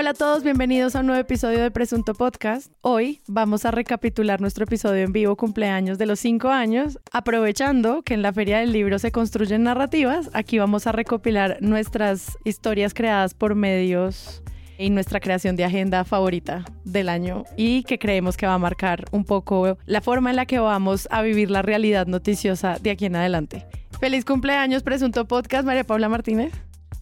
[0.00, 2.70] Hola a todos, bienvenidos a un nuevo episodio de Presunto Podcast.
[2.82, 7.00] Hoy vamos a recapitular nuestro episodio en vivo cumpleaños de los cinco años.
[7.10, 12.38] Aprovechando que en la Feria del Libro se construyen narrativas, aquí vamos a recopilar nuestras
[12.44, 14.40] historias creadas por medios
[14.78, 19.04] y nuestra creación de agenda favorita del año y que creemos que va a marcar
[19.10, 23.06] un poco la forma en la que vamos a vivir la realidad noticiosa de aquí
[23.06, 23.66] en adelante.
[23.98, 26.52] Feliz cumpleaños, Presunto Podcast, María Paula Martínez.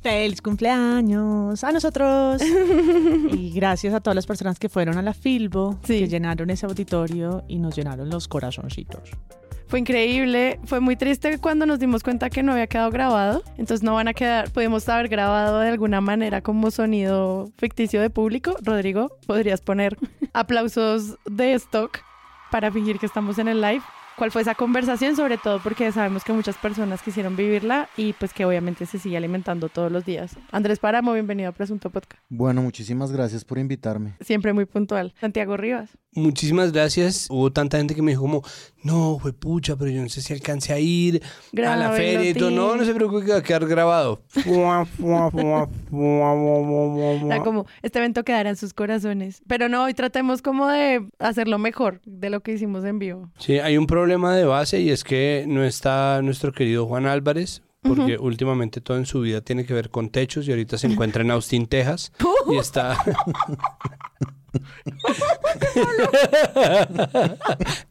[0.06, 2.40] Feliz cumpleaños a nosotros.
[3.32, 5.98] y gracias a todas las personas que fueron a la Filbo, Sí.
[5.98, 9.10] que llenaron ese auditorio y nos llenaron los corazoncitos.
[9.66, 13.82] Fue increíble, fue muy triste cuando nos dimos cuenta que no había quedado grabado, entonces
[13.82, 18.54] no van a quedar, podemos haber grabado de alguna manera como sonido ficticio de público.
[18.62, 19.96] Rodrigo, podrías poner
[20.32, 21.98] aplausos de stock
[22.52, 23.82] para fingir que estamos en el live.
[24.16, 25.14] ¿Cuál fue esa conversación?
[25.14, 29.18] Sobre todo porque sabemos que muchas personas quisieron vivirla y pues que obviamente se sigue
[29.18, 30.38] alimentando todos los días.
[30.52, 32.22] Andrés Páramo, bienvenido a Presunto Podcast.
[32.30, 34.14] Bueno, muchísimas gracias por invitarme.
[34.22, 35.12] Siempre muy puntual.
[35.20, 35.90] Santiago Rivas.
[36.12, 37.26] Muchísimas gracias.
[37.28, 38.42] Hubo tanta gente que me dijo como,
[38.82, 42.32] no, fue pucha, pero yo no sé si alcance a ir a la feria y
[42.32, 42.50] todo.
[42.50, 44.22] No, no se preocupe que va a quedar grabado.
[47.44, 49.42] Como, este evento quedará en sus corazones.
[49.46, 53.30] Pero no, hoy tratemos como de hacerlo mejor de lo que hicimos en vivo.
[53.38, 57.62] Sí, hay un problema de base y es que no está nuestro querido Juan Álvarez.
[57.82, 61.22] Porque últimamente todo en su vida tiene que ver con techos y ahorita se encuentra
[61.22, 62.12] en Austin, Texas.
[62.50, 62.96] Y está.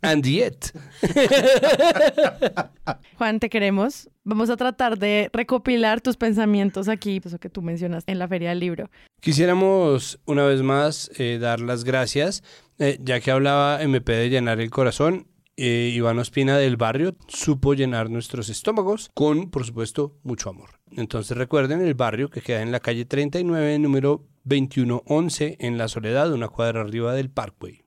[0.02, 0.72] And yet.
[3.18, 4.10] Juan, te queremos.
[4.24, 8.50] Vamos a tratar de recopilar tus pensamientos aquí, eso que tú mencionas en la Feria
[8.50, 8.90] del Libro.
[9.20, 12.44] Quisiéramos una vez más eh, dar las gracias,
[12.80, 15.28] eh, ya que hablaba MP de llenar el corazón.
[15.58, 20.82] Eh, Iván Ospina del barrio supo llenar nuestros estómagos con, por supuesto, mucho amor.
[20.92, 26.32] Entonces recuerden el barrio que queda en la calle 39, número 2111, en La Soledad,
[26.32, 27.84] una cuadra arriba del Parkway.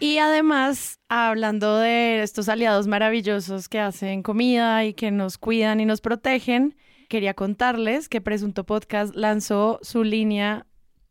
[0.00, 5.86] Y además, hablando de estos aliados maravillosos que hacen comida y que nos cuidan y
[5.86, 6.76] nos protegen,
[7.08, 10.67] quería contarles que Presunto Podcast lanzó su línea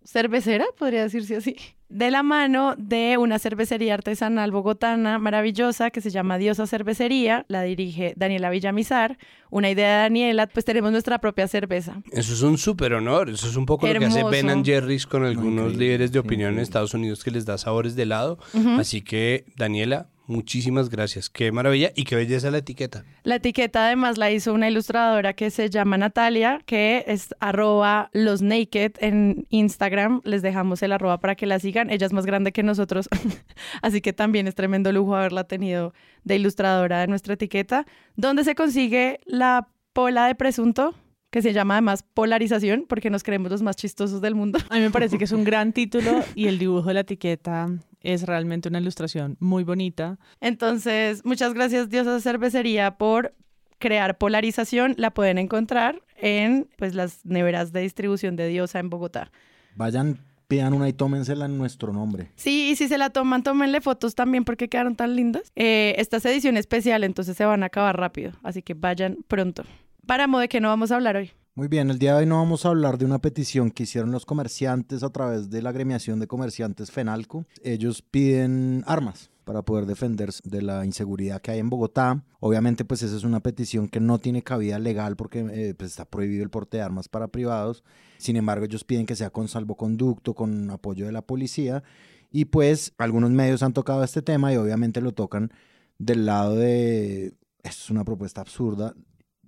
[0.07, 1.57] cervecera, podría decirse así,
[1.89, 7.61] de la mano de una cervecería artesanal bogotana maravillosa que se llama Diosa Cervecería, la
[7.63, 9.17] dirige Daniela Villamizar,
[9.49, 12.01] una idea de Daniela, pues tenemos nuestra propia cerveza.
[12.11, 13.29] Eso es un súper honor.
[13.29, 16.21] Eso es un poco lo que hace Ben and Jerry's con algunos increíble, líderes de
[16.21, 16.59] sí, opinión en.
[16.59, 18.39] Estados Unidos que les da sabores de helado.
[18.77, 21.29] Así que, Daniela, muchísimas gracias.
[21.29, 23.03] Qué maravilla y qué belleza la etiqueta.
[23.23, 28.41] La etiqueta además la hizo una ilustradora que se llama Natalia, que es arroba los
[28.41, 30.21] naked en Instagram.
[30.23, 31.89] Les dejamos el arroba para que la sigan.
[31.89, 33.09] Ella es más grande que nosotros,
[33.81, 35.93] así que también es tremendo lujo haberla tenido
[36.23, 37.85] de ilustradora de nuestra etiqueta.
[38.15, 40.93] ¿Dónde se consigue la pola de presunto?
[41.29, 44.59] Que se llama además polarización, porque nos creemos los más chistosos del mundo.
[44.69, 47.67] A mí me parece que es un gran título y el dibujo de la etiqueta
[48.07, 50.17] es realmente una ilustración muy bonita.
[50.39, 53.35] Entonces, muchas gracias Diosa Cervecería por
[53.79, 54.95] crear polarización.
[54.97, 59.29] La pueden encontrar en pues las neveras de distribución de Diosa en Bogotá.
[59.75, 62.31] Vayan, pidan una y tómensela en nuestro nombre.
[62.37, 65.51] Sí, y si se la toman, tómenle fotos también porque quedaron tan lindas.
[65.57, 69.63] Eh, esta es edición especial, entonces se van a acabar rápido, así que vayan pronto.
[70.05, 71.31] Páramo, ¿de qué no vamos a hablar hoy?
[71.57, 74.11] Muy bien, el día de hoy no vamos a hablar de una petición que hicieron
[74.11, 77.47] los comerciantes a través de la agremiación de comerciantes FENALCO.
[77.63, 82.23] Ellos piden armas para poder defenderse de la inseguridad que hay en Bogotá.
[82.41, 86.05] Obviamente, pues esa es una petición que no tiene cabida legal porque eh, pues, está
[86.05, 87.83] prohibido el porte de armas para privados.
[88.19, 91.81] Sin embargo, ellos piden que sea con salvoconducto, con apoyo de la policía.
[92.29, 95.51] Y pues algunos medios han tocado este tema y obviamente lo tocan
[95.97, 97.33] del lado de...
[97.63, 98.93] Esto es una propuesta absurda.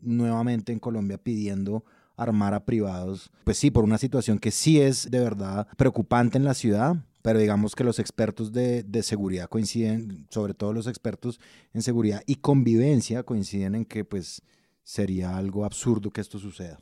[0.01, 1.85] Nuevamente en Colombia pidiendo
[2.23, 6.43] armar a privados, pues sí, por una situación que sí es de verdad preocupante en
[6.43, 11.39] la ciudad, pero digamos que los expertos de, de seguridad coinciden, sobre todo los expertos
[11.73, 14.41] en seguridad y convivencia coinciden en que pues
[14.83, 16.79] sería algo absurdo que esto suceda.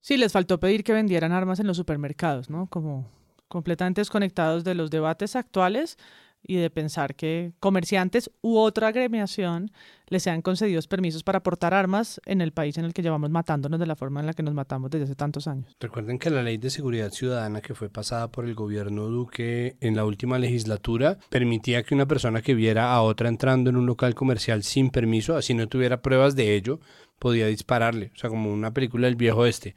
[0.00, 2.68] Sí, les faltó pedir que vendieran armas en los supermercados, ¿no?
[2.68, 3.06] Como
[3.48, 5.98] completamente desconectados de los debates actuales
[6.42, 9.70] y de pensar que comerciantes u otra agremiación
[10.08, 13.78] les sean concedidos permisos para portar armas en el país en el que llevamos matándonos
[13.78, 15.76] de la forma en la que nos matamos desde hace tantos años.
[15.78, 19.94] Recuerden que la ley de seguridad ciudadana que fue pasada por el gobierno Duque en
[19.96, 24.14] la última legislatura permitía que una persona que viera a otra entrando en un local
[24.14, 26.80] comercial sin permiso, así no tuviera pruebas de ello,
[27.18, 28.10] podía dispararle.
[28.14, 29.74] O sea, como una película del viejo este,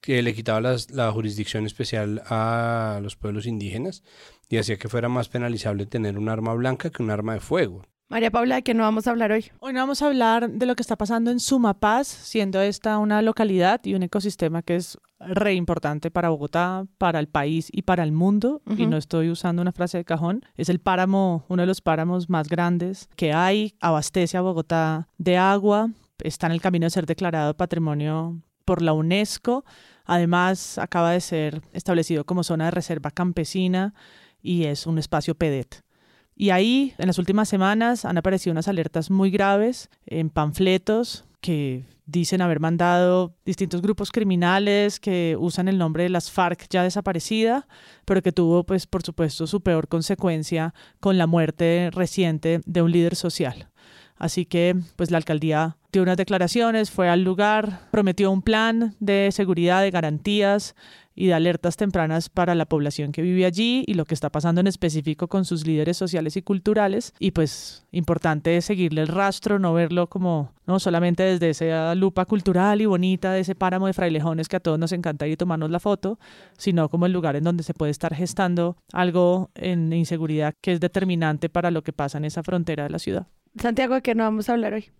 [0.00, 4.02] que le quitaba las- la jurisdicción especial a los pueblos indígenas
[4.48, 7.82] y hacía que fuera más penalizable tener un arma blanca que un arma de fuego.
[8.08, 9.50] María Paula, ¿de qué no vamos a hablar hoy?
[9.60, 13.22] Hoy no vamos a hablar de lo que está pasando en Sumapaz, siendo esta una
[13.22, 18.04] localidad y un ecosistema que es re importante para Bogotá, para el país y para
[18.04, 18.60] el mundo.
[18.76, 20.44] Y no estoy usando una frase de cajón.
[20.54, 23.74] Es el páramo, uno de los páramos más grandes que hay.
[23.80, 25.90] Abastece a Bogotá de agua.
[26.22, 29.64] Está en el camino de ser declarado patrimonio por la UNESCO.
[30.04, 33.94] Además, acaba de ser establecido como zona de reserva campesina
[34.44, 35.82] y es un espacio PEDET.
[36.36, 41.84] Y ahí, en las últimas semanas, han aparecido unas alertas muy graves en panfletos que
[42.06, 47.66] dicen haber mandado distintos grupos criminales que usan el nombre de las FARC ya desaparecida,
[48.04, 52.92] pero que tuvo, pues, por supuesto, su peor consecuencia con la muerte reciente de un
[52.92, 53.70] líder social.
[54.16, 59.30] Así que, pues, la alcaldía dio unas declaraciones, fue al lugar, prometió un plan de
[59.32, 60.74] seguridad, de garantías,
[61.14, 64.60] y de alertas tempranas para la población que vive allí y lo que está pasando
[64.60, 67.12] en específico con sus líderes sociales y culturales.
[67.18, 72.24] Y pues importante es seguirle el rastro, no verlo como, no solamente desde esa lupa
[72.24, 75.36] cultural y bonita de ese páramo de frailejones que a todos nos encanta ir y
[75.36, 76.18] tomarnos la foto,
[76.56, 80.80] sino como el lugar en donde se puede estar gestando algo en inseguridad que es
[80.80, 83.26] determinante para lo que pasa en esa frontera de la ciudad.
[83.60, 84.90] Santiago, ¿de qué no vamos a hablar hoy?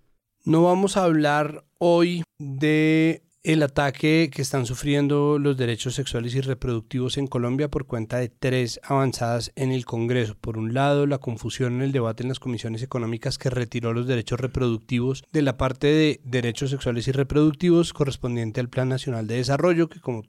[0.45, 6.41] No vamos a hablar hoy de el ataque que están sufriendo los derechos sexuales y
[6.41, 10.35] reproductivos en Colombia por cuenta de tres avanzadas en el Congreso.
[10.41, 14.07] Por un lado, la confusión en el debate en las comisiones económicas que retiró los
[14.07, 19.37] derechos reproductivos de la parte de derechos sexuales y reproductivos correspondiente al Plan Nacional de
[19.37, 20.23] Desarrollo, que como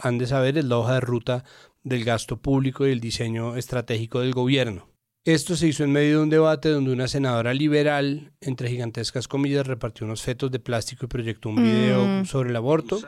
[0.00, 1.44] han de saber es la hoja de ruta
[1.82, 4.91] del gasto público y el diseño estratégico del gobierno.
[5.24, 9.68] Esto se hizo en medio de un debate donde una senadora liberal, entre gigantescas comillas,
[9.68, 12.26] repartió unos fetos de plástico y proyectó un video mm.
[12.26, 13.00] sobre el aborto.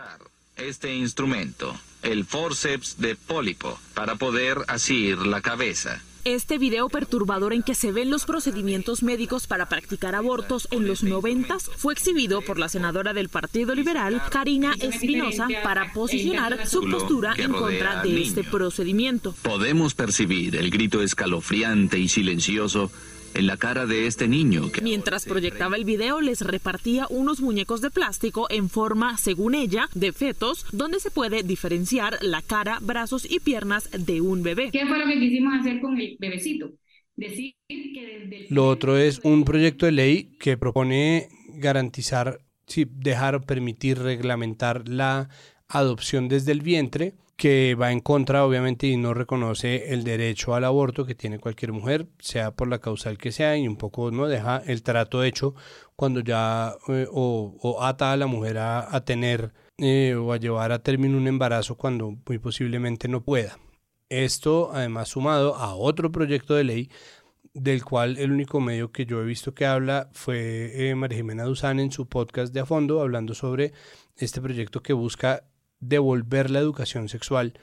[0.57, 6.01] Este instrumento, el forceps de pólipo, para poder asir la cabeza.
[6.25, 11.03] Este video perturbador en que se ven los procedimientos médicos para practicar abortos en los
[11.03, 17.35] noventas fue exhibido por la senadora del Partido Liberal, Karina Espinosa, para posicionar su postura
[17.37, 19.35] en contra de este procedimiento.
[19.43, 22.91] Podemos percibir el grito escalofriante y silencioso
[23.35, 24.71] en la cara de este niño.
[24.83, 30.13] Mientras proyectaba el video, les repartía unos muñecos de plástico en forma, según ella, de
[30.13, 34.71] fetos, donde se puede diferenciar la cara, brazos y piernas de un bebé.
[34.71, 36.71] ¿Qué fue lo que quisimos hacer con el bebecito?
[37.17, 43.45] Decir que desde Lo otro es un proyecto de ley que propone garantizar, sí, dejar,
[43.45, 45.29] permitir, reglamentar la
[45.69, 50.65] adopción desde el vientre que va en contra, obviamente, y no reconoce el derecho al
[50.65, 54.29] aborto que tiene cualquier mujer, sea por la causal que sea, y un poco no
[54.29, 55.55] deja el trato hecho
[55.97, 60.83] cuando ya eh, o, ata a la mujer a, tener eh, o a llevar a
[60.83, 63.59] término un embarazo cuando muy posiblemente no pueda.
[64.09, 66.91] Esto, además, sumado a otro proyecto de ley
[67.55, 71.45] del cual el único medio que yo he visto que habla fue eh, María Jimena
[71.45, 73.73] Duzán en su podcast de a fondo, hablando sobre
[74.17, 75.45] este proyecto que busca
[75.89, 77.55] devolver la educación sexual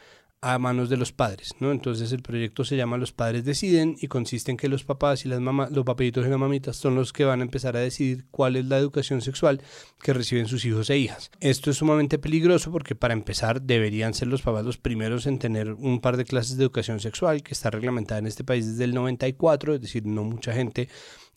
[0.44, 1.71] a manos de los padres, ¿no?
[1.71, 5.29] Entonces el proyecto se llama Los padres deciden y consiste en que los papás y
[5.29, 8.25] las mamás, los papelitos y las mamitas son los que van a empezar a decidir
[8.31, 9.62] cuál es la educación sexual
[10.01, 11.29] que reciben sus hijos e hijas.
[11.41, 15.73] Esto es sumamente peligroso porque para empezar deberían ser los papás los primeros en tener
[15.73, 18.95] un par de clases de educación sexual que está reglamentada en este país desde el
[18.95, 20.89] 94, es decir, no mucha gente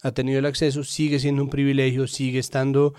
[0.03, 2.95] ha tenido el acceso, sigue siendo un privilegio, sigue estando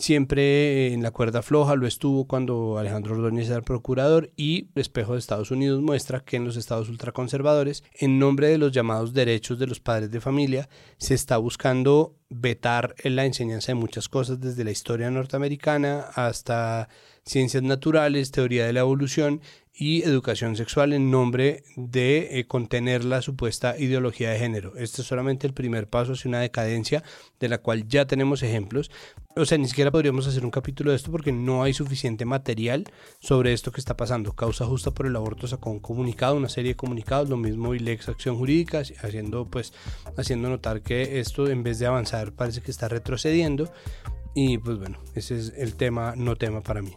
[0.00, 5.12] siempre en la cuerda floja, lo estuvo cuando Alejandro Ordóñez era procurador y el espejo
[5.12, 9.58] de Estados Unidos muestra que en los estados ultraconservadores, en nombre de los llamados derechos
[9.58, 14.40] de los padres de familia, se está buscando vetar en la enseñanza de muchas cosas
[14.40, 16.88] desde la historia norteamericana hasta
[17.24, 19.40] ciencias naturales, teoría de la evolución
[19.80, 24.76] y educación sexual en nombre de eh, contener la supuesta ideología de género.
[24.76, 27.02] Este es solamente el primer paso hacia una decadencia
[27.40, 28.90] de la cual ya tenemos ejemplos.
[29.36, 32.84] O sea, ni siquiera podríamos hacer un capítulo de esto porque no hay suficiente material
[33.20, 34.34] sobre esto que está pasando.
[34.34, 38.10] Causa Justa por el Aborto sacó un comunicado, una serie de comunicados, lo mismo Ilex
[38.10, 39.72] Acción Jurídica, haciendo, pues,
[40.14, 43.72] haciendo notar que esto en vez de avanzar parece que está retrocediendo.
[44.34, 46.92] Y pues bueno, ese es el tema, no tema para mí.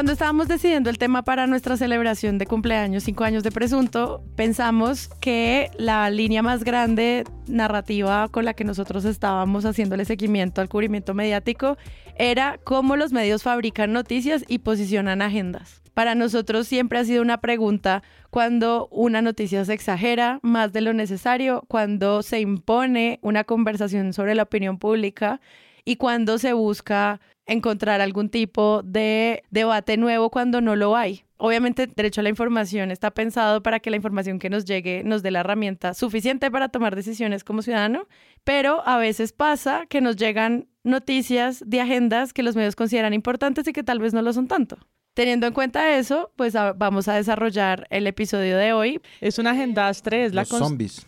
[0.00, 5.08] Cuando estábamos decidiendo el tema para nuestra celebración de cumpleaños, cinco años de presunto, pensamos
[5.20, 11.12] que la línea más grande narrativa con la que nosotros estábamos haciéndole seguimiento al cubrimiento
[11.12, 11.76] mediático
[12.16, 15.82] era cómo los medios fabrican noticias y posicionan agendas.
[15.92, 20.94] Para nosotros siempre ha sido una pregunta cuando una noticia se exagera más de lo
[20.94, 25.42] necesario, cuando se impone una conversación sobre la opinión pública
[25.84, 27.20] y cuando se busca
[27.52, 31.24] encontrar algún tipo de debate nuevo cuando no lo hay.
[31.36, 35.22] Obviamente, derecho a la información está pensado para que la información que nos llegue nos
[35.22, 38.06] dé la herramienta suficiente para tomar decisiones como ciudadano,
[38.44, 43.66] pero a veces pasa que nos llegan noticias de agendas que los medios consideran importantes
[43.68, 44.76] y que tal vez no lo son tanto.
[45.14, 49.00] Teniendo en cuenta eso, pues a- vamos a desarrollar el episodio de hoy.
[49.20, 50.42] Es un agendastre, es la,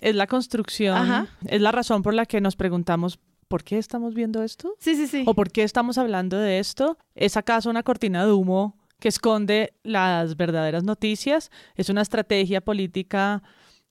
[0.01, 1.27] es la construcción, Ajá.
[1.47, 3.19] es la razón por la que nos preguntamos
[3.53, 4.77] ¿por qué estamos viendo esto?
[4.79, 5.25] Sí, sí, sí.
[5.27, 6.97] ¿O por qué estamos hablando de esto?
[7.15, 11.51] ¿Es acaso una cortina de humo que esconde las verdaderas noticias?
[11.75, 13.43] ¿Es una estrategia política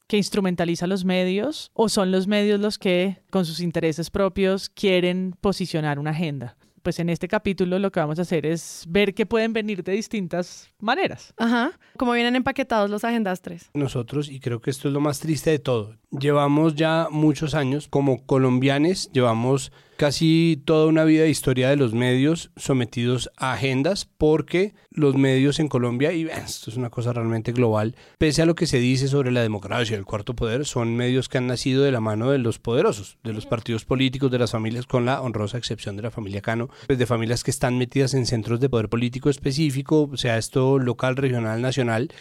[0.07, 1.69] que instrumentaliza los medios?
[1.75, 6.57] ¿O son los medios los que, con sus intereses propios, quieren posicionar una agenda?
[6.81, 9.93] Pues en este capítulo lo que vamos a hacer es ver que pueden venir de
[9.93, 11.33] distintas maneras.
[11.37, 11.71] Ajá.
[11.97, 13.69] Como vienen empaquetados los agendastres.
[13.73, 17.87] nosotros, y creo que esto es lo más triste de todo, llevamos ya muchos años
[17.87, 24.09] como colombianes, llevamos casi toda una vida de historia de los medios sometidos a agendas
[24.17, 28.55] porque los medios en Colombia, y esto es una cosa realmente global, pese a lo
[28.55, 31.91] que se dice sobre la democracia el cuarto poder, son medios que han nacido de
[31.91, 35.59] la mano de los poderosos, de los partidos políticos, de las familias, con la honrosa
[35.59, 38.89] excepción de la familia Cano, pues de familias que están metidas en centros de poder
[38.89, 42.11] político específico, sea esto local, regional, nacional,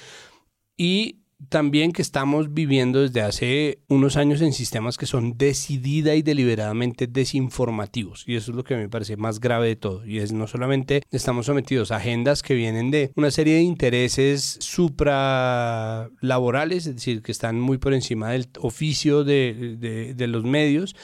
[0.77, 6.23] y también que estamos viviendo desde hace unos años en sistemas que son decidida y
[6.23, 8.25] deliberadamente desinformativos.
[8.27, 10.05] Y eso es lo que me parece más grave de todo.
[10.07, 14.59] Y es no solamente estamos sometidos a agendas que vienen de una serie de intereses
[14.61, 20.95] supralaborales, es decir, que están muy por encima del oficio de, de- de los medios,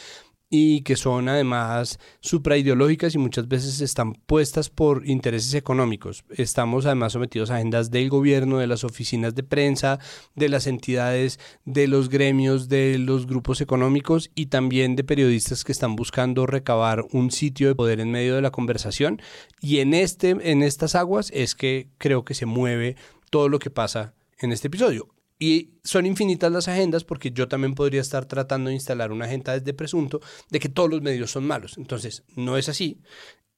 [0.49, 6.25] y que son además supraideológicas y muchas veces están puestas por intereses económicos.
[6.31, 9.99] Estamos además sometidos a agendas del gobierno, de las oficinas de prensa,
[10.35, 15.73] de las entidades, de los gremios, de los grupos económicos y también de periodistas que
[15.73, 19.21] están buscando recabar un sitio de poder en medio de la conversación.
[19.61, 22.97] Y en, este, en estas aguas es que creo que se mueve
[23.31, 25.16] todo lo que pasa en este episodio.
[25.39, 29.53] Y son infinitas las agendas porque yo también podría estar tratando de instalar una agenda
[29.53, 31.77] desde presunto de que todos los medios son malos.
[31.77, 33.03] Entonces, no es así.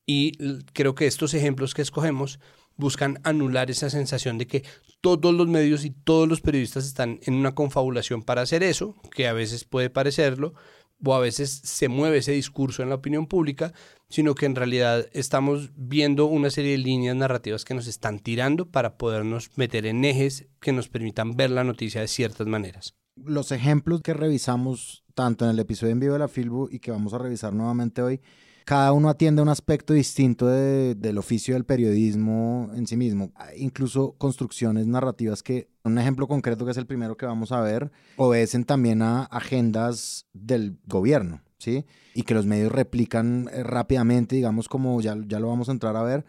[0.05, 0.33] Y
[0.73, 2.41] creo que estos ejemplos que escogemos
[2.77, 4.65] buscan anular esa sensación de que
[5.01, 9.29] todos los medios y todos los periodistas están en una confabulación para hacer eso, que
[9.29, 10.55] a veces puede parecerlo,
[11.05, 13.73] o a veces se mueve ese discurso en la opinión pública,
[14.09, 18.71] sino que en realidad estamos viendo una serie de líneas narrativas que nos están tirando
[18.71, 22.95] para podernos meter en ejes que nos permitan ver la noticia de ciertas maneras.
[23.17, 26.91] Los ejemplos que revisamos tanto en el episodio en vivo de la Filbu y que
[26.93, 28.21] vamos a revisar nuevamente hoy,
[28.65, 33.33] cada uno atiende un aspecto distinto de- del oficio del periodismo en sí mismo.
[33.57, 37.91] Incluso construcciones narrativas que, un ejemplo concreto que es el primero que vamos a ver,
[38.17, 41.85] obedecen también a agendas del gobierno, ¿sí?
[42.15, 45.97] Y que los medios replican eh, rápidamente, digamos, como ya, ya lo vamos a entrar
[45.97, 46.25] a ver.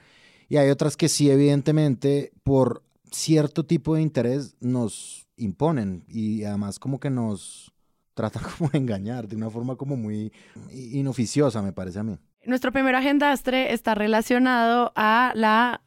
[0.50, 6.80] Y hay otras que sí, evidentemente, por cierto tipo de interés nos imponen y además
[6.80, 7.72] como que nos
[8.14, 10.34] tratan como de engañar de una forma como muy
[10.72, 12.18] inoficiosa, me parece a mí.
[12.46, 15.82] Nuestro primer agendastre está relacionado a la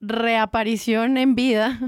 [0.00, 1.78] reaparición en vida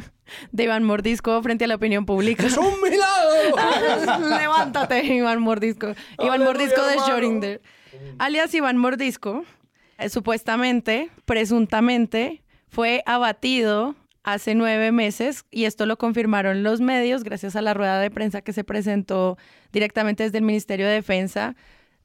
[0.53, 2.47] de Iván Mordisco frente a la opinión pública.
[2.47, 4.29] ¡Es un milagro!
[4.39, 5.95] Levántate, Iván Mordisco.
[6.19, 6.97] Iván Mordisco de.
[6.99, 7.61] Schrödinger.
[8.19, 9.45] Alias Iván Mordisco,
[9.99, 17.57] eh, supuestamente, presuntamente, fue abatido hace nueve meses y esto lo confirmaron los medios gracias
[17.57, 19.39] a la rueda de prensa que se presentó
[19.73, 21.57] directamente desde el Ministerio de Defensa.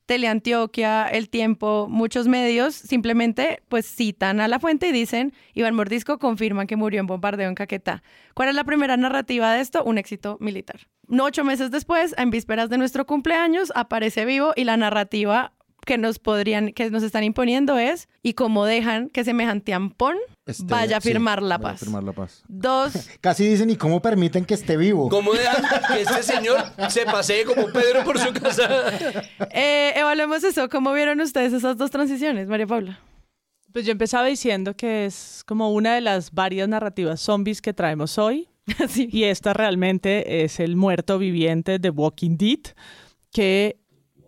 [0.06, 6.20] Teleantioquia, El Tiempo, muchos medios simplemente pues citan a la fuente y dicen Iván Mordisco
[6.20, 8.04] confirma que murió en bombardeo en Caquetá.
[8.34, 9.84] ¿Cuál es la primera narrativa de esto?
[9.84, 10.82] Un éxito militar.
[11.10, 15.54] Ocho meses después, en vísperas de nuestro cumpleaños, aparece vivo y la narrativa
[15.86, 20.66] que nos podrían, que nos están imponiendo es y cómo dejan que semejante ampón Este,
[20.66, 21.80] vaya a sí, firmar la vaya a paz.
[21.80, 22.44] firmar la paz.
[22.48, 25.10] Dos, Casi dicen, ¿y cómo permiten que esté vivo?
[25.10, 28.70] ¿Cómo dejan que este señor se pasee como Pedro por su casa?
[29.52, 30.70] eh, evaluemos eso.
[30.70, 33.00] ¿Cómo vieron ustedes esas dos transiciones, María Paula?
[33.74, 38.20] Pues yo empezaba diciendo que es como una de las varias narrativas zombies que traemos
[38.20, 38.48] hoy.
[38.88, 39.10] sí.
[39.12, 42.76] Y esta realmente es el muerto viviente de Walking Dead,
[43.32, 43.80] que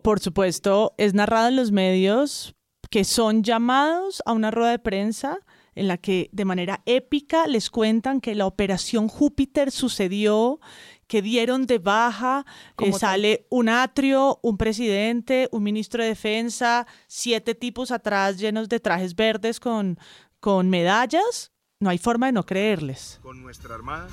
[0.01, 2.55] por supuesto es narrado en los medios
[2.89, 5.39] que son llamados a una rueda de prensa
[5.77, 10.59] en la que de manera épica les cuentan que la operación Júpiter sucedió,
[11.07, 16.87] que dieron de baja, Como eh, sale un atrio, un presidente, un ministro de defensa,
[17.07, 19.97] siete tipos atrás llenos de trajes verdes con,
[20.39, 21.51] con medallas.
[21.79, 23.19] No hay forma de no creerles.
[23.21, 24.07] Con nuestra Armada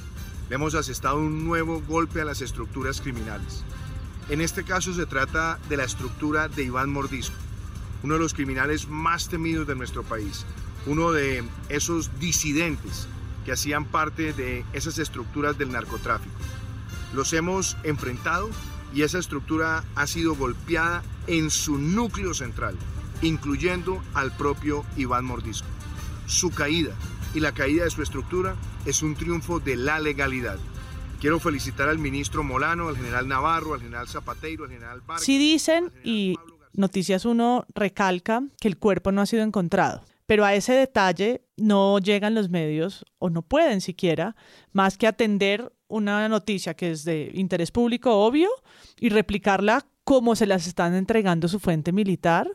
[0.49, 3.65] le hemos asestado un nuevo golpe a las estructuras criminales.
[4.29, 7.37] En este caso se trata de la estructura de Iván Mordisco,
[8.03, 10.45] uno de los criminales más temidos de nuestro país,
[10.87, 13.07] uno de esos disidentes
[13.45, 16.35] que hacían parte de esas estructuras del narcotráfico.
[17.15, 18.51] Los hemos enfrentado
[18.95, 22.77] y esa estructura ha sido golpeada en su núcleo central,
[23.23, 25.69] incluyendo al propio Iván Mordisco.
[26.27, 26.95] Su caída
[27.35, 30.59] y la caída de su estructura es un triunfo de la legalidad.
[31.21, 35.25] Quiero felicitar al ministro Molano, al general Navarro, al general Zapateiro, al general Vargas.
[35.25, 36.37] Sí dicen, y.
[36.77, 40.03] Noticias 1 recalca que el cuerpo no ha sido encontrado.
[40.27, 44.37] Pero a ese detalle no llegan los medios o no pueden siquiera
[44.73, 48.49] más que atender una noticia que es de interés público obvio
[48.99, 52.49] y replicarla como se las están entregando su fuente militar,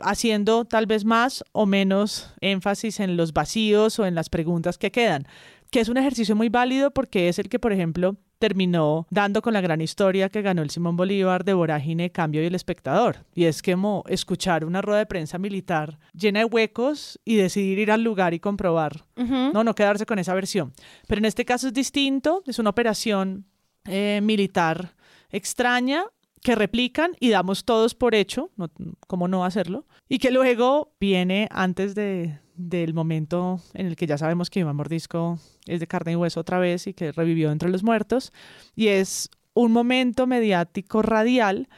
[0.00, 4.90] haciendo tal vez más o menos énfasis en los vacíos o en las preguntas que
[4.90, 5.26] quedan,
[5.70, 9.52] que es un ejercicio muy válido porque es el que, por ejemplo, terminó dando con
[9.52, 13.24] la gran historia que ganó el Simón Bolívar de Vorágine, Cambio y el Espectador.
[13.34, 17.90] Y es como escuchar una rueda de prensa militar llena de huecos y decidir ir
[17.90, 19.04] al lugar y comprobar.
[19.16, 20.72] No, no quedarse con esa versión.
[21.06, 23.46] Pero en este caso es distinto, es una operación
[23.84, 24.94] eh, militar
[25.30, 26.04] extraña
[26.42, 28.70] que replican y damos todos por hecho, no,
[29.06, 34.18] cómo no hacerlo, y que luego viene antes de, del momento en el que ya
[34.18, 37.70] sabemos que Iván Mordisco es de carne y hueso otra vez y que revivió entre
[37.70, 38.32] los muertos,
[38.74, 41.68] y es un momento mediático radial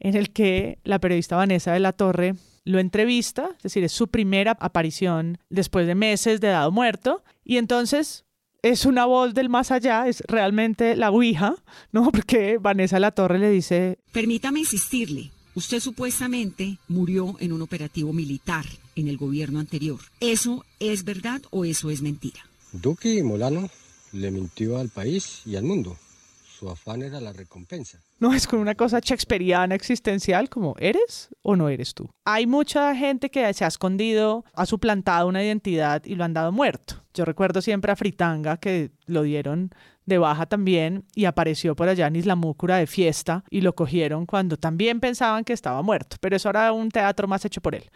[0.00, 4.08] en el que la periodista Vanessa de la Torre lo entrevista, es decir, es su
[4.08, 8.24] primera aparición después de meses de dado muerto, y entonces
[8.62, 11.56] es una voz del más allá, es realmente la Ouija,
[11.92, 12.10] ¿no?
[12.12, 15.30] Porque Vanessa de la Torre le dice, Permítame insistirle.
[15.54, 18.64] Usted supuestamente murió en un operativo militar
[19.00, 20.00] en el gobierno anterior.
[20.20, 22.40] ¿Eso es verdad o eso es mentira?
[22.72, 23.68] Duque y Molano
[24.12, 25.96] le mintió al país y al mundo.
[26.58, 27.98] Su afán era la recompensa.
[28.18, 32.10] no es con una cosa shakespeariana existencial como ¿eres o no eres tú?
[32.26, 36.52] Hay mucha gente que se ha escondido, ha suplantado una identidad y lo han dado
[36.52, 37.02] muerto.
[37.14, 39.70] Yo recuerdo siempre a Fritanga que lo dieron
[40.04, 44.26] de baja también y apareció por allá en Isla Múcura de fiesta y lo cogieron
[44.26, 47.90] cuando también pensaban que estaba muerto, pero eso era un teatro más hecho por él.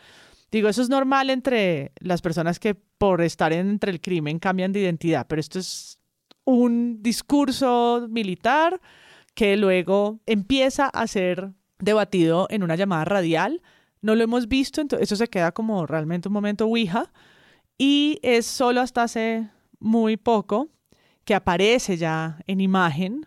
[0.55, 4.83] Digo, eso es normal entre las personas que por estar entre el crimen cambian de
[4.83, 5.99] identidad, pero esto es
[6.45, 8.81] un discurso militar
[9.35, 13.63] que luego empieza a ser debatido en una llamada radial.
[14.01, 17.13] No lo hemos visto, entonces eso se queda como realmente un momento Ouija
[17.77, 19.49] y es solo hasta hace
[19.81, 20.69] muy poco
[21.25, 23.27] que aparece ya en imagen,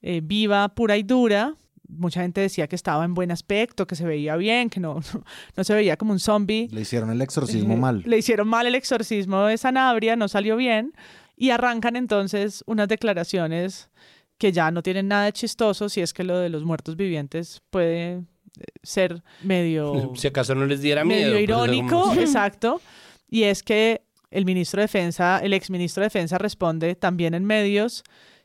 [0.00, 1.56] eh, viva, pura y dura.
[1.96, 5.24] Mucha gente decía que estaba en buen aspecto, que se veía bien, que no, no,
[5.56, 6.68] no se veía como un zombie.
[6.70, 8.02] Le hicieron el exorcismo Eh, mal.
[8.06, 10.92] Le hicieron mal el exorcismo de Sanabria, no salió bien.
[11.36, 13.90] Y arrancan entonces unas declaraciones
[14.38, 17.62] que ya no tienen nada de chistoso, si es que lo de los muertos vivientes
[17.70, 18.22] puede eh,
[18.82, 21.32] ser medio, Si acaso no les diera miedo.
[21.32, 22.80] medio pues, irónico, como- exacto.
[23.28, 28.02] Y es que el ministro de Defensa, el exministro de Defensa responde también en medios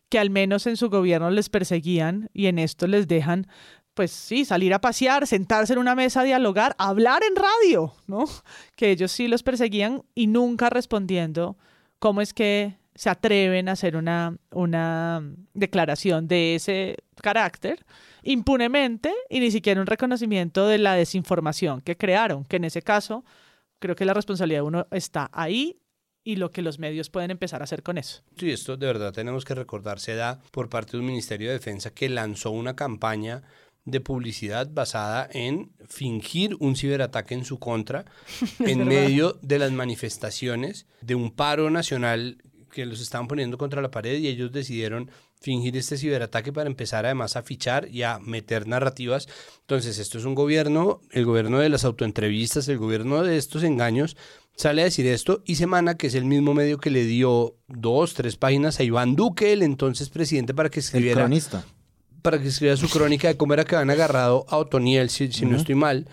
[0.10, 3.48] que al menos en su gobierno les perseguían y en esto les dejan,
[3.94, 8.26] pues sí, salir a pasear, sentarse en una mesa dialogar, hablar en radio, ¿no?
[8.76, 11.58] Que ellos sí los perseguían y nunca respondiendo
[12.00, 15.22] cómo es que se atreven a hacer una, una
[15.54, 17.86] declaración de ese carácter
[18.24, 23.24] impunemente y ni siquiera un reconocimiento de la desinformación que crearon, que en ese caso
[23.80, 25.80] creo que la responsabilidad de uno está ahí
[26.28, 28.22] y lo que los medios pueden empezar a hacer con eso.
[28.38, 31.54] Sí, esto de verdad tenemos que recordar, se da por parte de un Ministerio de
[31.54, 33.44] Defensa que lanzó una campaña
[33.86, 38.04] de publicidad basada en fingir un ciberataque en su contra
[38.60, 38.86] en verdad.
[38.86, 44.20] medio de las manifestaciones de un paro nacional que los estaban poniendo contra la pared
[44.20, 49.28] y ellos decidieron fingir este ciberataque para empezar además a fichar y a meter narrativas.
[49.62, 54.18] Entonces, esto es un gobierno, el gobierno de las autoentrevistas, el gobierno de estos engaños,
[54.56, 58.14] sale a decir esto y Semana, que es el mismo medio que le dio dos,
[58.16, 61.64] tres páginas a Iván Duque, el entonces presidente, para que El escribiera cronista.
[62.24, 65.46] para que escribiera su crónica de cómo era que habían agarrado a Otoniel, si, si
[65.46, 66.08] no estoy mal,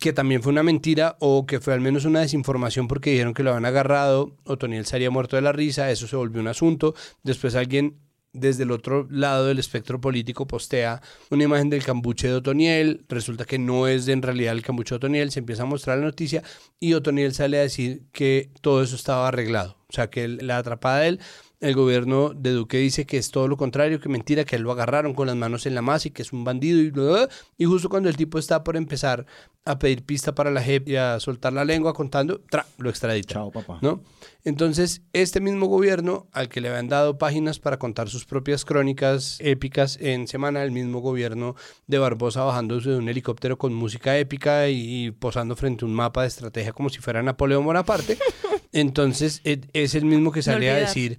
[0.00, 3.44] que también fue una mentira o que fue al menos una desinformación porque dijeron que
[3.44, 6.94] lo habían agarrado, Otoniel se haría muerto de la risa, eso se volvió un asunto,
[7.22, 7.96] después alguien
[8.34, 13.44] desde el otro lado del espectro político postea una imagen del cambuche de Otoniel, resulta
[13.44, 16.42] que no es en realidad el cambuche de Otoniel, se empieza a mostrar la noticia
[16.78, 21.00] y Otoniel sale a decir que todo eso estaba arreglado, o sea que la atrapada
[21.00, 21.20] de él
[21.64, 24.72] el gobierno de Duque dice que es todo lo contrario, que mentira, que él lo
[24.72, 27.64] agarraron con las manos en la masa y que es un bandido y bla, y
[27.64, 29.26] justo cuando el tipo está por empezar
[29.64, 33.34] a pedir pista para la JEP y a soltar la lengua contando, tra, lo extradita.
[33.34, 33.78] Chao, papá.
[33.80, 34.02] ¿no?
[34.44, 39.38] Entonces, este mismo gobierno al que le habían dado páginas para contar sus propias crónicas
[39.40, 44.68] épicas en semana, el mismo gobierno de Barbosa bajándose de un helicóptero con música épica
[44.68, 48.18] y, y posando frente a un mapa de estrategia como si fuera Napoleón Bonaparte,
[48.74, 51.18] Entonces e- es el mismo que sale a decir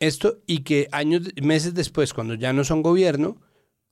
[0.00, 3.40] esto y que años, meses después, cuando ya no son gobierno,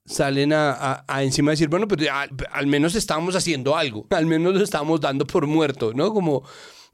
[0.05, 4.53] salen a, a- a decir, bueno, pero ya, al menos estábamos haciendo algo, al menos
[4.53, 6.13] lo estábamos dando por muerto, ¿no?
[6.13, 6.43] Como,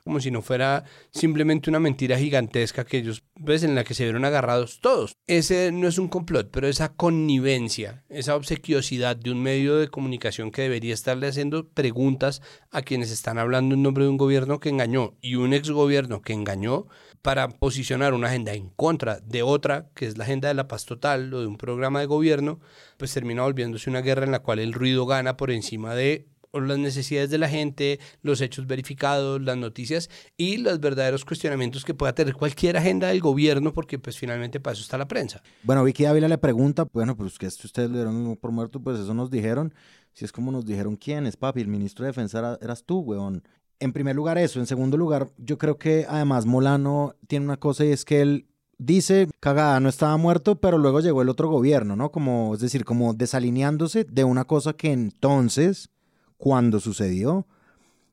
[0.03, 4.03] como si no fuera simplemente una mentira gigantesca que ellos, pues, en la que se
[4.05, 5.13] vieron agarrados todos.
[5.27, 10.49] Ese no es un complot, pero esa connivencia, esa obsequiosidad de un medio de comunicación
[10.49, 14.69] que debería estarle haciendo preguntas a quienes están hablando en nombre de un gobierno que
[14.69, 16.87] engañó y un exgobierno que engañó
[17.21, 20.85] para posicionar una agenda en contra de otra, que es la agenda de la paz
[20.85, 22.59] total o de un programa de gobierno,
[22.97, 26.77] pues termina volviéndose una guerra en la cual el ruido gana por encima de las
[26.79, 32.13] necesidades de la gente, los hechos verificados, las noticias y los verdaderos cuestionamientos que pueda
[32.13, 35.41] tener cualquier agenda del gobierno, porque pues finalmente para eso está la prensa.
[35.63, 38.99] Bueno, Vicky Ávila le pregunta, bueno, pues que esto ustedes le dieron por muerto, pues
[38.99, 39.73] eso nos dijeron.
[40.13, 42.99] Si es como nos dijeron quién es, papi, el ministro de Defensa era- eras tú,
[42.99, 43.43] weón.
[43.81, 47.83] En primer lugar eso, en segundo lugar, yo creo que además Molano tiene una cosa
[47.83, 51.95] y es que él dice, cagada, no estaba muerto, pero luego llegó el otro gobierno,
[51.95, 52.11] ¿no?
[52.11, 55.89] Como, es decir, como desalineándose de una cosa que entonces,
[56.37, 57.47] cuando sucedió,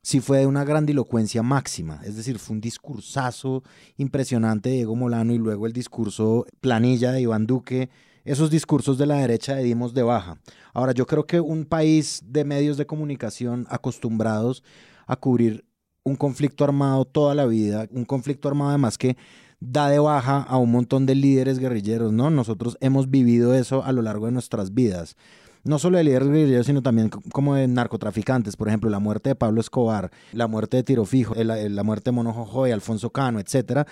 [0.01, 3.61] sí fue de una grandilocuencia máxima, es decir, fue un discursazo
[3.97, 7.91] impresionante de Diego Molano y luego el discurso planilla de Iván Duque,
[8.25, 10.39] esos discursos de la derecha de dimos de baja.
[10.73, 14.63] Ahora, yo creo que un país de medios de comunicación acostumbrados
[15.09, 15.65] a cubrir
[16.03, 19.17] un conflicto armado toda la vida, un conflicto armado además que
[19.59, 22.29] da de baja a un montón de líderes guerrilleros, ¿no?
[22.29, 25.17] Nosotros hemos vivido eso a lo largo de nuestras vidas
[25.65, 28.55] no solo de líderes guerrilleros, sino también como de narcotraficantes.
[28.55, 31.83] Por ejemplo, la muerte de Pablo Escobar, la muerte de Tiro Fijo, el- el- la
[31.83, 33.85] muerte de Mono Jojoy, Alfonso Cano, etcétera.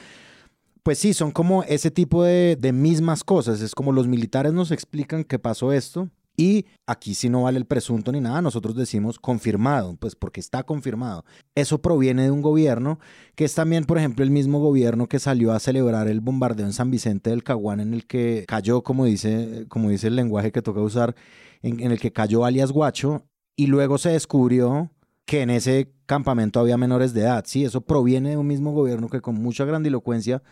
[0.82, 3.60] Pues sí, son como ese tipo de, de mismas cosas.
[3.62, 7.66] Es como los militares nos explican que pasó esto y aquí sí no vale el
[7.66, 8.44] presunto ni nada.
[8.44, 11.26] Nosotros decimos confirmado, pues porque está confirmado.
[11.56, 13.00] Eso proviene de un gobierno
[13.36, 16.74] que es también, por ejemplo, el mismo gobierno que salió a celebrar el bombardeo en
[16.74, 20.62] San Vicente del Caguán en el que cayó, como dice, como dice el lenguaje que
[20.62, 21.16] toca usar,
[21.64, 24.92] en, en el que cayó alias Guacho y luego se descubrió
[25.26, 27.44] que en ese campamento había menores de edad.
[27.48, 30.44] Sí, eso proviene de un mismo gobierno que con mucha grandilocuencia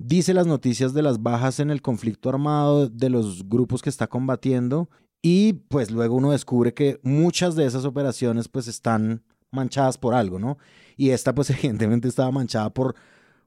[0.00, 4.06] dice las noticias de las bajas en el conflicto armado de los grupos que está
[4.06, 4.88] combatiendo
[5.22, 10.38] y pues luego uno descubre que muchas de esas operaciones pues están manchadas por algo,
[10.38, 10.58] ¿no?
[10.96, 12.94] Y esta pues evidentemente estaba manchada por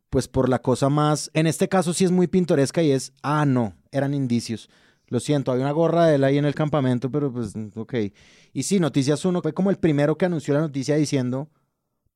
[0.10, 3.46] pues por la cosa más, en este caso sí es muy pintoresca y es, ah,
[3.48, 4.70] no, eran indicios.
[5.08, 7.96] Lo siento, había una gorra de él ahí en el campamento, pero pues, ok.
[8.54, 11.50] Y sí, Noticias 1 fue como el primero que anunció la noticia diciendo,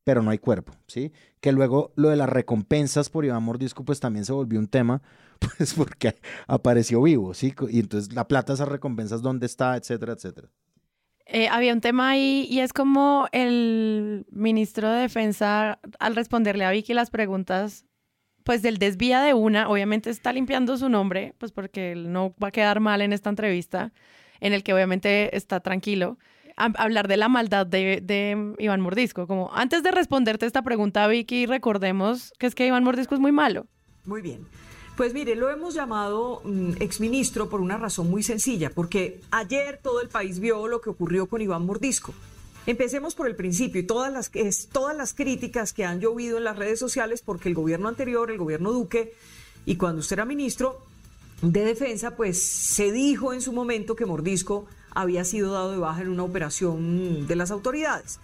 [0.04, 1.12] pero no hay cuerpo, ¿sí?
[1.41, 5.02] Que luego lo de las recompensas por Iván Mordisco, pues también se volvió un tema,
[5.58, 6.15] pues porque
[6.47, 7.54] apareció vivo, ¿sí?
[7.69, 9.76] Y entonces la plata de esas recompensas, ¿dónde está?
[9.78, 10.50] Etcétera, etcétera.
[11.26, 16.71] Eh, había un tema ahí y es como el ministro de Defensa al responderle a
[16.71, 17.86] Vicky las preguntas,
[18.45, 22.47] pues del desvía de una, obviamente está limpiando su nombre, pues porque él no va
[22.47, 23.91] a quedar mal en esta entrevista,
[24.39, 26.17] en el que obviamente está tranquilo.
[26.56, 31.06] A- hablar de la maldad de, de Iván Mordisco, como antes de responderte esta pregunta,
[31.08, 33.67] Vicky, recordemos que es que Iván Mordisco es muy malo.
[34.06, 34.47] Muy bien.
[34.98, 40.02] Pues mire, lo hemos llamado mm, exministro por una razón muy sencilla, porque ayer todo
[40.02, 42.16] el país vio lo que ocurrió con Iván Mordisco.
[42.66, 46.46] Empecemos por el principio y todas las, es, todas las críticas que han llovido en
[46.46, 49.14] las redes sociales porque el gobierno anterior, el gobierno Duque,
[49.68, 50.82] y cuando usted era ministro
[51.44, 56.02] de Defensa, pues se dijo en su momento que Mordisco había sido dado de baja
[56.02, 58.20] en una operación de las autoridades.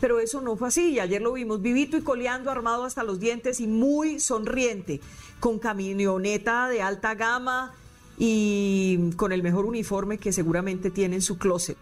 [0.00, 3.18] Pero eso no fue así y ayer lo vimos vivito y coleando, armado hasta los
[3.18, 5.00] dientes y muy sonriente,
[5.40, 7.74] con camioneta de alta gama
[8.18, 11.78] y con el mejor uniforme que seguramente tiene en su closet.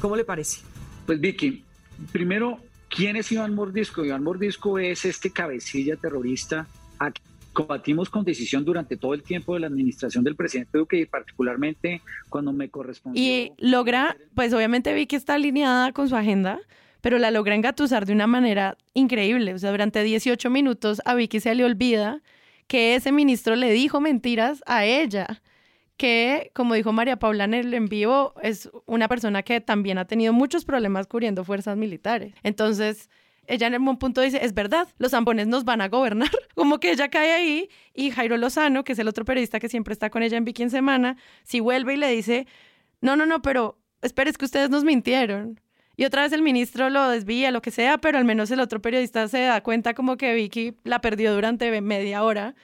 [0.00, 0.60] ¿Cómo le parece?
[1.06, 1.64] Pues Vicky,
[2.12, 4.04] primero, ¿quién es Iván Mordisco?
[4.04, 6.66] Iván Mordisco es este cabecilla terrorista
[6.98, 10.98] a quien combatimos con decisión durante todo el tiempo de la administración del presidente Duque
[10.98, 13.22] y particularmente cuando me correspondió.
[13.22, 16.60] Y logra, pues obviamente vi que está alineada con su agenda,
[17.02, 19.52] pero la logra engatusar de una manera increíble.
[19.52, 22.22] O sea, durante 18 minutos a Vicky se le olvida
[22.68, 25.42] que ese ministro le dijo mentiras a ella,
[25.98, 30.06] que, como dijo María Paula en el en vivo, es una persona que también ha
[30.06, 32.34] tenido muchos problemas cubriendo fuerzas militares.
[32.42, 33.10] Entonces,
[33.46, 36.30] ella en un punto dice, es verdad, los zampones nos van a gobernar.
[36.54, 39.92] Como que ella cae ahí y Jairo Lozano, que es el otro periodista que siempre
[39.92, 42.46] está con ella en Vicky en Semana, si vuelve y le dice,
[43.00, 45.60] no, no, no, pero espera, es que ustedes nos mintieron.
[46.02, 48.82] Y otra vez el ministro lo desvía, lo que sea, pero al menos el otro
[48.82, 52.56] periodista se da cuenta como que Vicky la perdió durante media hora.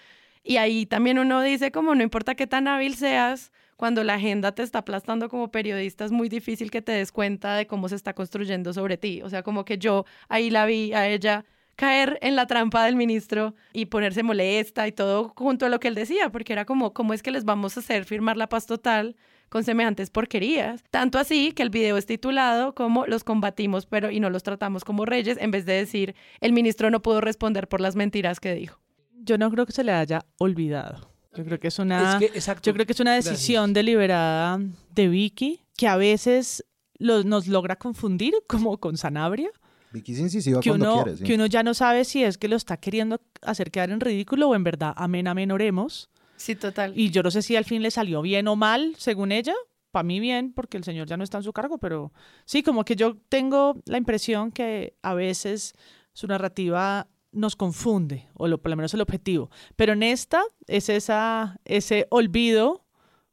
[0.43, 4.51] Y ahí también uno dice como no importa qué tan hábil seas, cuando la agenda
[4.57, 7.95] te está aplastando como periodista es muy difícil que te des cuenta de cómo se
[7.95, 9.23] está construyendo sobre ti.
[9.23, 11.45] O sea, como que yo ahí la vi a ella
[11.77, 15.87] caer en la trampa del ministro y ponerse molesta y todo junto a lo que
[15.87, 18.67] él decía, porque era como, ¿cómo es que les vamos a hacer firmar la paz
[18.67, 19.15] total
[19.49, 20.83] con semejantes porquerías?
[20.91, 24.85] Tanto así que el video es titulado como Los combatimos pero y no los tratamos
[24.85, 28.55] como reyes, en vez de decir, el ministro no pudo responder por las mentiras que
[28.55, 28.81] dijo.
[29.25, 31.13] Yo no creo que se le haya olvidado.
[31.35, 34.61] Yo creo que es una, yo creo que es una decisión deliberada
[34.95, 36.65] de Vicky que a veces
[36.99, 39.51] nos logra confundir como con Sanabria.
[39.93, 41.25] Vicky es incisiva que cuando uno, quiere, sí.
[41.25, 44.49] Que uno ya no sabe si es que lo está queriendo hacer quedar en ridículo
[44.49, 46.11] o en verdad amén, amén, oremos.
[46.39, 46.93] Sí, total.
[46.97, 49.55] Y yo no sé si al fin le salió bien o mal, según ella.
[49.91, 52.13] Para mí bien, porque el señor ya no está en su cargo, pero
[52.45, 55.75] sí, como que yo tengo la impresión que a veces
[56.13, 59.51] su narrativa nos confunde, o lo, por lo menos el objetivo.
[59.77, 62.85] Pero en esta es esa, ese olvido,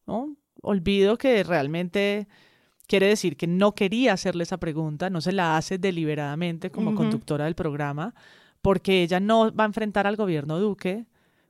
[0.07, 0.35] ¿no?
[0.61, 2.27] Olvido que realmente
[2.87, 7.45] quiere decir que no quería hacerle esa pregunta, no se la hace deliberadamente como conductora
[7.45, 8.15] del programa,
[8.61, 11.05] porque ella no va a enfrentar al gobierno Duque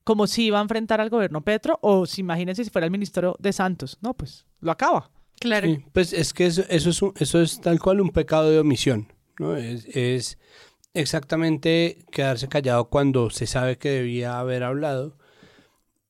[0.05, 3.35] como si iba a enfrentar al gobierno Petro, o si imagínense si fuera el ministro
[3.39, 3.97] de Santos.
[4.01, 5.11] No, pues lo acaba.
[5.39, 5.67] Claro.
[5.67, 8.59] Sí, pues es que eso, eso, es un- eso es tal cual un pecado de
[8.59, 9.57] omisión, ¿no?
[9.57, 10.37] Es, es
[10.93, 15.17] exactamente quedarse callado cuando se sabe que debía haber hablado.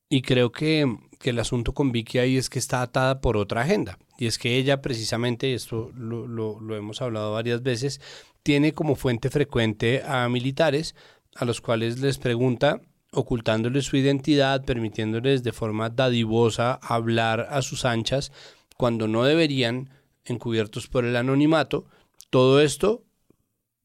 [0.08, 3.62] Y creo que, que el asunto con Vicky ahí es que está atada por otra
[3.62, 3.98] agenda.
[4.18, 8.00] Y es que ella precisamente, y esto lo, lo- lo hemos hablado varias veces,
[8.44, 10.94] tiene como fuente frecuente a militares
[11.34, 12.80] a los cuales les pregunta
[13.12, 18.32] ocultándoles su identidad, permitiéndoles de forma dadivosa hablar a sus anchas
[18.76, 19.90] cuando no deberían,
[20.24, 21.86] encubiertos por el anonimato.
[22.30, 23.04] Todo esto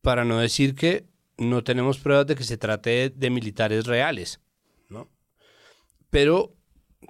[0.02, 1.06] para no decir que
[1.38, 4.40] no tenemos pruebas de que se trate de, militares reales,
[4.90, 5.10] ¿no?
[6.10, 6.56] Pero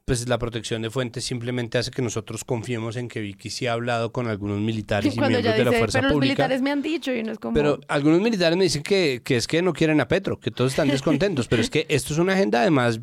[0.05, 3.73] pues la protección de fuentes simplemente hace que nosotros confiemos en que Vicky sí ha
[3.73, 6.33] hablado con algunos militares y miembros de la fuerza pero los pública.
[6.33, 7.53] militares me han dicho y no es como...
[7.53, 10.71] Pero algunos militares me dicen que, que es que no quieren a Petro, que todos
[10.71, 13.01] están descontentos, pero es que esto es una agenda además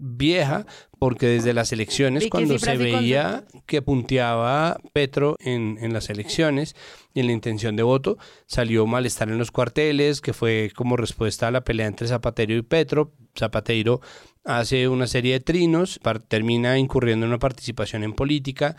[0.00, 0.66] vieja,
[0.98, 6.74] porque desde las elecciones, Vicky, cuando se veía que punteaba Petro en, en las elecciones
[7.12, 11.48] y en la intención de voto, salió malestar en los cuarteles, que fue como respuesta
[11.48, 13.12] a la pelea entre Zapatero y Petro.
[13.38, 14.00] Zapateiro
[14.44, 18.76] hace una serie de trinos, termina incurriendo en una participación en política,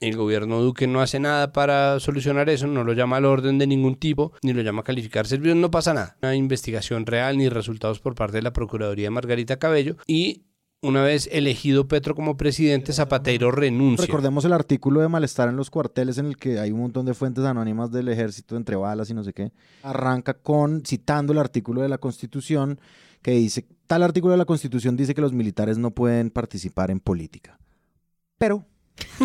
[0.00, 3.66] el gobierno Duque no hace nada para solucionar eso, no lo llama al orden de
[3.66, 6.16] ningún tipo, ni lo llama a calificar servicios, no pasa nada.
[6.22, 10.46] No hay investigación real ni resultados por parte de la Procuraduría de Margarita Cabello y
[10.82, 14.06] una vez elegido Petro como presidente, Zapateiro renuncia.
[14.06, 17.12] Recordemos el artículo de malestar en los cuarteles en el que hay un montón de
[17.12, 19.52] fuentes anónimas del ejército entre balas y no sé qué.
[19.82, 22.80] Arranca con citando el artículo de la Constitución
[23.22, 27.00] que dice, tal artículo de la Constitución dice que los militares no pueden participar en
[27.00, 27.58] política.
[28.38, 28.64] Pero...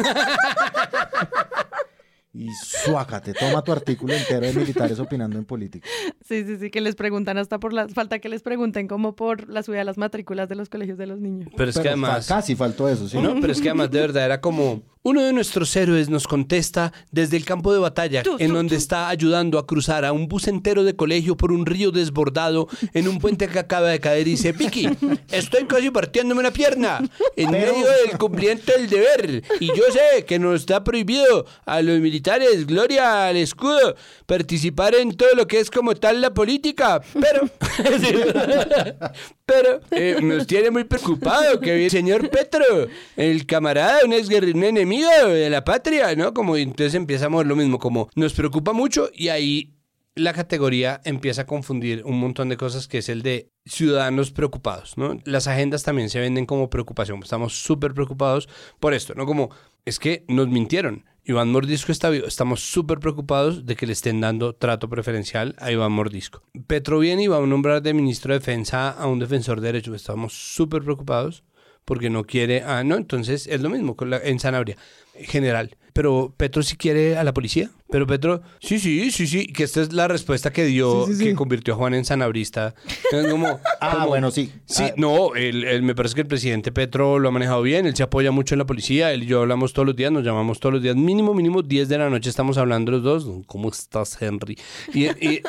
[2.34, 5.88] y suácate, toma tu artículo entero de militares opinando en política.
[6.22, 7.88] Sí, sí, sí, que les preguntan hasta por la...
[7.88, 11.08] Falta que les pregunten como por la subida de las matrículas de los colegios de
[11.08, 11.50] los niños.
[11.56, 12.28] Pero es que además...
[12.28, 13.18] fa- Casi faltó eso, ¿sí?
[13.20, 16.92] No, pero es que además de verdad era como uno de nuestros héroes nos contesta
[17.12, 18.80] desde el campo de batalla, Tú, en tú, donde tú.
[18.80, 23.08] está ayudando a cruzar a un bus entero de colegio por un río desbordado en
[23.08, 24.90] un puente que acaba de caer y dice, Vicky,
[25.32, 30.40] estoy casi partiéndome una pierna en medio del cumplimiento del deber y yo sé que
[30.40, 35.70] nos está prohibido a los militares, gloria al escudo, participar en todo lo que es
[35.70, 37.48] como tal la política, pero...
[39.46, 45.10] Pero eh, nos tiene muy preocupado que el señor Petro, el camarada, un un enemigo
[45.28, 46.34] de la patria, ¿no?
[46.34, 49.76] Como entonces empezamos lo mismo, como nos preocupa mucho y ahí
[50.16, 54.98] la categoría empieza a confundir un montón de cosas que es el de ciudadanos preocupados,
[54.98, 55.20] ¿no?
[55.26, 58.48] Las agendas también se venden como preocupación, estamos súper preocupados
[58.80, 59.26] por esto, ¿no?
[59.26, 59.52] Como
[59.86, 61.06] es que nos mintieron.
[61.24, 62.28] Iván Mordisco está vivo.
[62.28, 66.44] Estamos súper preocupados de que le estén dando trato preferencial a Iván Mordisco.
[66.68, 69.96] Petro viene y va a nombrar de ministro de Defensa a un defensor de derechos.
[69.96, 71.44] Estamos súper preocupados
[71.84, 72.62] porque no quiere.
[72.64, 74.78] Ah, no, entonces es lo mismo la, en Sanabria,
[75.16, 75.78] general.
[75.96, 77.70] Pero Petro sí quiere a la policía.
[77.90, 79.48] Pero Petro, sí, sí, sí, sí.
[79.48, 81.24] Que esta es la respuesta que dio, Sí, sí, sí.
[81.24, 82.76] que convirtió a Juan en sanabrista.
[83.14, 83.48] Es como,
[83.80, 84.52] Ah, como- bueno, sí.
[84.66, 87.86] Sí, Ah, no, él, él- me parece que el presidente Petro lo ha manejado bien,
[87.86, 90.26] él se apoya mucho en la policía, él y yo hablamos todos los días, nos
[90.26, 93.70] llamamos todos los días, mínimo, mínimo 10 de la noche estamos hablando los dos, ¿cómo
[93.70, 94.58] estás, Henry?
[94.94, 95.42] Y, y-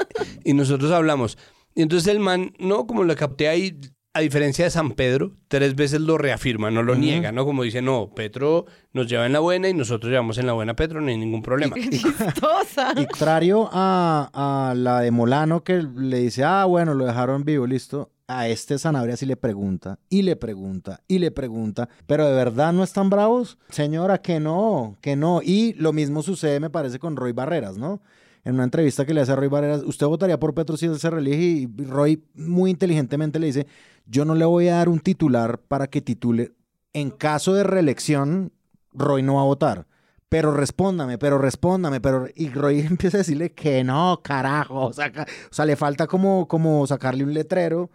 [0.44, 1.36] y nosotros hablamos.
[1.74, 3.78] Y entonces el man, no, como lo capté ahí,
[4.16, 7.44] a diferencia de San Pedro, tres veces lo reafirma, no lo niega, ¿no?
[7.44, 10.72] Como dice, no, Petro nos lleva en la buena y nosotros llevamos en la buena
[10.72, 11.76] a Petro, no hay ningún problema.
[11.90, 12.92] Chistosa.
[12.96, 17.66] Y contrario a, a la de Molano que le dice, ah, bueno, lo dejaron vivo,
[17.66, 18.10] listo.
[18.26, 22.72] A este Sanabria sí le pregunta, y le pregunta, y le pregunta, pero de verdad
[22.72, 25.42] no están bravos, señora, que no, que no.
[25.44, 28.00] Y lo mismo sucede, me parece, con Roy Barreras, ¿no?
[28.46, 31.10] En una entrevista que le hace a Roy Barreras, ¿usted votaría por Petro si se
[31.10, 31.42] reelige?
[31.42, 33.66] Y Roy muy inteligentemente le dice,
[34.06, 36.52] yo no le voy a dar un titular para que titule,
[36.92, 38.52] en caso de reelección,
[38.92, 39.88] Roy no va a votar.
[40.28, 42.28] Pero respóndame, pero respóndame, pero...
[42.36, 44.86] Y Roy empieza a decirle que no, carajo.
[44.86, 45.10] O sea,
[45.50, 47.90] o sea le falta como, como sacarle un letrero.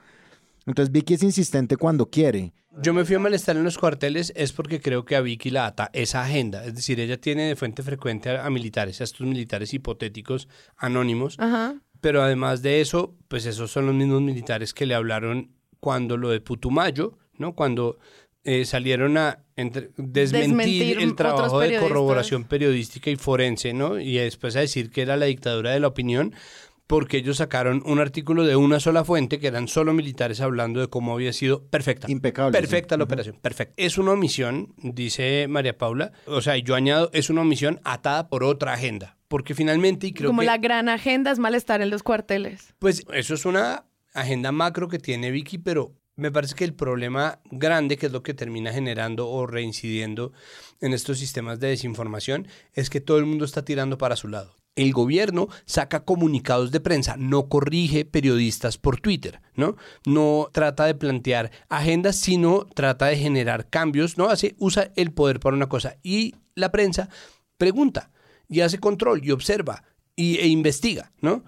[0.66, 2.54] Entonces Vicky es insistente cuando quiere.
[2.82, 5.66] Yo me fui a malestar en los cuarteles es porque creo que a Vicky la
[5.66, 6.64] ata esa agenda.
[6.66, 10.48] Es decir, ella tiene de fuente frecuente a, a militares, a estos militares hipotéticos
[10.78, 11.36] anónimos.
[11.40, 11.76] Ajá.
[12.00, 16.30] Pero además de eso, pues esos son los mismos militares que le hablaron cuando lo
[16.30, 17.54] de Putumayo, ¿no?
[17.56, 17.98] Cuando
[18.44, 24.00] eh, salieron a entre- desmentir, Desmentir el trabajo de corroboración periodística y forense, ¿no?
[24.00, 26.34] Y después a decir que era la dictadura de la opinión,
[26.92, 30.88] porque ellos sacaron un artículo de una sola fuente, que eran solo militares hablando de
[30.88, 32.12] cómo había sido perfecta.
[32.12, 32.52] Impecable.
[32.52, 33.00] Perfecta sí.
[33.00, 33.74] la operación, perfecta.
[33.78, 38.44] Es una omisión, dice María Paula, o sea, yo añado, es una omisión atada por
[38.44, 40.48] otra agenda, porque finalmente, y creo Como que...
[40.48, 42.76] la gran agenda es malestar en los cuarteles.
[42.78, 47.40] Pues eso es una agenda macro que tiene Vicky, pero me parece que el problema
[47.52, 50.34] grande, que es lo que termina generando o reincidiendo
[50.82, 54.61] en estos sistemas de desinformación, es que todo el mundo está tirando para su lado.
[54.82, 59.76] El gobierno saca comunicados de prensa, no corrige periodistas por Twitter, ¿no?
[60.08, 64.30] No trata de plantear agendas, sino trata de generar cambios, ¿no?
[64.30, 65.98] Hace, usa el poder para una cosa.
[66.02, 67.10] Y la prensa
[67.60, 68.10] pregunta
[68.50, 69.84] y hace control y observa
[70.16, 71.44] y, e investiga, ¿no?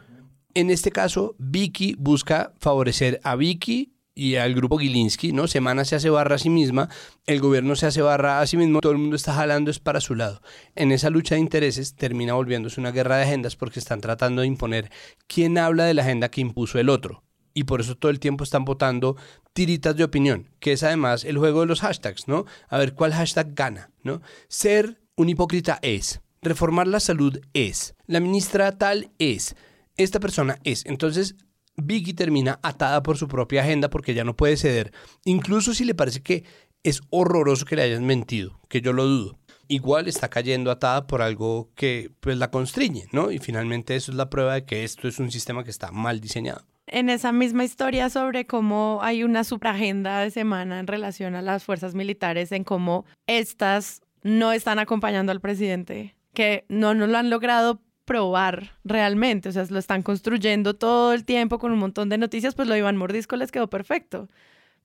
[0.54, 5.48] En este caso, Vicky busca favorecer a Vicky y al grupo Gilinski, ¿no?
[5.48, 6.90] Semana se hace barra a sí misma,
[7.26, 10.02] el gobierno se hace barra a sí mismo, todo el mundo está jalando es para
[10.02, 10.42] su lado.
[10.76, 14.48] En esa lucha de intereses termina volviéndose una guerra de agendas porque están tratando de
[14.48, 14.92] imponer
[15.28, 17.24] quién habla de la agenda que impuso el otro.
[17.56, 19.16] Y por eso todo el tiempo están votando
[19.54, 22.46] tiritas de opinión, que es además el juego de los hashtags, ¿no?
[22.68, 24.22] A ver cuál hashtag gana, ¿no?
[24.48, 29.56] Ser un hipócrita es, reformar la salud es, la ministra tal es,
[29.98, 30.86] esta persona es.
[30.88, 31.36] Entonces,
[31.76, 34.92] Vicky termina atada por su propia agenda porque ya no puede ceder,
[35.26, 36.44] incluso si le parece que
[36.84, 39.40] es horroroso que le hayan mentido, que yo lo dudo.
[39.70, 43.32] Igual está cayendo atada por algo que pues la constriñe, ¿no?
[43.32, 46.20] Y finalmente eso es la prueba de que esto es un sistema que está mal
[46.20, 46.66] diseñado.
[46.86, 51.64] En esa misma historia sobre cómo hay una superagenda de semana en relación a las
[51.64, 57.30] fuerzas militares, en cómo estas no están acompañando al presidente, que no nos lo han
[57.30, 62.18] logrado probar realmente, o sea, lo están construyendo todo el tiempo con un montón de
[62.18, 64.30] noticias, pues lo de Mordisco les quedó perfecto,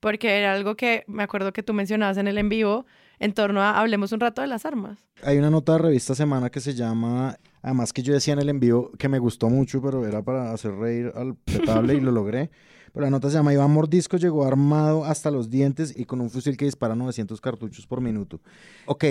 [0.01, 2.87] porque era algo que me acuerdo que tú mencionabas en el en vivo
[3.19, 4.99] en torno a hablemos un rato de las armas.
[5.23, 8.49] Hay una nota de revista Semana que se llama, además que yo decía en el
[8.49, 12.51] envío que me gustó mucho, pero era para hacer reír al petable y lo logré.
[12.93, 16.31] Pero la nota se llama Iván Mordisco llegó armado hasta los dientes y con un
[16.31, 18.41] fusil que dispara 900 cartuchos por minuto.
[18.87, 19.05] Ok,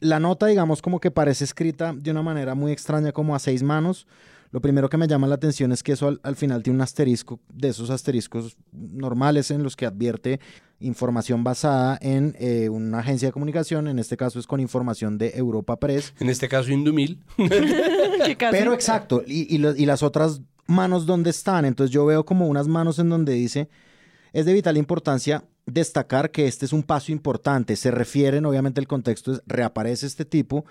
[0.00, 3.62] la nota digamos como que parece escrita de una manera muy extraña como a seis
[3.62, 4.06] manos.
[4.50, 6.80] Lo primero que me llama la atención es que eso al, al final tiene un
[6.80, 10.40] asterisco, de esos asteriscos normales en los que advierte
[10.80, 15.32] información basada en eh, una agencia de comunicación, en este caso es con información de
[15.34, 16.14] Europa Press.
[16.18, 17.20] En este caso, Indumil.
[18.50, 21.64] Pero exacto, y, y lo- y las otras manos dónde están.
[21.64, 23.68] Entonces yo veo como unas manos en donde dice,
[24.32, 27.74] es de vital importancia destacar que este es un paso importante.
[27.74, 30.64] Se refieren, obviamente el contexto reaparece este tipo,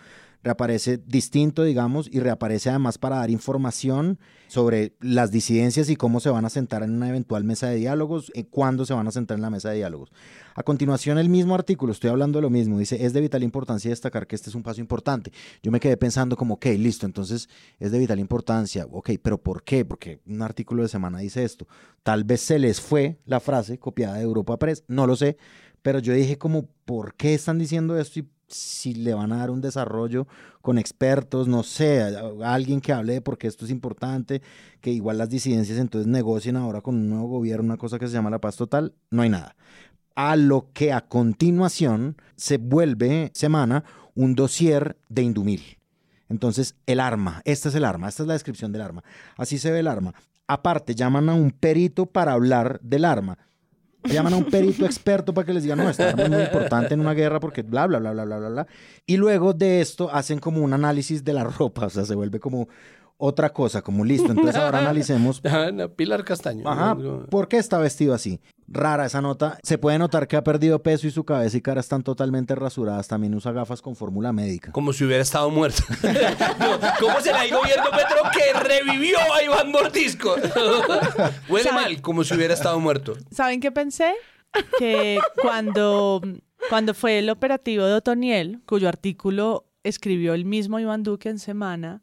[0.44, 6.30] reaparece distinto, digamos, y reaparece además para dar información sobre las disidencias y cómo se
[6.30, 9.36] van a sentar en una eventual mesa de diálogos, y cuándo se van a sentar
[9.36, 10.12] en la mesa de diálogos.
[10.56, 13.90] A continuación, el mismo artículo, estoy hablando de lo mismo, dice, es de vital importancia
[13.90, 15.32] destacar que este es un paso importante.
[15.62, 19.64] Yo me quedé pensando como, ok, listo, entonces es de vital importancia, ok, pero ¿por
[19.64, 19.86] qué?
[19.86, 21.68] Porque un artículo de semana dice esto.
[22.04, 25.38] Tal vez se les fue la frase copiada de Europa Press, no lo sé,
[25.82, 28.22] pero yo dije como, ¿por qué están diciendo esto?
[28.48, 30.28] Si le van a dar un desarrollo
[30.62, 32.02] con expertos, no sé,
[32.44, 34.42] alguien que hable de por qué esto es importante,
[34.82, 38.14] que igual las disidencias entonces negocien ahora con un nuevo gobierno una cosa que se
[38.14, 39.56] llama la paz total, no hay nada.
[40.16, 43.84] A lo que a continuación se vuelve semana
[44.16, 45.78] un dossier de Indumil.
[46.30, 49.04] Entonces, el arma, esta es el arma, esta es la descripción del arma.
[49.38, 50.14] Así se ve el arma.
[50.48, 53.38] Aparte, llaman a un perito para hablar del arma.
[54.04, 56.94] Llaman a un perito experto para que les diga, no, esta arma es muy importante
[56.94, 58.68] en una guerra porque bla, bla, bla, bla, bla, bla, bla.
[59.06, 62.40] Y luego de esto hacen como un análisis de la ropa, o sea, se vuelve
[62.40, 62.68] como
[63.18, 64.30] otra cosa, como listo.
[64.30, 66.68] Entonces ahora analicemos Ana Pilar Castaño.
[66.70, 66.96] Ajá.
[67.30, 68.40] ¿por qué está vestido así?
[68.68, 69.58] Rara esa nota.
[69.64, 73.08] Se puede notar que ha perdido peso y su cabeza y cara están totalmente rasuradas.
[73.08, 74.72] También usa gafas con fórmula médica.
[74.72, 75.84] Como si hubiera estado muerto.
[76.60, 80.36] No, ¿Cómo será el gobierno Petro que revivió a Iván Mordisco?
[81.50, 83.14] Huele mal, como si hubiera estado muerto.
[83.32, 84.14] ¿Saben qué pensé?
[84.78, 86.22] Que cuando,
[86.70, 92.02] cuando fue el operativo de Otoniel, cuyo artículo escribió el mismo Iván Duque en Semana,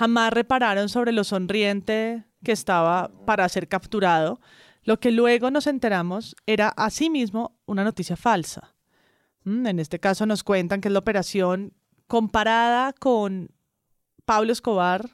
[0.00, 4.40] jamás repararon sobre lo sonriente que estaba para ser capturado.
[4.82, 8.74] Lo que luego nos enteramos era asimismo una noticia falsa.
[9.44, 11.74] Mm, En este caso nos cuentan que es la operación
[12.06, 13.50] comparada con
[14.24, 15.10] Pablo Escobar,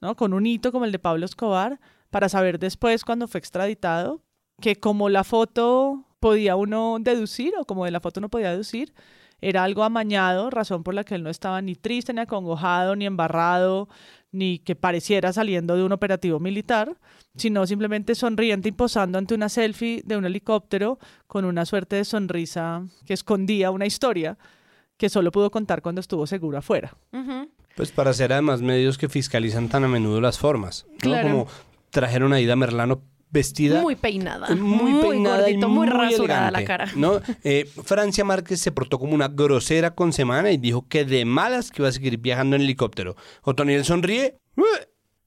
[0.00, 0.16] ¿no?
[0.16, 4.22] con un hito como el de Pablo Escobar, para saber después cuando fue extraditado
[4.62, 8.94] que como la foto podía uno deducir o como de la foto no podía deducir,
[9.40, 13.06] era algo amañado, razón por la que él no estaba ni triste, ni acongojado, ni
[13.06, 13.88] embarrado,
[14.32, 16.96] ni que pareciera saliendo de un operativo militar,
[17.36, 22.04] sino simplemente sonriente y posando ante una selfie de un helicóptero con una suerte de
[22.04, 24.38] sonrisa que escondía una historia
[24.96, 26.96] que solo pudo contar cuando estuvo seguro afuera.
[27.76, 30.86] Pues para ser además medios que fiscalizan tan a menudo las formas.
[30.90, 30.98] ¿no?
[30.98, 31.28] Claro.
[31.28, 31.46] Como
[31.90, 33.82] trajeron a Ida Merlano vestida.
[33.82, 34.54] Muy peinada.
[34.54, 36.92] muy, peinada y gordito, muy, rasurada elegante, la cara.
[36.96, 37.20] ¿no?
[37.44, 41.70] Eh, Francia Márquez se portó como una grosera con Semana y dijo que de malas
[41.70, 43.16] que iba a seguir viajando en helicóptero.
[43.42, 44.38] Otoniel sonríe.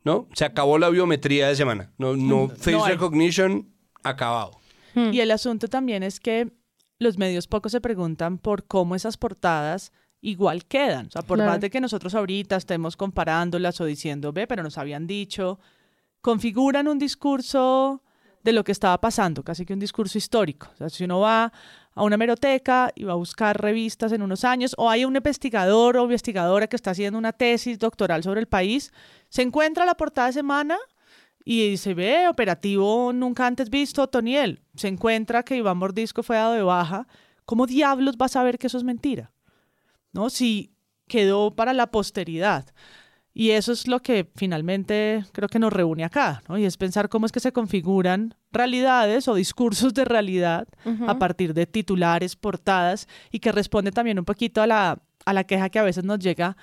[0.04, 0.28] ¿no?
[0.34, 1.92] Se acabó la biometría de Semana.
[1.98, 2.94] No, no, face No hay.
[2.94, 3.68] recognition,
[4.04, 4.60] acabado.
[4.96, 6.52] Y el asunto también es que
[6.98, 9.92] los medios poco se preguntan por cómo esas portadas
[10.22, 11.08] igual quedan.
[11.08, 11.52] O sea, por Claro.
[11.52, 15.60] más de que nosotros ahorita estemos comparándolas o diciendo, ve, pero nos habían dicho,
[16.22, 18.04] configuran un discurso
[18.44, 20.70] de lo que estaba pasando, casi que un discurso histórico.
[20.80, 21.52] O si uno va
[21.94, 25.98] a una hemeroteca y va a buscar revistas en unos años, o hay un investigador
[25.98, 28.94] o investigadora que está haciendo una tesis doctoral sobre el país,
[29.30, 30.78] se encuentra la portada de semana
[31.44, 34.62] y se ve operativo nunca antes visto, Toniel.
[34.76, 37.08] Se encuentra que Iván Mordisco fue dado de baja.
[37.46, 39.32] ¿Cómo diablos vas a ver que eso es mentira?
[40.12, 40.30] ¿No?
[40.30, 40.76] Si
[41.08, 42.66] quedó para la posteridad.
[43.40, 46.58] Y eso es lo que finalmente creo que nos reúne acá, ¿no?
[46.58, 50.68] Y es pensar cómo es que se configuran realidades o discursos de realidad
[51.08, 55.46] a partir de titulares, portadas, y que responde también un poquito a la, a la
[55.46, 56.58] queja que a veces nos llega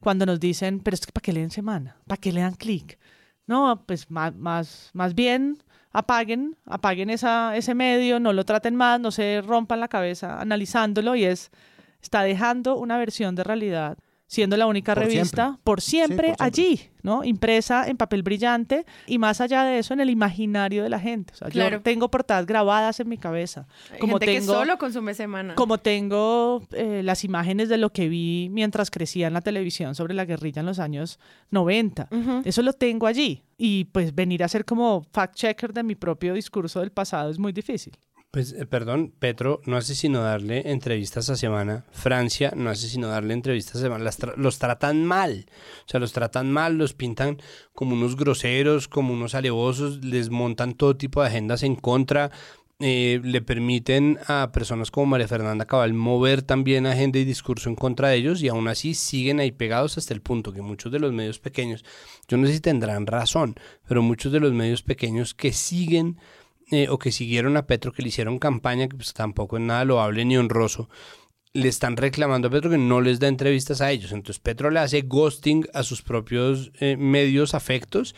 [0.00, 1.98] cuando nos dicen, pero es que ¿para qué leen semana?
[2.04, 2.98] ¿Para qué le dan clic?
[3.46, 5.62] No, pues más, más, más bien
[5.92, 11.14] apaguen, apaguen esa, ese medio, no lo traten más, no se rompan la cabeza analizándolo
[11.14, 11.52] y es,
[12.02, 13.98] está dejando una versión de realidad,
[14.30, 15.60] siendo la única Por revista siempre.
[15.64, 16.62] por siempre, Sí, por siempre.
[16.62, 17.24] allí, ¿no?
[17.24, 21.32] Impresa en papel brillante y más allá de eso en el imaginario de la gente.
[21.32, 21.78] O sea, Claro.
[21.78, 23.66] yo tengo portadas grabadas en mi cabeza.
[23.90, 25.54] Hay Como gente tengo, que solo consume semana.
[25.54, 30.12] como tengo eh, las imágenes de lo que vi mientras crecía en la televisión sobre
[30.14, 31.18] la guerrilla en los años
[31.50, 32.08] 90.
[32.10, 32.42] Ujú.
[32.44, 33.42] Eso lo tengo allí.
[33.56, 37.52] Y pues venir a ser como fact-checker de mi propio discurso del pasado es muy
[37.52, 37.96] difícil.
[38.30, 41.86] Pues, eh, perdón, Petro no hace sino darle entrevistas a semana.
[41.92, 44.04] Francia no hace sino darle entrevistas a semana.
[44.10, 45.46] Tra- los tratan mal.
[45.86, 47.38] O sea, los tratan mal, los pintan
[47.72, 52.30] como unos groseros, como unos alevosos, les montan todo tipo de agendas en contra.
[52.80, 57.74] eh, le permiten a personas como María Fernanda Cabal mover también agenda y discurso en
[57.74, 61.00] contra de ellos y aún así siguen ahí pegados hasta el punto que muchos de
[61.00, 61.84] los medios pequeños,
[62.28, 63.56] yo no sé si tendrán razón,
[63.88, 66.18] pero muchos de los medios pequeños que siguen
[66.70, 69.84] eh, o que siguieron a Petro, que le hicieron campaña, que pues tampoco es nada
[69.84, 70.88] loable ni honroso,
[71.52, 74.12] le están reclamando a Petro que no les da entrevistas a ellos.
[74.12, 78.14] Entonces Petro le hace ghosting a sus propios eh, medios afectos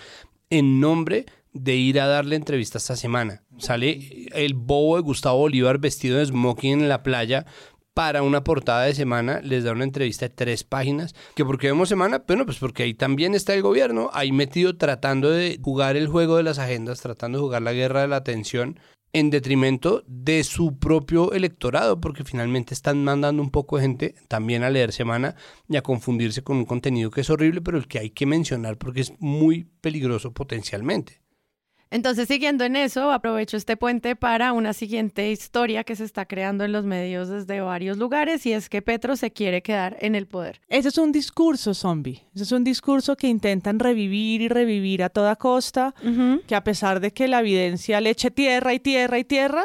[0.51, 3.43] en nombre de ir a darle entrevistas esta semana.
[3.59, 7.47] Sale el bobo de Gustavo Bolívar vestido de smoking en la playa
[7.95, 11.15] para una portada de semana, les da una entrevista de tres páginas.
[11.35, 12.23] ¿Que por qué vemos semana?
[12.27, 16.37] Bueno, pues porque ahí también está el gobierno, ahí metido tratando de jugar el juego
[16.37, 18.79] de las agendas, tratando de jugar la guerra de la atención
[19.13, 24.63] en detrimento de su propio electorado, porque finalmente están mandando un poco de gente también
[24.63, 25.35] a leer semana
[25.69, 28.79] y a confundirse con un contenido que es horrible, pero el que hay que mencionar
[28.79, 31.21] porque es muy peligroso potencialmente.
[31.93, 36.65] Entonces, siguiendo en eso, aprovecho este puente para una siguiente historia que se está creando
[36.65, 40.29] en los medios desde varios lugares y es que Petro se quiere quedar en el
[40.29, 40.61] poder.
[40.69, 42.23] Ese es un discurso zombie.
[42.33, 45.93] Ese es un discurso que intentan revivir y revivir a toda costa,
[46.47, 49.65] que a pesar de que la evidencia le eche tierra y tierra y tierra,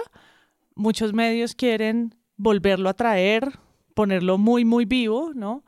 [0.74, 3.52] muchos medios quieren volverlo a traer,
[3.94, 5.64] ponerlo muy, muy vivo, ¿no?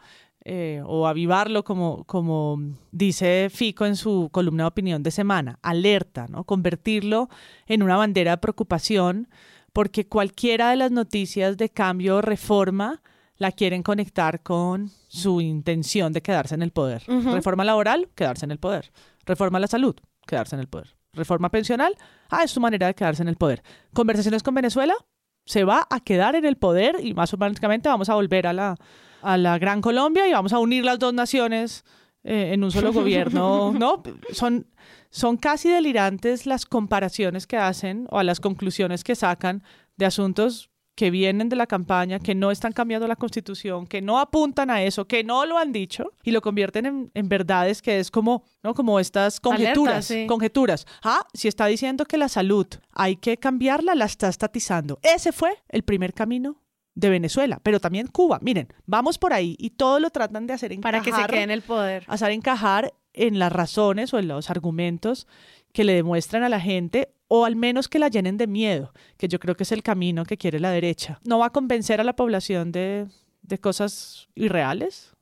[0.49, 2.57] Eh, o avivarlo, como, como
[2.93, 6.45] dice Fico en su columna de opinión de semana, alerta, ¿no?
[6.45, 7.27] Convertirlo
[7.65, 9.27] en una bandera de preocupación,
[9.73, 13.01] porque cualquiera de las noticias de cambio o reforma
[13.35, 17.03] la quieren conectar con su intención de quedarse en el poder.
[17.09, 17.33] Ujú.
[17.33, 18.93] Reforma laboral, quedarse en el poder.
[19.25, 20.95] Reforma a la salud, quedarse en el poder.
[21.11, 21.93] Reforma pensional,
[22.29, 23.63] ah, es su manera de quedarse en el poder.
[23.93, 24.95] Conversaciones con Venezuela,
[25.43, 28.77] se va a quedar en el poder y más automáticamente vamos a volver a la,
[29.21, 31.83] a la Gran Colombia y vamos a unir las dos naciones
[32.23, 34.03] eh, en un solo gobierno, ¿no?
[34.31, 34.67] Son,
[35.09, 39.63] son casi delirantes las comparaciones que hacen o a las conclusiones que sacan
[39.95, 44.19] de asuntos que vienen de la campaña, que no están cambiando la constitución, que no
[44.19, 47.99] apuntan a eso, que no lo han dicho y lo convierten en, en verdades que
[47.99, 48.73] es como, ¿no?
[48.73, 49.77] como estas conjeturas.
[49.77, 50.25] Alerta, sí.
[50.27, 50.87] Conjeturas.
[51.03, 54.97] Ah, si está diciendo que la salud hay que cambiarla, la está estatizando.
[55.03, 56.57] Ese fue el primer camino
[56.97, 58.39] de Venezuela, pero también Cuba.
[58.41, 61.03] Miren, vamos por ahí y todo lo tratan de hacer encajar.
[61.03, 62.03] Para que se quede en el poder.
[62.07, 65.27] Hacer encajar en las razones o en los argumentos
[65.73, 69.27] que le demuestran a la gente o al menos que la llenen de miedo, que
[69.27, 71.19] yo creo que es el camino que quiere la derecha.
[71.23, 73.05] No va a convencer a la población de,
[73.43, 75.13] de cosas irreales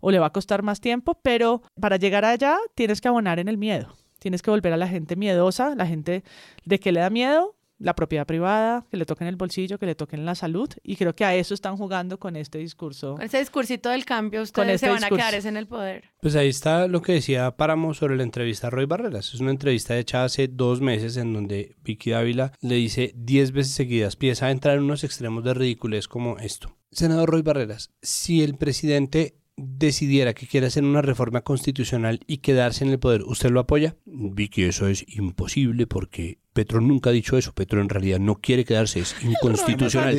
[0.00, 3.48] o le va a costar más tiempo, pero para llegar allá tienes que abonar en
[3.48, 3.96] el miedo.
[4.20, 6.22] Tienes que volver a la gente miedosa, la gente
[6.64, 9.94] de que le da miedo, la propiedad privada, que le toquen el bolsillo, que le
[9.94, 10.68] toquen la salud.
[10.82, 13.18] Y creo que a eso están jugando con este discurso.
[13.20, 15.14] Ese discursito del cambio, ustedes este se van discurso.
[15.14, 16.04] a quedar es en el poder.
[16.20, 19.34] Pues ahí está lo que decía Páramo sobre la entrevista a Roy Barreras.
[19.34, 23.74] Es una entrevista hecha hace dos meses en donde Vicky Dávila le dice diez veces
[23.74, 26.76] seguidas, empieza a entrar en unos extremos de ridiculez como esto.
[26.90, 32.84] Senador Roy Barreras, si el presidente decidiera que quiere hacer una reforma constitucional y quedarse
[32.84, 33.96] en el poder, ¿usted lo apoya?
[34.04, 37.52] Vicky, eso es imposible porque Petro nunca ha dicho eso.
[37.54, 40.16] Petro en realidad no quiere quedarse, es inconstitucional.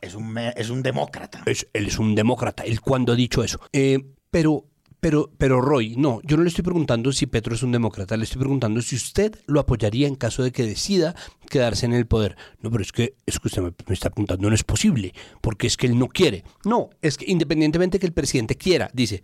[0.00, 1.42] Es un, es un demócrata.
[1.46, 3.60] Es- él es un demócrata, él cuando ha dicho eso.
[3.72, 3.98] Eh,
[4.30, 4.66] pero,
[5.00, 8.24] pero, pero Roy, no, yo no le estoy preguntando si Petro es un demócrata, le
[8.24, 11.14] estoy preguntando si usted lo apoyaría en caso de que decida
[11.48, 12.36] quedarse en el poder.
[12.60, 15.66] No, pero es que es que usted me, me está preguntando, no es posible, porque
[15.66, 16.44] es que él no quiere.
[16.64, 19.22] No, es que independientemente que el presidente quiera, dice,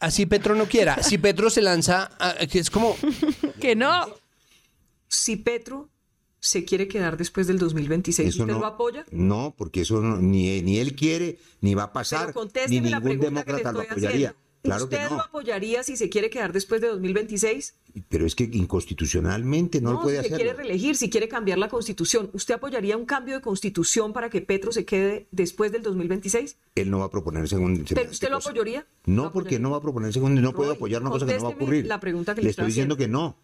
[0.00, 2.96] así Petro no quiera, si Petro se lanza, a- que es como,
[3.60, 4.06] Que no.
[5.08, 5.88] Si Petro
[6.40, 8.60] se quiere quedar después del 2026, Eso ¿usted no.
[8.60, 9.04] lo apoya?
[9.10, 13.02] No, porque eso no- ni, ni él quiere, ni va a pasar, Pero ni ningún
[13.02, 14.28] pregunta que le demócrata lo apoyaría.
[14.28, 14.47] haciendo.
[14.62, 17.74] Claro ¿Usted lo apoyaría si se quiere quedar después de 2026?
[18.08, 20.36] Pero es que inconstitucionalmente no, lo puede si hacer.
[20.36, 24.40] quiere reelegir, si quiere cambiar la constitución, ¿usted apoyaría un cambio de constitución para que
[24.40, 26.56] Petro se quede después del 2026?
[26.74, 27.84] Él no va a proponer según.
[27.88, 28.86] ¿Pero usted lo apoyaría?
[29.06, 31.44] No, porque no va a proponer segundo y no Roy, apoyar una cosa que no
[31.44, 31.86] va a ocurrir.
[31.86, 33.18] la pregunta que le le estoy estoy diciendo haciendo.
[33.18, 33.36] que no.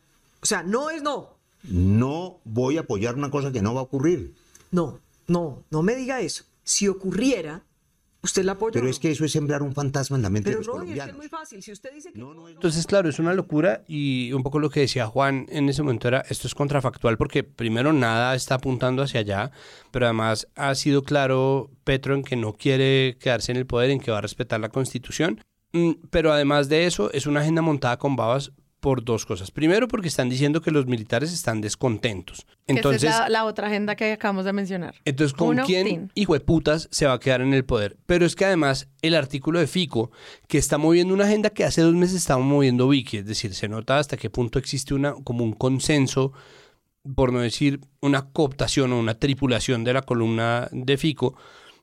[0.43, 1.31] O sea, no es no.
[1.63, 4.35] No voy a apoyar una cosa que no va a ocurrir.
[4.71, 6.45] No, no, no me diga eso.
[6.65, 7.63] Si ocurriera,
[8.25, 8.73] ¿usted la apoya?
[8.73, 10.77] Pero es que eso es sembrar un fantasma en la mente Pero de los Roy,
[10.77, 11.17] es que es colombianos.
[11.17, 11.63] muy fácil.
[11.63, 14.71] Si usted dice que no, no, Entonces, claro, es una locura y un poco lo
[14.71, 19.03] que decía Juan en ese momento era, esto es contrafactual porque primero nada está apuntando
[19.03, 19.53] hacia allá,
[19.91, 24.01] pero además ha sido claro Petro en que no quiere quedarse en el poder, en
[24.01, 25.41] que va a respetar la constitución,
[25.75, 28.53] Mm, pero además de eso es una agenda montada con babas
[28.85, 29.51] por dos cosas.
[29.51, 32.45] Primero porque están diciendo que los militares están descontentos.
[32.67, 34.95] Que Entonces, esa es la, la otra agenda que acabamos de mencionar.
[35.07, 36.13] entonces, ¿con Uno, quién, tin.
[36.15, 37.97] hijo de putas, se va a quedar en el poder?
[38.05, 40.11] Pero es que además el artículo de Fico,
[40.49, 43.71] que está moviendo una agenda que hace dos meses estaba moviendo Vicky, es decir, se
[43.71, 46.35] nota hasta qué punto existe una, como un consenso,
[47.15, 51.35] por no decir una cooptación o una tripulación de la columna de Fico,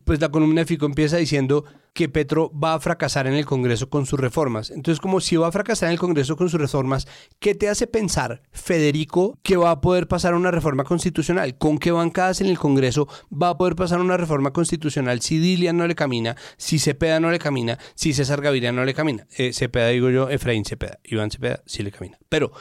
[0.06, 3.90] pues la columna de Fico empieza diciendo que Petro va a fracasar en el Congreso
[3.90, 4.72] con sus reformas.
[4.72, 7.08] Entonces, como si va a fracasar en el Congreso con sus reformas,
[7.40, 11.58] ¿qué te hace pensar, Federico, que va a poder pasar una reforma constitucional?
[11.58, 15.78] ¿Con qué bancadas en el Congreso va a poder pasar una reforma constitucional si Dilian
[15.78, 19.28] no le camina, si Cepeda no le camina, si César Gaviria no le camina?
[19.38, 22.18] Eh, Cepeda, digo yo, Efraín Cepeda, Iván Cepeda sí le camina.
[22.30, 22.52] Pero,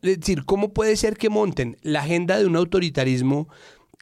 [0.00, 3.48] es decir, ¿cómo puede ser que monten la agenda de un autoritarismo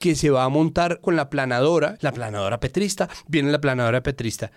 [0.01, 4.51] que se va a montar con la planadora, la planadora petrista, viene la planadora petrista.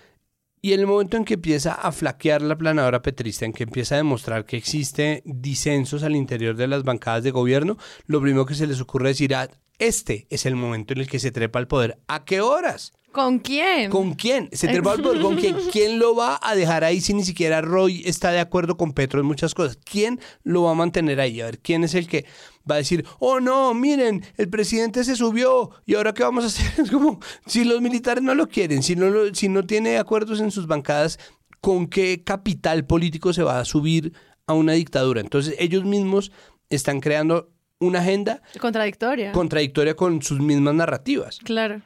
[0.62, 3.96] Y en el momento en que empieza a flaquear la planadora petrista, en que empieza
[3.96, 8.56] a demostrar que existe disensos al interior de las bancadas de gobierno, lo primero que
[8.56, 11.60] se les ocurre es decir, ah, este es el momento en el que se trepa
[11.60, 12.00] al poder.
[12.08, 12.94] ¿A qué horas?
[13.14, 13.89] ¿Con quién?
[13.89, 14.49] ¿Con quién?
[14.51, 15.55] ¿Se trepa al poder con quién?
[15.72, 19.20] ¿Quién lo va a dejar ahí si ni siquiera Roy está de acuerdo con Petro
[19.22, 19.78] en muchas cosas?
[19.89, 21.39] ¿Quién lo va a mantener ahí?
[21.39, 22.26] A ver, ¿quién es el que
[22.70, 26.47] va a decir, oh no, miren, el presidente se subió y ahora qué vamos a
[26.47, 26.66] hacer?
[26.84, 30.41] Es como, si los militares no lo quieren, si no, lo- si no tiene acuerdos
[30.41, 31.20] en sus bancadas,
[31.61, 34.11] ¿con qué capital político se va a subir
[34.47, 35.22] a una dictadura?
[35.22, 36.32] Entonces ellos mismos
[36.70, 37.49] están creando
[37.80, 39.32] una agenda Contradictoria.
[39.34, 41.39] contradictoria con sus mismas narrativas.
[41.43, 41.82] Claro.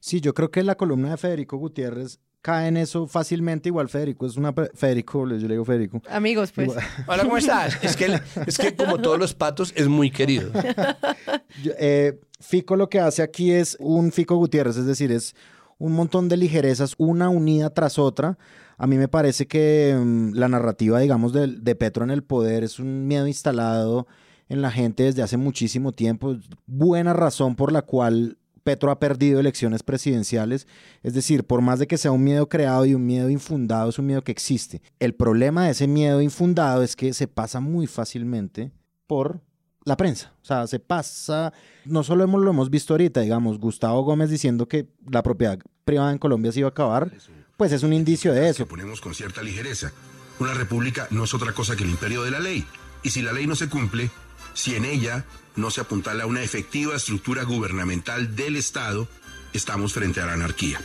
[0.00, 3.68] Sí, yo creo que la columna de Federico Gutiérrez cae en eso fácilmente.
[3.68, 4.52] Igual Federico es una...
[4.74, 6.00] Federico, yo le digo Federico.
[6.08, 6.68] Amigos, pues.
[6.68, 7.82] Igual- Hola, ¿cómo estás?
[7.82, 10.50] Es que, es que como todos los patos, es muy querido.
[11.62, 15.34] Yo- eh, Fico lo que hace aquí es un Fico Gutiérrez, es decir, es
[15.78, 18.38] un montón de ligerezas, una unida tras otra.
[18.76, 22.62] A mí me parece que mm, la narrativa, digamos, de, de Petro en el poder
[22.62, 24.06] es un miedo instalado
[24.48, 26.36] en la gente desde hace muchísimo tiempo.
[26.66, 30.66] Buena razón por la cual Petro ha perdido elecciones presidenciales.
[31.02, 33.98] Es decir, por más de que sea un miedo creado y un miedo infundado, es
[33.98, 34.82] un miedo que existe.
[34.98, 38.70] El problema de ese miedo infundado es que se pasa muy fácilmente
[39.06, 39.40] por
[39.84, 40.34] la prensa.
[40.42, 41.52] O sea, se pasa,
[41.84, 46.12] no solo hemos, lo hemos visto ahorita, digamos, Gustavo Gómez diciendo que la propiedad privada
[46.12, 47.10] en Colombia se iba a acabar,
[47.56, 48.66] pues es un indicio de eso.
[48.66, 49.92] ponemos con cierta ligereza.
[50.38, 52.64] Una república no es otra cosa que el imperio de la ley.
[53.02, 54.10] Y si la ley no se cumple,
[54.54, 55.24] si en ella
[55.58, 59.08] no se apuntala una efectiva estructura gubernamental del Estado,
[59.52, 60.80] estamos frente a la anarquía.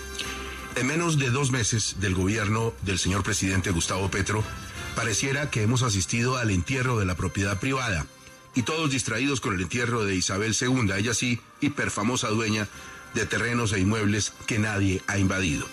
[0.75, 4.43] En menos de dos meses del gobierno del señor presidente Gustavo Petro,
[4.95, 8.07] pareciera que hemos asistido al entierro de la propiedad privada
[8.55, 12.67] y todos distraídos con el entierro de Isabel II, ella sí, hiperfamosa dueña
[13.13, 15.67] de terrenos e inmuebles que nadie ha invadido.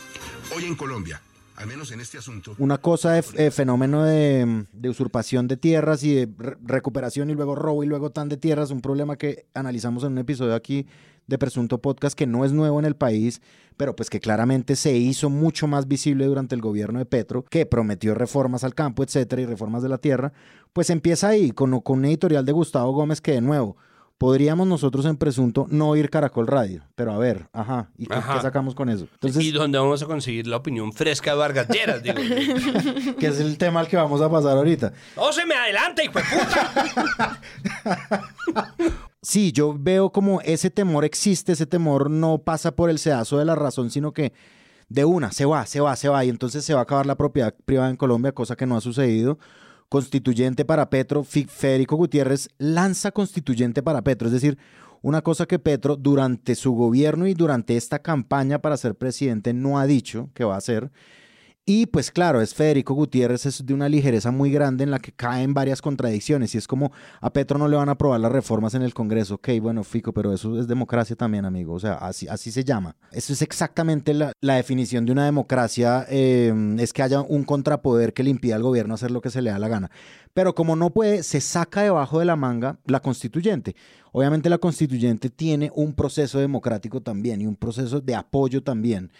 [0.54, 1.22] Hoy en Colombia,
[1.60, 2.54] al menos en este asunto.
[2.58, 6.28] Una cosa de eh, fenómeno de, usurpación de tierras y de
[6.62, 10.18] recuperación y luego robo y luego tan de tierras, un problema que analizamos en un
[10.18, 10.86] episodio aquí
[11.26, 13.42] de Presunto Podcast que no es nuevo en el país,
[13.76, 17.66] pero pues que claramente se hizo mucho más visible durante el gobierno de Petro, que
[17.66, 20.32] prometió reformas al campo, etcétera, y reformas de la tierra,
[20.72, 23.76] pues empieza ahí con, con un editorial de Gustavo Gómez que de nuevo
[24.20, 26.82] podríamos nosotros en presunto no oír Caracol Radio.
[26.94, 29.08] Pero a ver, ajá, ¿y qué, sacamos con eso?
[29.14, 32.18] Entonces, ¿Y dónde vamos a conseguir la opinión fresca de Vargas Lleras, digo?
[33.18, 34.92] que es el tema al que vamos a pasar ahorita.
[35.16, 37.40] ¡Oh, se me adelanta, hijo de puta!
[39.22, 43.46] sí, yo veo como ese temor existe, ese temor no pasa por el sedazo de
[43.46, 44.34] la razón, sino que
[44.90, 47.16] de una, se va, se va, se va, y entonces se va a acabar la
[47.16, 49.38] propiedad privada en Colombia, cosa que no ha sucedido
[49.90, 54.56] constituyente para Petro, Federico Gutiérrez lanza constituyente para Petro, es decir,
[55.02, 59.78] una cosa que Petro durante su gobierno y durante esta campaña para ser presidente no
[59.78, 60.92] ha dicho que va a hacer,
[61.72, 65.12] y pues claro, es Federico Gutiérrez, es de una ligereza muy grande en la que
[65.12, 66.52] caen varias contradicciones.
[66.56, 66.90] Y es como
[67.20, 69.36] a Petro no le van a aprobar las reformas en el Congreso.
[69.36, 71.74] Ok, bueno, Fico, pero eso es democracia también, amigo.
[71.74, 72.96] O sea, así, así se llama.
[73.12, 78.24] Eso es exactamente la, definición de una democracia, eh, es que haya un contrapoder que
[78.24, 79.92] le impida al gobierno hacer lo que se le da la gana.
[80.34, 83.76] Pero como no puede, se saca debajo de la manga la constituyente.
[84.10, 89.12] Obviamente la constituyente tiene un proceso democrático también y un proceso de apoyo también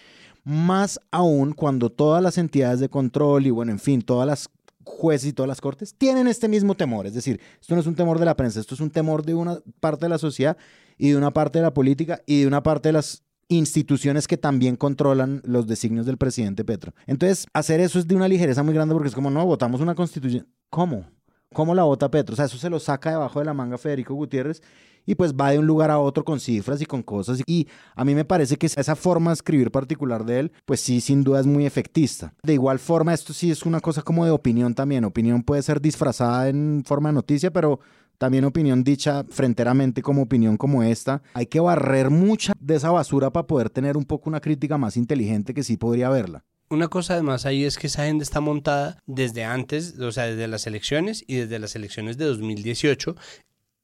[0.51, 4.51] más aún cuando todas las entidades de control y bueno, en fin, todas las
[4.83, 7.07] jueces y todas las cortes tienen este mismo temor.
[7.07, 9.35] Es decir, esto no es un temor de la prensa, esto es un temor de
[9.35, 10.57] una parte de la sociedad
[10.99, 14.37] y de una parte de la política y de una parte de las instituciones que
[14.37, 16.95] también controlan los designios del presidente Petro.
[17.07, 19.95] Entonces, hacer eso es de una ligereza muy grande porque es como, no, votamos una
[19.95, 20.49] constitución.
[20.69, 21.07] ¿Cómo?
[21.53, 22.33] ¿Cómo la vota Petro?
[22.33, 24.63] O sea, eso se lo saca debajo de la manga Federico Gutiérrez
[25.11, 27.43] y pues va de un lugar a otro con cifras y con cosas.
[27.45, 31.01] Y a mí me parece que esa forma de escribir particular de él, pues sí,
[31.01, 32.33] sin duda es muy efectista.
[32.45, 35.05] De igual forma, esto sí es una cosa como de opinión también.
[35.05, 37.81] Opinión puede ser disfrazada en forma de noticia, pero
[38.19, 41.23] también opinión dicha fronteramente como opinión como esta.
[41.35, 44.97] Hay que barrer mucha de esa basura para poder tener un poco una crítica más
[44.97, 46.45] inteligente que sí podría haberla.
[46.73, 50.47] Una cosa además ahí es que esa agenda está montada desde antes, o sea, desde
[50.47, 53.17] las elecciones y desde las elecciones de 2018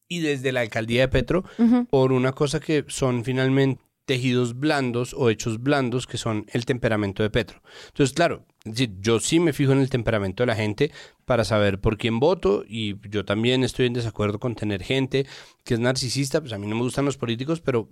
[0.08, 1.44] y desde la alcaldía de Petro
[1.90, 7.22] por una cosa que son finalmente tejidos blandos o hechos blandos que son el temperamento
[7.22, 7.60] de Petro.
[7.88, 10.92] Entonces, claro, yo sí me fijo en el temperamento de la gente
[11.24, 15.26] para saber por quién voto y yo también estoy en desacuerdo con tener gente
[15.64, 17.90] que es narcisista, pues a mí no me gustan los políticos, pero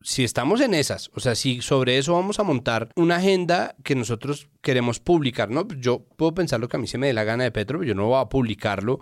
[0.00, 3.94] si estamos en esas, o sea, si sobre eso vamos a montar una agenda que
[3.94, 5.68] nosotros queremos publicar, ¿no?
[5.78, 7.88] Yo puedo pensar lo que a mí se me dé la gana de Petro, pero
[7.88, 9.00] yo no voy a publicarlo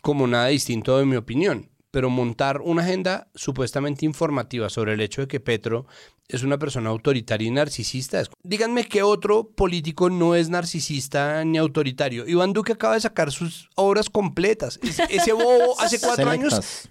[0.00, 5.20] como nada distinto de mi opinión pero montar una agenda supuestamente informativa sobre el hecho
[5.20, 5.86] de que Petro
[6.26, 8.22] es una persona autoritaria y narcisista.
[8.42, 12.26] Díganme qué otro político no es narcisista ni autoritario.
[12.26, 14.80] Iván Duque acaba de sacar sus obras completas.
[15.10, 16.88] Ese bobo hace cuatro años...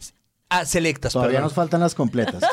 [0.54, 1.14] Ah, selectas.
[1.14, 2.43] Todavía nos faltan las completas.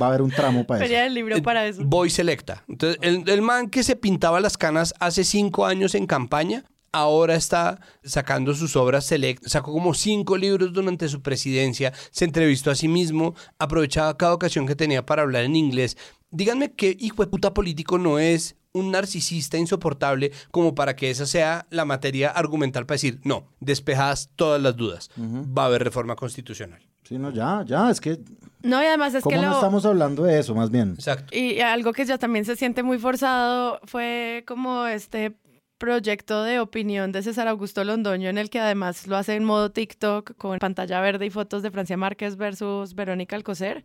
[0.00, 0.94] Va a haber un tramo para eso.
[0.94, 1.82] el libro para eso.
[1.82, 2.62] Voy selecta.
[2.68, 7.34] Entonces, el, el, man que se pintaba las canas hace cinco años en campaña ahora
[7.34, 12.74] está sacando sus obras select, sacó como cinco libros durante su presidencia, se entrevistó a
[12.74, 15.96] sí mismo, aprovechaba cada ocasión que tenía para hablar en inglés.
[16.30, 21.26] Díganme qué hijo de puta político no es un narcisista insoportable como para que esa
[21.26, 26.16] sea la materia argumental para decir, no, despejadas todas las dudas, va a haber reforma
[26.16, 26.80] constitucional.
[27.02, 28.20] Sí, no, ya, ya, es que...
[28.62, 30.92] No, y además es que no estamos hablando de eso, más bien?
[30.92, 31.36] Exacto.
[31.36, 35.34] Y algo que ya también se siente muy forzado fue como este
[35.80, 39.72] proyecto de opinión de César Augusto Londoño en el que además lo hace en modo
[39.72, 43.84] TikTok con pantalla verde y fotos de Francia Márquez versus Verónica Alcocer.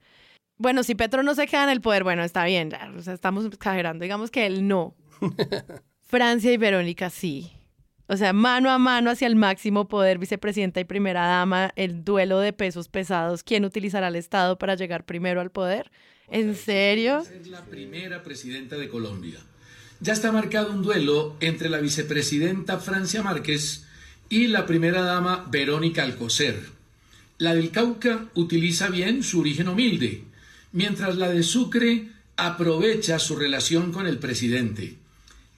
[0.57, 3.45] Bueno, si Petro no se queda en el poder, bueno, está bien, o sea, estamos
[3.45, 4.93] exagerando, digamos que él no.
[6.01, 7.51] Francia y Verónica sí.
[8.07, 12.39] O sea, mano a mano hacia el máximo poder, vicepresidenta y primera dama, el duelo
[12.39, 15.91] de pesos pesados, quién utilizará el Estado para llegar primero al poder.
[16.27, 17.23] ¿En serio?
[17.23, 19.39] Ser la primera presidenta de Colombia
[20.05, 23.85] ya está marcado un duelo entre la vicepresidenta Francia Márquez
[24.29, 26.61] y la primera dama Verónica Alcocer.
[27.39, 30.23] La del Cauca utiliza bien su origen humilde,
[30.71, 34.97] mientras la de Sucre aprovecha su relación con el presidente.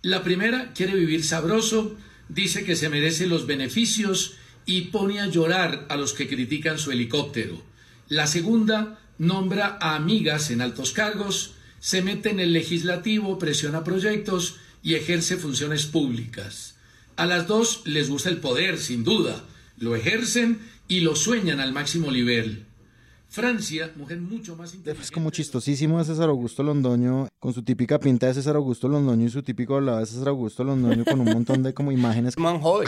[0.02, 1.98] La primera quiere vivir sabroso,
[2.30, 4.36] dice que se merece los beneficios
[4.66, 7.62] y pone a llorar a los que critican su helicóptero.
[8.08, 14.58] La segunda nombra a amigas en altos cargos, se mete en el legislativo, presiona proyectos
[14.84, 16.76] y ejerce funciones públicas.
[17.16, 19.44] A las dos les gusta el poder, sin duda,
[19.78, 22.67] lo ejercen y lo sueñan al máximo nivel.
[23.30, 28.28] Francia, mujer mucho más Es como chistosísimo de César Augusto Londoño, con su típica pinta
[28.28, 31.62] de César Augusto Londoño y su típico hablado de César Augusto Londoño con un montón
[31.62, 32.38] de como imágenes.
[32.40, 32.88] Man joven.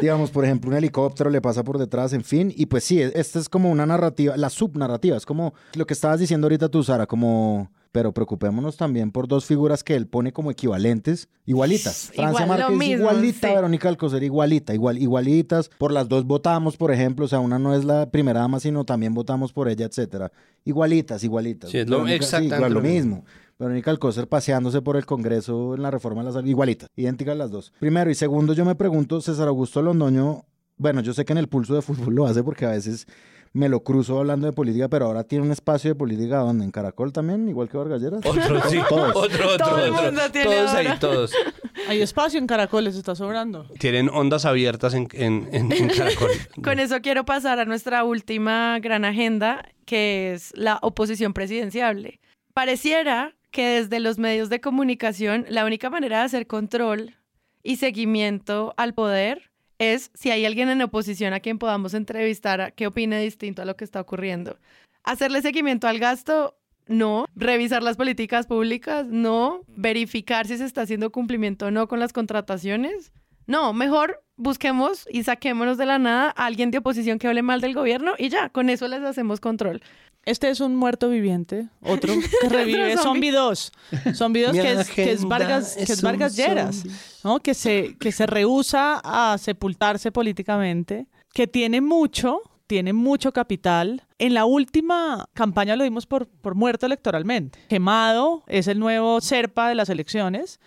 [0.00, 2.52] Digamos, por ejemplo, un helicóptero le pasa por detrás, en fin.
[2.56, 6.20] Y pues sí, esta es como una narrativa, la subnarrativa, es como lo que estabas
[6.20, 10.50] diciendo ahorita tú, Sara, como pero preocupémonos también por dos figuras que él pone como
[10.50, 12.10] equivalentes, igualitas.
[12.14, 13.54] Francia Igual, Márquez mismo, igualita, sí.
[13.54, 15.70] Verónica Alcocer igualita, igual, igualitas.
[15.78, 18.84] Por las dos votamos, por ejemplo, o sea, una no es la primera dama, sino
[18.84, 20.30] también votamos por ella, etcétera.
[20.64, 21.70] Igualitas, igualitas.
[21.70, 23.24] Sí, es lo- Verónica- exactamente igual, lo mismo.
[23.58, 27.50] Verónica Alcocer paseándose por el Congreso en la reforma de la salud, igualita, idénticas las
[27.50, 27.72] dos.
[27.78, 30.44] Primero y segundo, yo me pregunto, César Augusto Londoño,
[30.78, 33.06] bueno, yo sé que en el pulso de fútbol lo hace porque a veces
[33.52, 36.70] me lo cruzo hablando de política, pero ahora tiene un espacio de política donde en
[36.70, 38.24] Caracol también, igual que Vargas Lleras.
[38.24, 38.78] Otro, sí.
[38.88, 39.16] Todos.
[39.16, 40.04] Otro, otro, Todo el otro.
[40.04, 41.32] mundo tiene Todos ahí, todos.
[41.88, 43.66] Hay espacio en Caracoles, está sobrando.
[43.78, 46.30] Tienen ondas abiertas en, en, en, en Caracol.
[46.62, 52.20] Con eso quiero pasar a nuestra última gran agenda, que es la oposición presidenciable.
[52.54, 57.16] Pareciera que desde los medios de comunicación la única manera de hacer control
[57.64, 59.49] y seguimiento al poder
[59.80, 63.76] es si hay alguien en oposición a quien podamos entrevistar que opine distinto a lo
[63.76, 64.58] que está ocurriendo.
[65.02, 66.54] Hacerle seguimiento al gasto,
[66.86, 67.24] no.
[67.34, 69.62] Revisar las políticas públicas, no.
[69.68, 73.10] Verificar si se está haciendo cumplimiento o no con las contrataciones,
[73.46, 73.72] no.
[73.72, 77.74] Mejor busquemos y saquémonos de la nada a alguien de oposición que hable mal del
[77.74, 79.80] gobierno y ya, con eso les hacemos control.
[80.24, 82.12] Este es un muerto viviente, otro
[82.42, 83.72] que revive, Otro Zombie 2.
[84.14, 86.84] Zombie 2 Mi que es, que es Vargas, que es es un Vargas Lleras.
[87.24, 87.40] ¿no?
[87.40, 94.02] que, se, que se rehúsa a sepultarse políticamente, que tiene mucho, tiene mucho capital.
[94.18, 97.58] En la última campaña lo dimos por, por muerto electoralmente.
[97.68, 100.60] Quemado es el nuevo serpa de las elecciones,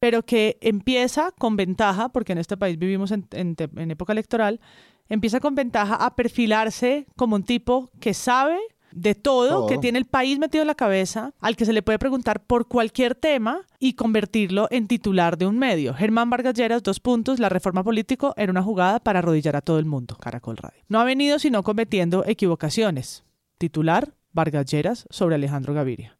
[0.00, 4.60] pero que empieza con ventaja, porque en este país vivimos en, en en época electoral,
[5.08, 8.58] empieza con ventaja a perfilarse como un tipo que sabe
[8.92, 9.66] de todo, Todo.
[9.68, 12.68] que tiene el país metido en la cabeza, al que se le puede preguntar por
[12.68, 15.94] cualquier tema y convertirlo en titular de un medio.
[15.94, 19.78] Germán Vargas Lleras, dos puntos, la reforma político era una jugada para arrodillar a todo
[19.78, 20.82] el mundo, Caracol Radio.
[20.88, 23.24] No ha venido sino cometiendo equivocaciones.
[23.58, 26.18] Titular, Vargas Lleras sobre Alejandro Gaviria.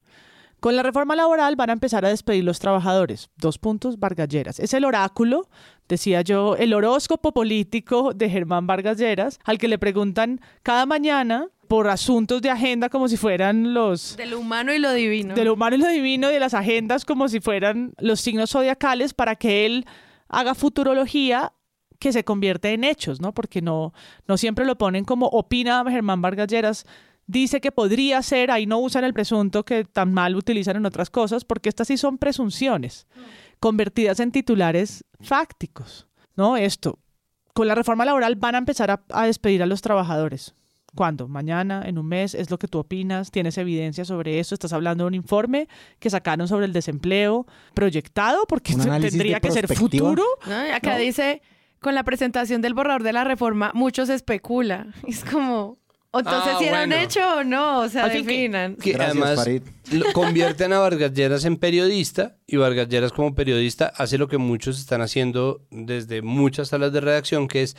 [0.60, 3.30] Con la reforma laboral van a empezar a despedir los trabajadores.
[3.36, 4.60] Dos puntos, Vargas Lleras.
[4.60, 5.48] Es el oráculo,
[5.92, 11.48] decía yo, el horóscopo político de Germán Vargas Lleras, al que le preguntan cada mañana
[11.68, 14.16] por asuntos de agenda como si fueran los...
[14.16, 15.34] De lo humano y lo divino.
[15.34, 18.52] De lo humano y lo divino y de las agendas como si fueran los signos
[18.52, 19.84] zodiacales para que él
[20.28, 21.52] haga futurología
[21.98, 23.34] que se convierte en hechos, ¿no?
[23.34, 23.92] Porque no,
[24.26, 26.86] no siempre lo ponen como opina Germán Vargas Lleras,
[27.26, 31.10] dice que podría ser, ahí no usan el presunto que tan mal utilizan en otras
[31.10, 33.06] cosas, porque estas sí son presunciones
[33.62, 36.56] convertidas en titulares fácticos, ¿no?
[36.56, 36.98] Esto,
[37.54, 40.56] con la reforma laboral van a empezar a, a despedir a los trabajadores.
[40.96, 41.28] ¿Cuándo?
[41.28, 45.04] Mañana, en un mes, es lo que tú opinas, tienes evidencia sobre eso, estás hablando
[45.04, 45.68] de un informe
[46.00, 50.24] que sacaron sobre el desempleo proyectado, porque tendría que ser futuro.
[50.74, 50.98] Acá ¿no?
[50.98, 51.40] dice,
[51.78, 54.88] con la presentación del borrador de la reforma, mucho se especula.
[55.06, 55.78] Es como,
[56.18, 58.76] entonces Ah, si era un hecho o no, o sea, que- definan.
[58.76, 59.62] Que Gracias, además Farid.
[59.92, 64.38] lo- convierten a Vargas Lleras en periodista y Vargas Lleras como periodista hace lo que
[64.38, 67.76] muchos están haciendo desde muchas salas de redacción, que es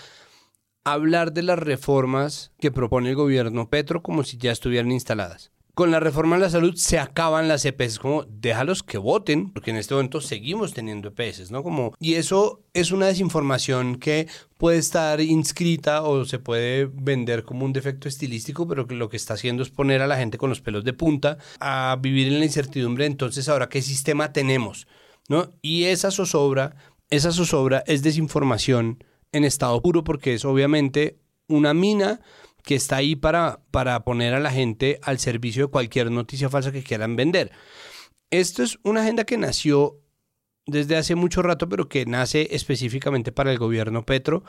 [0.84, 5.53] hablar de las reformas que propone el gobierno Petro como si ya estuvieran instaladas.
[5.76, 9.72] Con la reforma de la salud se acaban las EPS, como déjalos que voten, porque
[9.72, 11.64] en este momento seguimos teniendo EPS, ¿no?
[11.64, 14.28] Como, y eso es una desinformación que
[14.60, 19.18] puede estar inscrita o se puede vender como un defecto estilístico, pero que lo que
[19.18, 22.38] está haciendo es poner a la gente con los pelos de punta a vivir en
[22.38, 23.08] la incertidumbre.
[23.08, 24.86] Entonces, ahora, ¿qué sistema tenemos?
[25.28, 25.50] ¿No?
[25.64, 26.76] Y esa zozobra,
[27.10, 31.18] esa zozobra es desinformación en estado puro porque es obviamente
[31.48, 32.22] una mina
[32.64, 36.72] que está ahí para, para poner a la gente al servicio de cualquier noticia falsa
[36.72, 37.52] que quieran vender.
[38.32, 40.00] Esto es una agenda que nació
[40.66, 44.44] desde hace mucho rato, pero que nace específicamente para el gobierno Petro,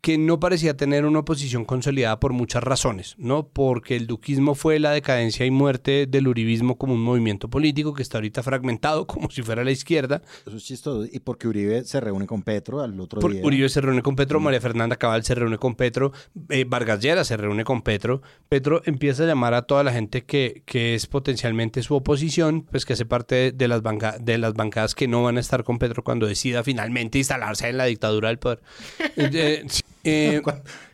[0.00, 3.48] que no parecía tener una oposición consolidada por muchas razones, ¿no?
[3.48, 8.02] Porque el duquismo fue la decadencia y muerte del uribismo como un movimiento político que
[8.02, 10.22] está ahorita fragmentado como si fuera la izquierda.
[10.46, 11.06] Eso es chistoso.
[11.10, 13.42] Y porque Uribe se reúne con Petro al otro Por- día.
[13.44, 16.12] Uribe se reúne con Petro, María Fernanda Cabal se reúne con Petro,
[16.48, 18.22] eh, Vargas Lleras se reúne con Petro.
[18.48, 22.84] Petro empieza a llamar a toda la gente que, que es potencialmente su oposición, pues
[22.84, 25.64] que hace parte de, de las banca- de las bancadas que no van a estar
[25.64, 28.60] con Petro cuando decida finalmente instalarse en la dictadura del poder.
[29.16, 29.64] Eh,
[30.04, 30.42] eh,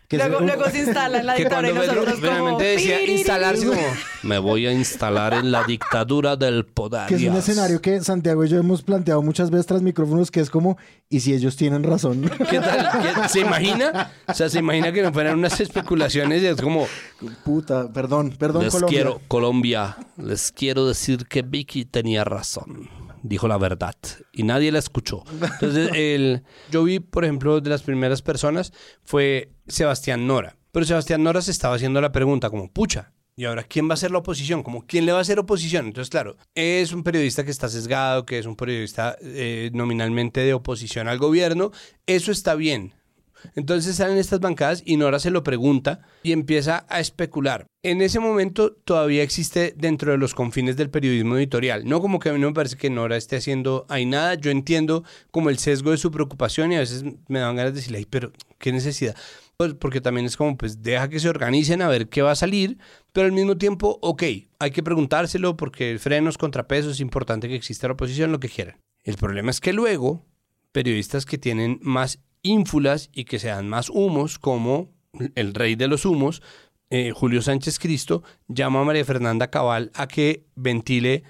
[0.09, 2.17] Que Luego, se- luego se instala en la dictadura y nosotros como...
[2.21, 3.81] finalmente decía instalarse como
[4.23, 7.09] me voy a instalar en la dictadura del poder.
[7.09, 7.49] Que es un Dios".
[7.49, 10.79] escenario que Santiago y yo hemos planteado muchas veces tras micrófonos, que es como,
[11.11, 12.31] ¿y si ellos tienen razón?
[12.51, 12.89] ¿Qué tal?
[13.03, 14.13] ¿Qué- ¿Se imagina?
[14.29, 16.87] O sea, se imagina que no fueran unas especulaciones y es como,
[17.45, 18.97] Puta, perdón, perdón, les Colombia.
[18.97, 22.89] quiero, Colombia, les quiero decir que Vicky tenía razón.
[23.29, 23.97] Dijo la verdad
[24.33, 25.25] y nadie la escuchó.
[25.33, 28.73] Entonces, el, yo vi, por ejemplo, de las primeras personas
[29.05, 30.57] fue Sebastián Nora.
[30.71, 33.97] Pero Sebastián Nora se estaba haciendo la pregunta como, pucha, ¿y ahora quién va a
[33.97, 34.63] ser la oposición?
[34.63, 35.87] Como, ¿quién le va a hacer oposición?
[35.87, 40.55] Entonces, claro, es un periodista que está sesgado, que es un periodista eh, nominalmente de
[40.55, 41.73] oposición al gobierno.
[42.07, 42.95] Eso está bien.
[43.55, 47.67] Entonces salen estas bancadas y Nora se lo pregunta y empieza a especular.
[47.83, 51.85] En ese momento todavía existe dentro de los confines del periodismo editorial.
[51.85, 54.35] No como que a mí no me parece que Nora esté haciendo ahí nada.
[54.35, 57.81] Yo entiendo como el sesgo de su preocupación y a veces me dan ganas de
[57.81, 59.15] decirle, "Ay, pero qué necesidad.
[59.57, 62.37] Pues porque también es como, pues deja que se organicen a ver qué va a
[62.37, 62.77] salir,
[63.13, 64.23] pero al mismo tiempo, ok,
[64.59, 68.77] hay que preguntárselo porque frenos, contrapesos, es importante que exista la oposición, lo que quieran.
[69.03, 70.27] El problema es que luego
[70.73, 74.91] periodistas que tienen más ínfulas y que se dan más humos, como
[75.35, 76.43] el rey de los humos,
[76.91, 81.25] eh, Julio Sánchez Cristo, llama a María Fernanda Cabal a que ventile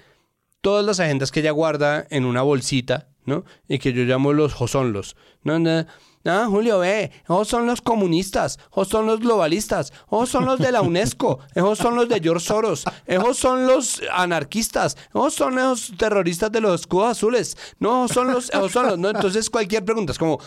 [0.61, 3.43] todas las agendas que ella guarda en una bolsita, ¿no?
[3.67, 5.15] Y que yo llamo los josonlos.
[5.43, 5.85] No, no,
[6.27, 10.73] no, Julio, ve, esos son los comunistas, esos son los globalistas, esos son los de
[10.73, 15.93] la UNESCO, esos son los de George Soros, esos son los anarquistas, esos son los
[15.97, 20.11] terroristas de los escudos azules, no, son los, esos son los, no, entonces cualquier pregunta
[20.11, 20.39] es como,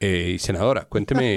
[0.00, 1.36] eh, senadora, cuénteme,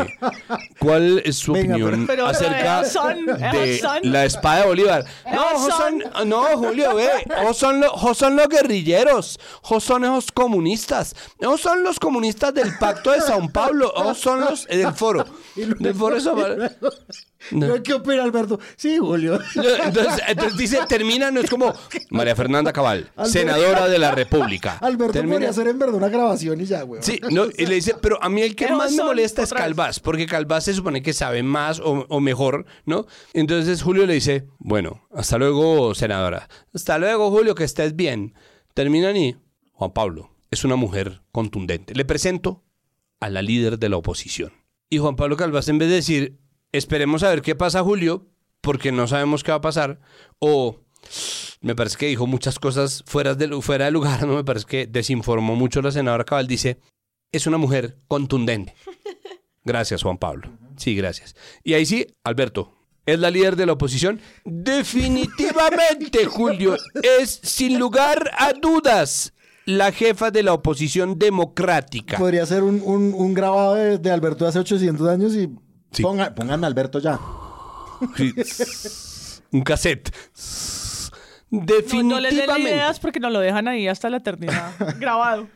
[0.80, 5.06] ¿cuál es su Venga, opinión pero- pero acerca de la espada de Bolívar?
[5.34, 7.10] No, no, Julio, ve,
[7.42, 12.54] esos son, los, esos son los guerrilleros, esos son esos comunistas, esos son los comunistas
[12.54, 16.36] del Pacto de Sao Paulo, esos son los eh, del foro, del foro de Sao
[16.36, 16.70] Paulo.
[17.52, 17.82] No.
[17.82, 18.60] ¿Qué opina Alberto?
[18.76, 19.40] Sí, Julio.
[19.56, 21.74] No, Entonces, entonces dice, termina, no es como
[22.12, 24.78] María Fernanda Cabal, senadora de la República.
[24.82, 27.02] Alberto Termina- podría hacer en verdad una grabación y ya, güey.
[27.04, 29.54] Sí, no, y le dice, pero a mí el que más me molesta es.
[29.54, 33.06] Calvás, porque Calvás se supone que sabe más o, o mejor, ¿no?
[33.34, 36.48] Entonces Julio le dice, bueno, hasta luego, senadora.
[36.74, 38.34] Hasta luego, Julio, que estés bien.
[38.74, 39.36] Terminan y
[39.74, 41.94] Juan Pablo es una mujer contundente.
[41.96, 42.64] Le presento
[43.20, 44.52] a la líder de la oposición.
[44.90, 46.38] Y Juan Pablo Calvás, en vez de decir,
[46.72, 48.28] esperemos a ver qué pasa, Julio,
[48.62, 50.00] porque no sabemos qué va a pasar,
[50.40, 50.80] o
[51.62, 54.88] me parece que dijo muchas cosas fuera de, fuera de lugar, no me parece que
[54.88, 56.80] desinformó mucho la senadora Cabal, dice,
[57.32, 58.76] es una mujer contundente.
[59.64, 60.50] Gracias, Juan Pablo.
[60.76, 61.36] Sí, gracias.
[61.64, 62.74] Y ahí sí, Alberto,
[63.06, 64.20] ¿es la líder de la oposición?
[64.44, 69.34] Definitivamente, Julio, es sin lugar a dudas
[69.66, 72.18] la jefa de la oposición democrática.
[72.18, 75.48] Podría ser un, un, un grabado de, de Alberto de hace 800 años y
[75.92, 76.04] Sí.
[76.04, 77.20] ponga, pónganme a Alberto ya.
[78.18, 78.34] Sí.
[79.52, 80.10] Un cassette.
[81.50, 82.06] No, no les den
[82.46, 82.70] Definitivamente.
[82.70, 85.50] ideas porque nos lo dejan ahí hasta la eternidad grabado.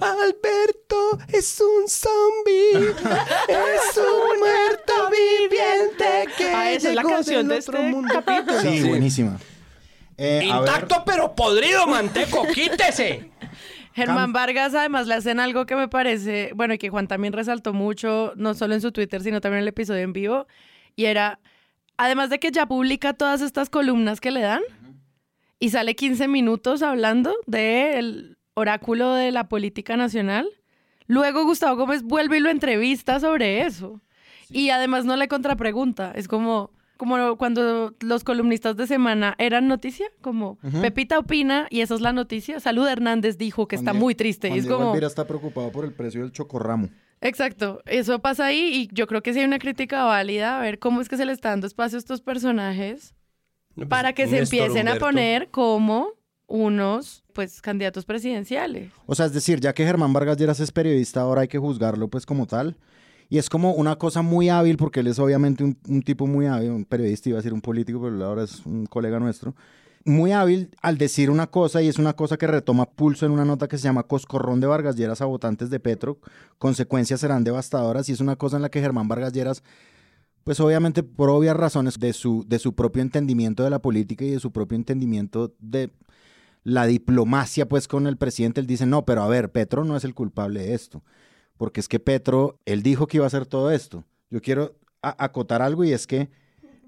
[0.00, 2.90] Alberto es un zombie,
[3.48, 8.14] es un muerto viviente que Ah, esa es la canción del de otro este mundo.
[8.24, 8.60] capítulo.
[8.60, 9.36] Sí, buenísima.
[10.16, 13.32] Eh, a ver, Intacto pero podrido, manteco, quítese.
[13.94, 17.72] Germán Vargas además le hacen algo que me parece, bueno, y que Juan también resaltó
[17.72, 20.46] mucho, no solo en su Twitter, sino también en el episodio en vivo,
[20.96, 21.40] y era,
[21.96, 24.62] además de que ya publica todas estas columnas que le dan,
[25.58, 30.48] y sale 15 minutos hablando del oráculo de la política nacional,
[31.06, 34.00] luego Gustavo Gómez vuelve y lo entrevista sobre eso.
[34.50, 36.70] Y además no le contrapregunta, es como...
[37.02, 40.58] Como cuando los columnistas de semana eran noticia, como.
[40.82, 42.60] Pepita opina y esa es la noticia.
[42.60, 44.46] Salud Hernández dijo que Juan está Diego- muy triste.
[44.46, 46.90] y Juan es Diego como, Alvira está preocupado por el precio del chocorramo.
[47.20, 50.78] exacto, eso pasa ahí y yo creo que sí hay una crítica válida a ver
[50.78, 53.16] cómo es que se le está dando espacio a estos personajes
[53.88, 56.10] para que se empiecen a poner como
[56.46, 58.92] unos pues candidatos presidenciales.
[59.06, 62.06] O sea, es decir, ya que Germán Vargas Lleras es periodista, ahora hay que juzgarlo
[62.06, 62.76] pues como tal.
[63.32, 66.70] Y es como una cosa muy hábil, porque él es obviamente un, tipo muy hábil,
[66.70, 69.54] un periodista, iba a ser un político, pero ahora es un colega nuestro.
[70.04, 73.46] muy hábil al decir una cosa y es una cosa que retoma pulso en una
[73.46, 76.18] nota que se llama Coscorrón de Vargas Lleras a votantes de Petro.
[76.58, 79.62] Consecuencias serán devastadoras y es una cosa en la que Germán Vargas Lleras,
[80.44, 84.30] pues obviamente por obvias razones de su, de su propio entendimiento de la política y
[84.32, 85.90] de su propio entendimiento de
[86.64, 90.04] la diplomacia pues con el presidente, él dice, no, pero a ver, Petro no es
[90.04, 91.02] el culpable de esto,
[91.62, 94.02] porque es que Petro, él dijo que iba a hacer todo esto.
[94.30, 96.28] Yo quiero acotar algo y es que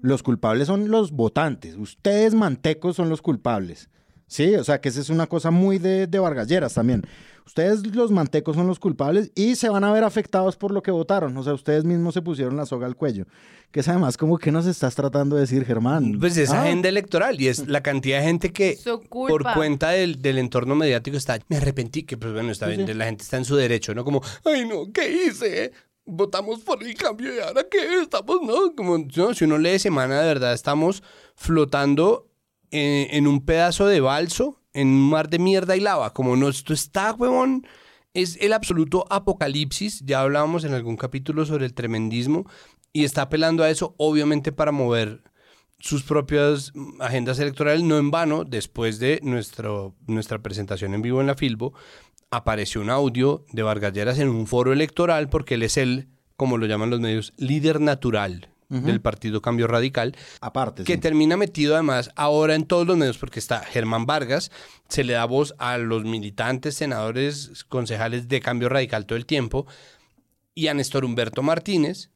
[0.01, 1.77] los culpables son los votantes.
[1.77, 3.89] Ustedes, mantecos, son los culpables.
[4.27, 7.03] Sí, o sea que esa es una cosa muy de, de Vargas también.
[7.45, 10.89] Ustedes, los mantecos, son los culpables y se van a ver afectados por lo que
[10.91, 11.37] votaron.
[11.37, 13.25] O sea, ustedes mismos se pusieron la soga al cuello.
[13.71, 16.17] Que es además como que nos estás tratando de decir, Germán.
[16.19, 18.77] Pues es Ah, agenda electoral y es la cantidad de gente que
[19.09, 23.05] por cuenta del, del entorno mediático está, me arrepentí, que pues bueno, está bien, la
[23.05, 24.03] gente está en su derecho, ¿no?
[24.03, 25.71] Como, ay no, ¿qué hice?
[26.05, 28.75] Votamos por el cambio y ahora qué estamos, ¿no?
[28.75, 31.03] Como, no, si uno lee semana, de verdad, estamos
[31.35, 32.27] flotando
[32.71, 36.49] en, en un pedazo de balso, en un mar de mierda y lava, como no,
[36.49, 37.65] esto está, huevón.
[38.13, 42.45] Es el absoluto apocalipsis, ya hablábamos en algún capítulo sobre el tremendismo,
[42.93, 45.23] y está apelando a eso, obviamente, para mover
[45.79, 51.27] sus propias agendas electorales, no en vano, después de nuestro, nuestra presentación en vivo en
[51.27, 51.73] la Filbo,
[52.31, 56.57] apareció un audio de Vargas Lleras en un foro electoral, porque él es el, como
[56.57, 60.83] lo llaman los medios, líder natural Del partido Cambio Radical, Aparte.
[60.85, 60.99] que sí.
[60.99, 64.51] termina metido además ahora en todos los medios, porque está Germán Vargas,
[64.89, 69.67] se le da voz a los militantes, senadores, concejales de Cambio Radical todo el tiempo,
[70.55, 72.09] y a Néstor Humberto Martínez,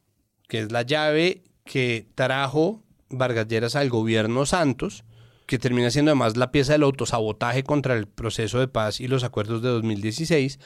[0.48, 5.04] que es la llave que trajo Vargas Lleras al gobierno Santos,
[5.46, 9.24] que termina siendo además la pieza del autosabotaje contra el proceso de paz y los
[9.24, 10.58] acuerdos de 2016.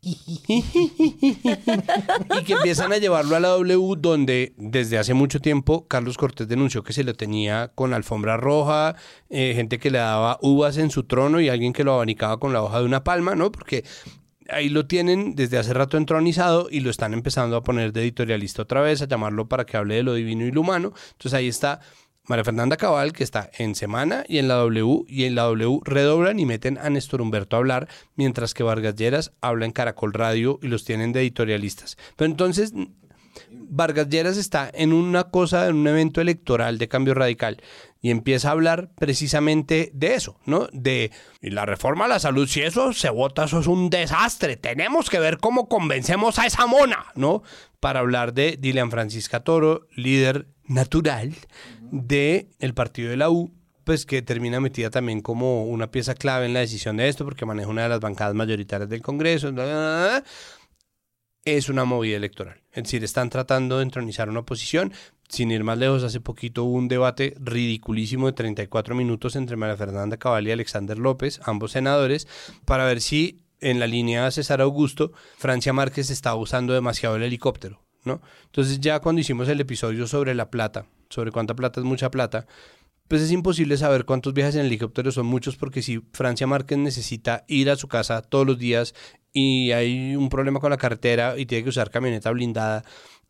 [0.00, 0.40] Y
[2.44, 6.84] que empiezan a llevarlo a la W, donde desde hace mucho tiempo Carlos Cortés denunció
[6.84, 8.94] que se lo tenía con alfombra roja,
[9.28, 12.52] eh, gente que le daba uvas en su trono y alguien que lo abanicaba con
[12.52, 13.50] la hoja de una palma, ¿no?
[13.50, 13.84] Porque
[14.48, 18.62] ahí lo tienen desde hace rato entronizado y lo están empezando a poner de editorialista
[18.62, 20.92] otra vez, a llamarlo para que hable de lo divino y lo humano.
[21.12, 21.80] Entonces ahí está
[22.28, 25.80] María Fernanda Cabal, que está en Semana y en la W, y en la W
[25.84, 30.12] redoblan y meten a Néstor Humberto a hablar, mientras que Vargas Lleras habla en Caracol
[30.12, 31.96] Radio y los tienen de editorialistas.
[32.16, 32.74] Pero entonces
[33.50, 37.62] Vargas Lleras está en una cosa, en un evento electoral de cambio radical
[38.00, 40.68] y empieza a hablar precisamente de eso, ¿no?
[40.72, 41.10] De
[41.40, 44.56] la reforma a la salud, si eso se vota, eso es un desastre.
[44.56, 47.42] Tenemos que ver cómo convencemos a esa mona, ¿no?
[47.80, 51.34] Para hablar de Dilian Francisca Toro, líder natural
[51.90, 53.52] de el partido de la U,
[53.84, 57.46] pues que termina metida también como una pieza clave en la decisión de esto, porque
[57.46, 59.50] maneja una de las bancadas mayoritarias del Congreso.
[61.44, 62.60] es una movida electoral.
[62.72, 64.92] Es decir, están tratando de entronizar una oposición.
[65.28, 69.76] Sin ir más lejos, hace poquito hubo un debate ridiculísimo de 34 minutos entre María
[69.76, 72.28] Fernanda Cabal y Alexander López, ambos senadores,
[72.64, 77.82] para ver si en la línea César Augusto, Francia Márquez estaba usando demasiado el helicóptero,
[78.04, 78.20] ¿no?
[78.44, 82.46] Entonces ya cuando hicimos el episodio sobre la plata, sobre cuánta plata es mucha plata,
[83.08, 87.44] pues es imposible saber cuántos viajes en helicóptero son muchos porque si Francia Márquez necesita
[87.48, 88.94] ir a su casa todos los días
[89.32, 92.84] y hay un problema con la carretera y tiene que usar camioneta blindada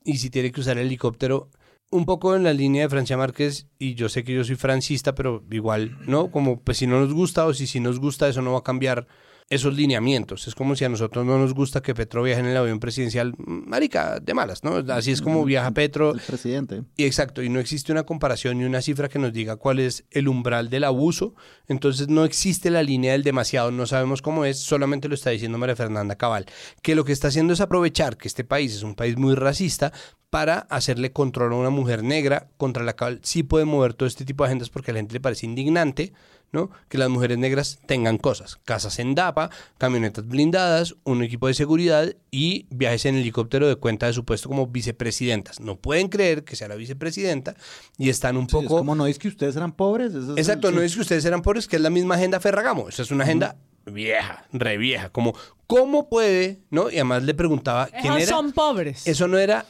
[0.04, 1.50] y si tiene que usar helicóptero,
[1.90, 5.14] un poco en la línea de Francia Márquez y yo sé que yo soy francista,
[5.14, 6.30] pero igual, ¿no?
[6.30, 8.64] Como pues si no nos gusta o si sí nos gusta, eso no va a
[8.64, 9.06] cambiar
[9.50, 10.46] esos lineamientos.
[10.46, 13.34] Es como si a nosotros no nos gusta que Petro viaje en el avión presidencial,
[13.38, 14.76] marica, de malas, ¿no?
[14.92, 16.12] Así es como viaja Petro.
[16.12, 16.82] El presidente.
[16.96, 20.04] Y exacto, y no existe una comparación ni una cifra que nos diga cuál es
[20.10, 21.34] el umbral del abuso.
[21.66, 25.56] Entonces no existe la línea del demasiado, no sabemos cómo es, solamente lo está diciendo
[25.56, 26.44] María Fernanda Cabal,
[26.82, 29.92] que lo que está haciendo es aprovechar que este país es un país muy racista
[30.30, 34.26] para hacerle control a una mujer negra contra la cual sí puede mover todo este
[34.26, 36.12] tipo de agendas porque a la gente le parece indignante.
[36.52, 36.70] ¿No?
[36.88, 42.14] Que las mujeres negras tengan cosas, casas en DAPA, camionetas blindadas, un equipo de seguridad
[42.30, 45.60] y viajes en helicóptero de cuenta de su puesto como vicepresidentas.
[45.60, 47.54] No pueden creer que sea la vicepresidenta
[47.98, 48.78] y están un poco...
[48.78, 50.14] como no es que ustedes eran pobres.
[50.14, 52.88] Eso es- Exacto, no es que ustedes eran pobres, que es la misma agenda Ferragamo.
[52.88, 55.10] Esa es una agenda vieja, re vieja.
[55.10, 55.34] Como,
[55.66, 56.60] ¿cómo puede?
[56.70, 56.90] ¿No?
[56.90, 58.36] Y además le preguntaba quién Esos era.
[58.36, 59.06] son pobres.
[59.06, 59.64] Eso no era.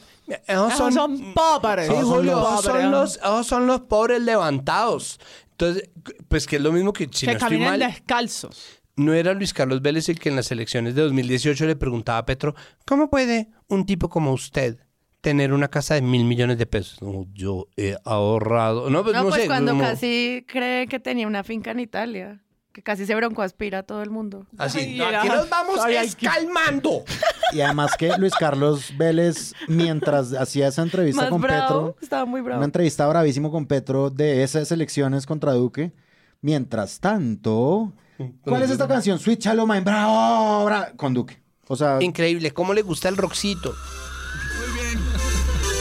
[0.47, 1.87] Esos son pobres.
[1.87, 2.91] Sí, Julio, los esos son pobres.
[2.91, 5.19] los, esos son los pobres levantados.
[5.59, 5.89] Entonces,
[6.29, 8.81] pues que es lo mismo que si que no estoy mal, descalzos.
[8.95, 12.25] no era Luis Carlos Vélez el que en las elecciones de 2018 le preguntaba a
[12.25, 12.55] Petro,
[12.85, 14.77] ¿cómo puede un tipo como usted
[15.19, 17.01] tener una casa de mil millones de pesos?
[17.01, 18.89] No, yo he ahorrado.
[18.89, 19.47] No, pues No, no, pues sé.
[19.47, 22.41] cuando como- casi cree que tenía una finca en Italia,
[22.71, 24.45] que casi se broncoaspira a todo el mundo.
[24.57, 27.03] Así, Ay, no, aquí nos vamos Ay, calmando.
[27.51, 32.25] Y además que Luis Carlos Vélez, mientras hacía esa entrevista Más con bravo, Petro, estaba
[32.25, 32.59] muy bravo.
[32.59, 35.91] una entrevista bravísimo con Petro de esas elecciones contra Duque,
[36.41, 37.91] Mientras tanto,
[38.43, 39.19] ¿cuál es esta canción?
[39.19, 41.37] Sweet Shallow Mind, bravo, bravo, con Duque.
[41.67, 43.73] O sea, Increíble, ¿cómo le gusta el rockcito?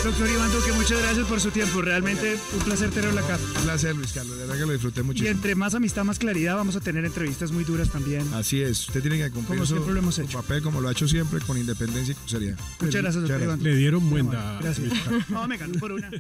[0.09, 1.83] Doctor Iván Duque, muchas gracias por su tiempo.
[1.83, 3.39] Realmente un placer tenerlo acá.
[3.59, 4.39] Un placer, Luis Carlos.
[4.39, 5.31] De verdad que lo disfruté Y muchísimo.
[5.31, 8.23] entre más amistad, más claridad, vamos a tener entrevistas muy duras también.
[8.33, 8.89] Así es.
[8.89, 10.41] Usted tiene que cumplir Como su, siempre lo hemos su hecho.
[10.41, 12.59] papel como lo ha hecho siempre, con independencia y con seriedad.
[12.81, 13.63] Muchas gracias, doctor Iván.
[13.63, 14.59] Le dieron buena.
[14.63, 14.89] Gracias.
[15.29, 16.11] No, me ganó por una.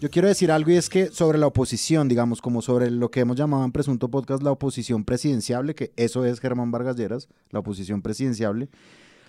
[0.00, 3.20] Yo quiero decir algo y es que sobre la oposición, digamos, como sobre lo que
[3.20, 7.60] hemos llamado en Presunto Podcast la oposición presidenciable, que eso es Germán Vargas Lleras, la
[7.60, 8.68] oposición presidenciable.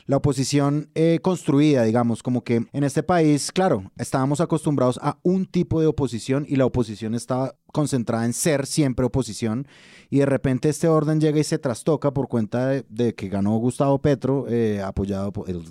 [0.06, 5.46] La oposición eh, construida, digamos, como que en este país, claro, estábamos acostumbrados a un
[5.46, 9.68] tipo de oposición y la oposición estaba concentrada en ser siempre oposición
[10.10, 13.56] y de repente este orden llega y se trastoca por cuenta de, de que ganó
[13.58, 15.64] Gustavo Petro, eh, apoyado por el,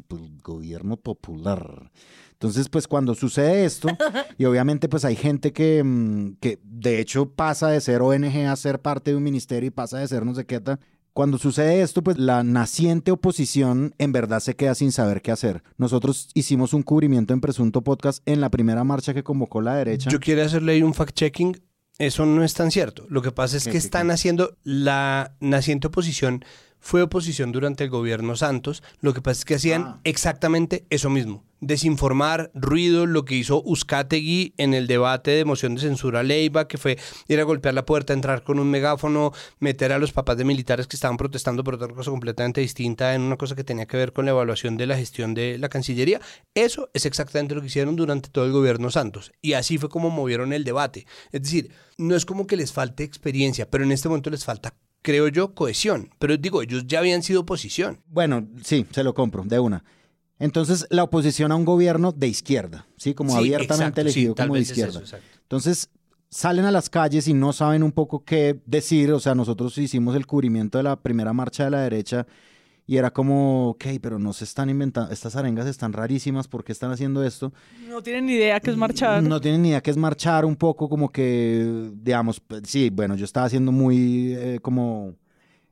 [0.42, 1.90] gobierno popular.
[2.32, 3.86] Entonces, pues cuando sucede esto,
[4.38, 8.56] y obviamente pues hay gente que, mm, que de hecho pasa de ser ONG a
[8.56, 10.80] ser parte de un ministerio y pasa de ser no sé qué tal.
[11.12, 15.62] Cuando sucede esto, pues la naciente oposición en verdad se queda sin saber qué hacer.
[15.76, 20.08] Nosotros hicimos un cubrimiento en Presunto Podcast en la primera marcha que convocó la derecha.
[20.10, 21.60] Yo quiero hacerle ahí un fact-checking.
[21.98, 23.04] Eso no es tan cierto.
[23.10, 26.44] Lo que pasa es ¿Qué, que están haciendo la naciente oposición.
[26.80, 28.82] Fue oposición durante el gobierno Santos.
[29.00, 30.00] Lo que pasa es que hacían Ah.
[30.04, 31.44] exactamente eso mismo.
[31.62, 36.66] Desinformar, ruido, lo que hizo Uzcategui en el debate de moción de censura a Leiva,
[36.66, 36.98] que fue
[37.28, 40.88] ir a golpear la puerta, entrar con un megáfono, meter a los papás de militares
[40.88, 44.12] que estaban protestando por otra cosa completamente distinta en una cosa que tenía que ver
[44.12, 46.20] con la evaluación de la gestión de la Cancillería.
[46.52, 49.30] Eso es exactamente lo que hicieron durante todo el gobierno Santos.
[49.40, 51.06] Y así fue como movieron el debate.
[51.30, 54.74] Es decir, no es como que les falte experiencia, pero en este momento les falta,
[55.00, 56.10] creo yo, cohesión.
[56.18, 58.02] Pero digo, ellos ya habían sido oposición.
[58.06, 59.84] Bueno, sí, se lo compro, de una.
[60.42, 63.14] Entonces, la oposición a un gobierno de izquierda, ¿sí?
[63.14, 65.24] Como Sí, abiertamente exacto, elegido sí, como de vez es eso, izquierda.
[65.42, 65.88] Entonces,
[66.30, 69.12] salen a las calles y no saben un poco qué decir.
[69.12, 72.26] O sea, nosotros hicimos el cubrimiento de la primera marcha de la derecha
[72.86, 76.72] y era como, ok, pero no se están inventando, estas arengas están rarísimas, ¿por qué
[76.72, 77.52] están haciendo esto?
[77.88, 79.22] No tienen ni idea qué es marchar.
[79.22, 83.14] No tienen ni idea qué es marchar, un poco como que, digamos, pues, sí, bueno,
[83.14, 85.14] yo estaba siendo muy eh, como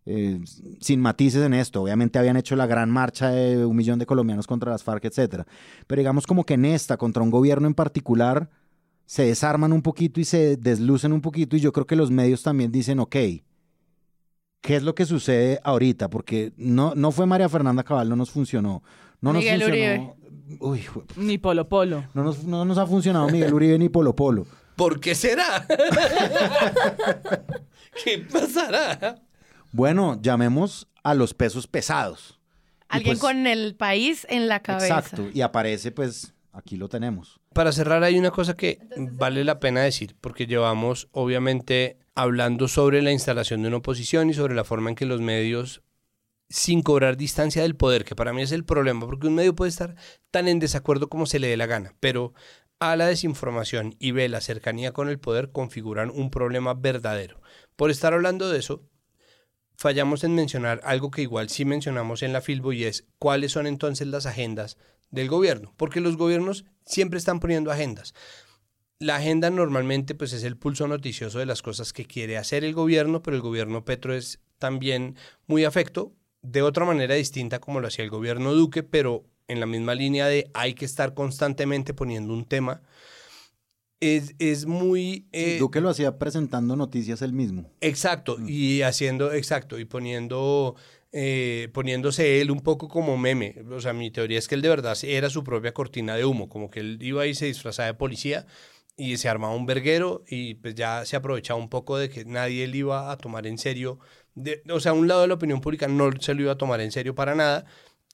[0.07, 0.40] eh,
[0.80, 1.82] sin matices en esto.
[1.82, 5.46] Obviamente habían hecho la gran marcha de un millón de colombianos contra las FARC, etcétera.
[5.86, 8.51] Pero digamos como que en esta, contra un gobierno en particular,
[9.07, 12.42] se desarman un poquito y se deslucen un poquito y yo creo que los medios
[12.42, 13.16] también dicen, ok,
[14.61, 16.11] ¿qué es lo que sucede ahorita?
[16.11, 18.82] Porque no, no fue María Fernanda Cabal, no nos funcionó.
[19.20, 20.16] No nos Miguel funcionó.
[20.61, 22.05] Uy, jue- Ni Polo Polo.
[22.14, 24.46] no nos, no nos ha funcionado Miguel Uribe ni Polo Polo.
[24.76, 25.66] ¿Por qué será?
[28.05, 29.20] ¿Qué pasará?
[29.73, 32.41] Bueno, llamemos a los pesos pesados.
[32.89, 34.99] Alguien pues- con el país en la cabeza.
[34.99, 35.29] Exacto.
[35.33, 37.41] Y aparece, pues, aquí lo tenemos.
[37.55, 43.03] Para cerrar, hay una cosa que vale la pena decir, porque llevamos, obviamente, hablando sobre
[43.03, 45.83] la instalación de una oposición y sobre la forma en que los medios,
[46.49, 49.68] sin cobrar distancia del poder, que para mí es el problema, porque un medio puede
[49.68, 49.95] estar
[50.33, 52.35] tan en desacuerdo como se le dé la gana, pero
[52.81, 57.41] a la desinformación y ve la cercanía con el poder configuran un problema verdadero.
[57.77, 58.83] Por estar hablando de eso,
[59.81, 63.66] fallamos en mencionar algo que igual sí mencionamos en la Filbo y es cuáles son
[63.66, 64.76] entonces las agendas
[65.11, 68.12] del gobierno, porque los gobiernos siempre están poniendo agendas.
[68.99, 72.74] La agenda normalmente pues es el pulso noticioso de las cosas que quiere hacer el
[72.74, 75.16] gobierno, pero el gobierno Petro es también
[75.47, 76.12] muy afecto,
[76.43, 80.26] de otra manera distinta como lo hacía el gobierno Duque, pero en la misma línea
[80.26, 82.83] de hay que estar constantemente poniendo un tema.
[84.01, 85.26] Es, es muy...
[85.32, 87.70] eh, Duque lo hacía presentando noticias él mismo.
[87.82, 90.74] Exacto, y haciendo, exacto, y poniendo,
[91.12, 93.57] eh, poniéndose él un poco como meme.
[93.70, 96.48] O sea, mi teoría es que él de verdad era su propia cortina de humo,
[96.48, 98.46] como que él iba y se disfrazaba de policía
[98.96, 102.66] y se armaba un verguero y pues ya se aprovechaba un poco de que nadie
[102.68, 103.98] le iba a tomar en serio.
[104.34, 106.80] De- o sea, un lado de la opinión pública no se lo iba a tomar
[106.80, 107.66] en serio para nada.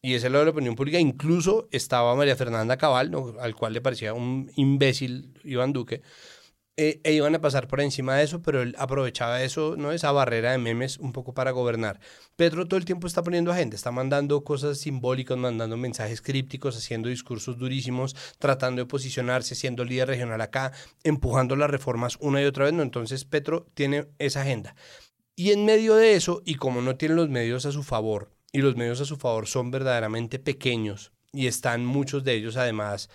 [0.06, 3.10] Y lado de la opinión pública incluso estaba María Fernanda Cabal,
[3.40, 6.00] al cual le parecía un imbécil Iván Duque
[6.76, 9.90] eh, e iban a pasar por encima de eso, pero él aprovechaba eso, ¿no?
[9.90, 11.98] Esa barrera de memes un poco para gobernar.
[12.36, 17.08] Petro todo el tiempo está poniendo agenda, está mandando cosas simbólicas, mandando mensajes crípticos, haciendo
[17.08, 20.70] discursos durísimos, tratando de posicionarse, siendo líder regional acá,
[21.02, 22.84] empujando las reformas una y otra vez, ¿no?
[22.84, 24.76] Entonces Petro tiene esa agenda.
[25.34, 28.60] Y en medio de eso, y como no tiene los medios a su favor, y
[28.60, 33.08] los medios a su favor son verdaderamente pequeños, y están muchos de ellos además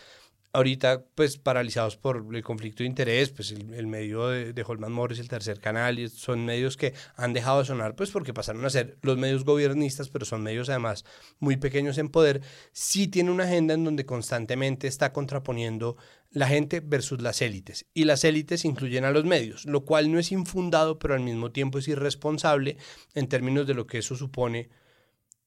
[0.53, 5.19] ahorita pues paralizados por el conflicto de interés, pues el, medio de, de, Holman Morris,
[5.19, 8.69] el tercer canal, y son medios que han dejado de sonar pues porque pasaron a
[8.69, 11.05] ser los medios gobiernistas, pero son medios además
[11.39, 12.41] muy pequeños en poder,
[12.73, 15.97] sí tiene una agenda en donde constantemente está contraponiendo
[16.31, 17.85] la gente versus las élites.
[17.93, 21.51] Y las élites incluyen a los medios, lo cual no es infundado, pero al mismo
[21.51, 22.77] tiempo es irresponsable
[23.13, 24.69] en términos de lo que eso supone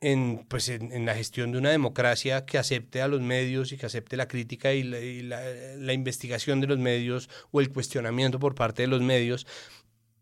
[0.04, 3.86] en, pues en, la gestión de una democracia que acepte a los medios y que
[3.86, 5.40] acepte la crítica y, la, y la,
[5.78, 9.46] la, investigación de los medios o el cuestionamiento por parte de los medios.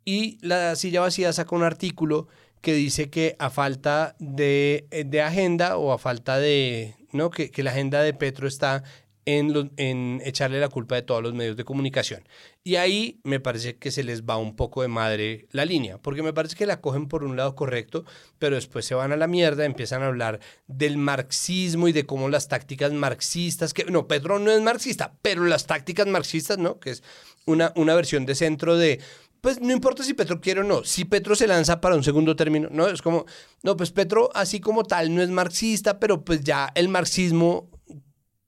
[0.05, 2.29] Y la silla vacía saca un artículo
[2.61, 7.31] que dice que a falta de, de agenda o a falta de, ¿no?
[7.31, 8.85] Que, que, la agenda de Petro está
[9.25, 12.23] en, en, echarle la culpa de todos los medios de comunicación.
[12.65, 16.23] Y ahí me parece que se les va un poco de madre la línea, porque
[16.23, 18.05] me parece que la cogen por un lado correcto,
[18.39, 22.29] pero después se van a la mierda, empiezan a hablar del marxismo y de cómo
[22.29, 26.79] las tácticas marxistas, que no, Petro no es marxista, pero las tácticas marxistas, ¿no?
[26.81, 27.03] Que es
[27.47, 29.01] una, una versión de centro de,
[29.43, 32.37] pues no importa si Petro quiere o no, si Petro se lanza para un segundo
[32.37, 32.87] término, ¿no?
[32.87, 33.27] Es como,
[33.65, 37.69] no, pues Petro así como tal no es marxista, pero pues ya el marxismo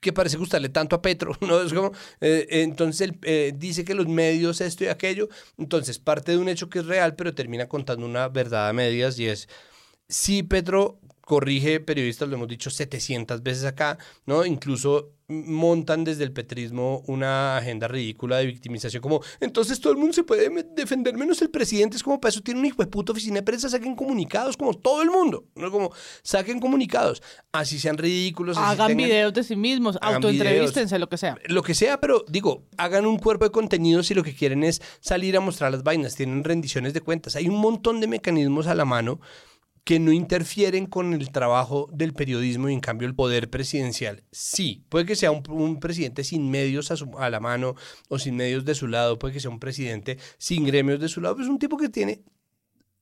[0.05, 1.61] que parece gustarle tanto a Petro, ¿no?
[1.63, 6.33] Es como, eh, entonces él eh, dice que los medios esto y aquello, entonces parte
[6.33, 9.49] de un hecho que es real, pero termina contando una verdad a medias y es,
[10.07, 14.45] sí, Petro corrige periodistas, lo hemos dicho 700 veces acá, ¿no?
[14.45, 20.13] Incluso montan desde el petrismo una agenda ridícula de victimización, como entonces todo el mundo
[20.13, 23.13] se puede defender menos el presidente, es como para eso tiene un hijo de puta
[23.13, 25.71] oficina de prensa, saquen comunicados, como todo el mundo, ¿no?
[25.71, 25.93] Como
[26.23, 27.23] saquen comunicados,
[27.53, 28.59] así sean ridículos.
[28.59, 31.39] Así hagan tengan, videos de sí mismos, autoentrevístense, lo que sea.
[31.47, 34.83] Lo que sea, pero digo, hagan un cuerpo de contenidos si lo que quieren es
[35.01, 38.75] salir a mostrar las vainas, tienen rendiciones de cuentas, hay un montón de mecanismos a
[38.75, 39.21] la mano
[39.85, 44.85] que no interfieren con el trabajo del periodismo y en cambio el poder presidencial sí.
[44.89, 47.75] Puede que sea un, presidente sin medios a, su, a, la mano
[48.09, 51.21] o sin medios de su lado, puede que sea un presidente sin gremios de su
[51.21, 52.23] lado, pero es un tipo que tiene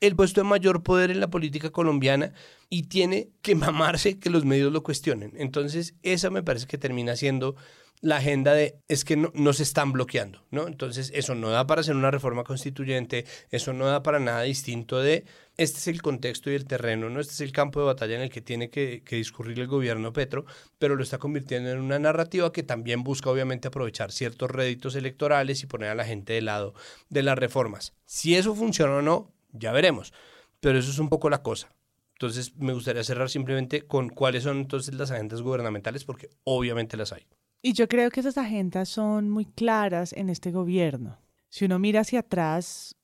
[0.01, 2.33] el puesto de mayor poder en la política colombiana
[2.69, 5.33] y tiene que mamarse que los medios lo cuestionen.
[5.37, 7.55] Entonces, esa me parece que termina siendo
[8.03, 10.67] la agenda de es que no, nos están bloqueando, ¿no?
[10.67, 14.99] Entonces, eso no da para hacer una reforma constituyente, eso no da para nada distinto
[14.99, 15.25] de
[15.57, 17.21] este es el contexto y el terreno, ¿no?
[17.21, 20.13] Este es el campo de batalla en el que tiene que, que, discurrir el gobierno
[20.13, 20.45] Petro,
[20.79, 25.63] pero lo está convirtiendo en una narrativa que también busca obviamente aprovechar ciertos réditos electorales
[25.63, 26.75] y poner a la gente del lado
[27.09, 27.95] de las reformas.
[28.05, 30.13] Si eso funciona o no, ya veremos,
[30.59, 31.73] pero eso es un poco la cosa.
[32.15, 37.13] Entonces, me gustaría cerrar simplemente con cuáles son entonces las agendas gubernamentales, porque obviamente las
[37.13, 37.27] hay.
[37.63, 41.19] Y yo creo que esas agendas son muy claras en este gobierno.
[41.49, 42.97] Si uno mira hacia atrás,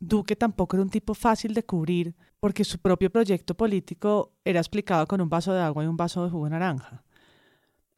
[0.00, 5.06] Duque tampoco era un tipo fácil de cubrir porque su propio proyecto político era explicado
[5.06, 7.04] con un vaso de agua y un vaso de jugo de naranja.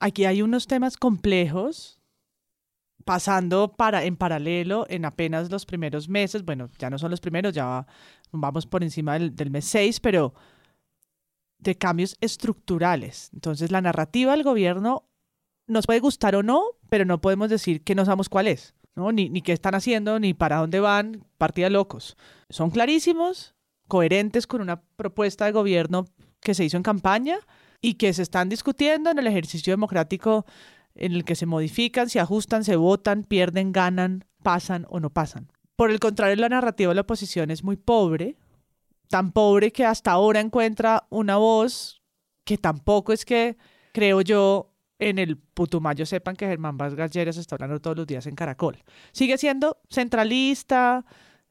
[0.01, 2.01] Aquí hay unos temas complejos
[3.05, 7.55] pasando para, en paralelo en apenas los primeros meses, bueno, ya no son los primeros,
[7.55, 7.87] ya
[8.33, 10.35] vamos por encima del, del mes 6, pero
[11.59, 13.31] de cambios estructurales.
[13.35, 15.10] Entonces la narrativa del gobierno
[15.71, 19.13] nos puede gustar o no, pero no podemos decir que no sabemos cuál es, ¿no?
[19.13, 22.17] Ni, ni qué están haciendo, ni para dónde van, partida locos.
[22.49, 23.55] Son clarísimos,
[23.89, 26.07] coherentes con una propuesta de gobierno
[26.41, 27.39] que se hizo en campaña
[27.81, 30.45] y que se están discutiendo en el ejercicio democrático
[30.95, 35.49] en el que se modifican, se ajustan, se votan, pierden, ganan, pasan o no pasan.
[35.77, 38.37] Por el contrario, la narrativa de la oposición es muy pobre,
[39.09, 42.03] tan pobre que hasta ahora encuentra una voz
[42.45, 43.57] que tampoco es que,
[43.93, 44.70] creo yo,
[45.01, 48.79] en el Putumayo sepan que Germán Vargas Lleras está hablando todos los días en Caracol.
[49.13, 51.05] Sigue siendo centralista,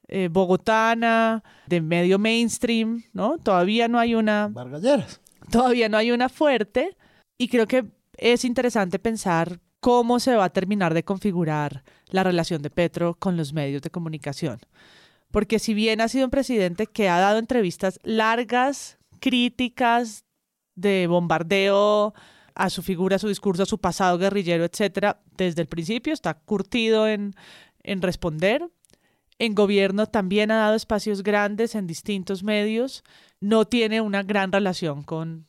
[0.08, 3.38] eh, bogotana, de medio mainstream, ¿no?
[3.38, 4.48] Todavía no hay una...
[4.48, 5.22] Vargas Lleras.
[5.52, 6.96] Todavía no hay una fuerte
[7.38, 7.86] y creo que
[8.18, 13.38] es interesante pensar cómo se va a terminar de configurar la relación de Petro con
[13.38, 14.60] los medios de comunicación.
[15.32, 20.26] Porque si bien ha sido un presidente que ha dado entrevistas largas, críticas,
[20.80, 22.14] de bombardeo
[22.56, 26.34] a su figura, a su discurso, a su pasado guerrillero, etcétera, desde el principio, está
[26.34, 27.36] curtido en,
[27.84, 28.70] en responder.
[29.38, 33.04] En gobierno también ha dado espacios grandes en distintos medios,
[33.40, 35.48] no tiene una gran relación con,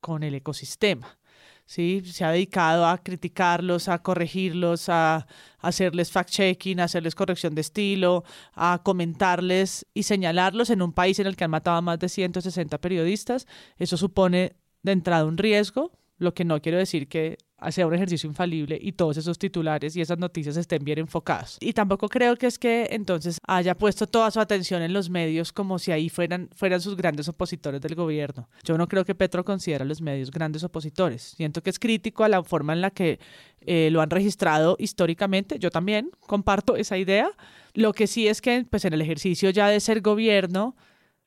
[0.00, 1.18] con el ecosistema.
[1.66, 2.02] ¿sí?
[2.04, 5.26] Se ha dedicado a criticarlos, a corregirlos, a
[5.58, 11.26] hacerles fact-checking, a hacerles corrección de estilo, a comentarles y señalarlos en un país en
[11.26, 13.46] el que han matado a más de 160 periodistas.
[13.78, 17.38] Eso supone de entrada un riesgo, lo que no quiero decir que
[17.70, 21.56] sea un ejercicio infalible y todos esos titulares y esas noticias estén bien enfocados.
[21.60, 25.52] Y tampoco creo que es que entonces haya puesto toda su atención en los medios
[25.52, 28.48] como si ahí fueran, fueran sus grandes opositores del gobierno.
[28.64, 31.22] Yo no creo que Petro considera a los medios grandes opositores.
[31.22, 33.18] Siento que es crítico a la forma en la que
[33.60, 35.58] eh, lo han registrado históricamente.
[35.58, 37.30] Yo también comparto esa idea.
[37.72, 40.76] Lo que sí es que pues, en el ejercicio ya de ser gobierno,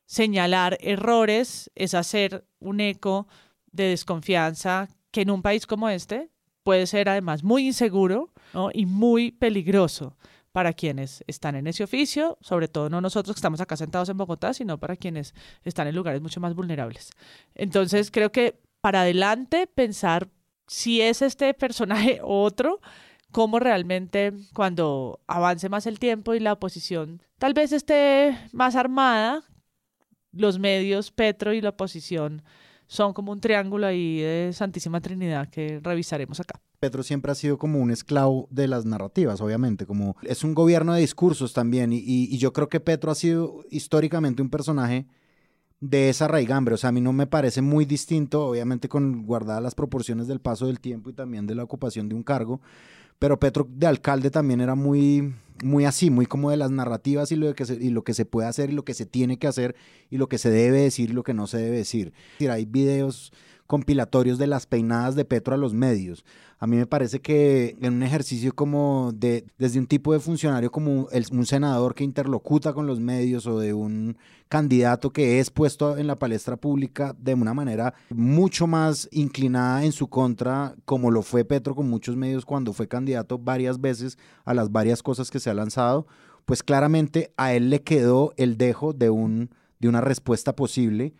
[0.05, 3.27] señalar errores es hacer un eco
[3.72, 6.30] de desconfianza que en un país como este
[6.64, 8.31] puede ser además muy inseguro
[8.73, 10.18] y muy peligroso
[10.52, 14.18] para quienes están en ese oficio, sobre todo no nosotros que estamos acá sentados en
[14.18, 15.34] Bogotá, sino para quienes
[15.64, 17.11] están en lugares mucho más vulnerables.
[17.53, 20.30] Entonces creo que para adelante pensar
[20.68, 22.81] si es este personaje otro,
[23.31, 29.44] cómo realmente cuando avance más el tiempo y la oposición tal vez esté más armada,
[30.31, 32.44] los medios, Petro y la oposición
[32.88, 36.59] son como un triángulo ahí de Santísima Trinidad que revisaremos acá.
[36.80, 40.93] Petro siempre ha sido como un esclavo de las narrativas, obviamente, como es un gobierno
[40.93, 45.07] de discursos también, y, y yo creo que Petro ha sido históricamente un personaje
[45.80, 49.61] de esa raigambre, o sea, a mí no me parece muy distinto, obviamente con guardadas
[49.61, 52.61] las proporciones del paso del tiempo y también de la ocupación de un cargo,
[53.19, 55.34] pero Petro de alcalde también era muy,
[55.64, 58.26] muy así, muy como de las narrativas y lo, que se, y lo que se
[58.26, 59.76] puede hacer y lo que se tiene que hacer
[60.10, 62.14] y lo que se debe decir y lo que no se debe decir.
[62.49, 63.31] Hay videos
[63.68, 66.26] compilatorios de las peinadas de Petro a los medios.
[66.57, 70.72] A mí me parece que en un ejercicio como de, desde un tipo de funcionario
[70.72, 74.18] como un senador que interlocuta con los medios o de un
[74.49, 79.91] candidato que es puesto en la palestra pública de una manera mucho más inclinada en
[79.91, 84.53] su contra, como lo fue Petro con muchos medios cuando fue candidato varias veces a
[84.53, 86.07] las varias cosas que se ha lanzado,
[86.45, 91.14] pues claramente a él le quedó el dejo de, un, de una respuesta posible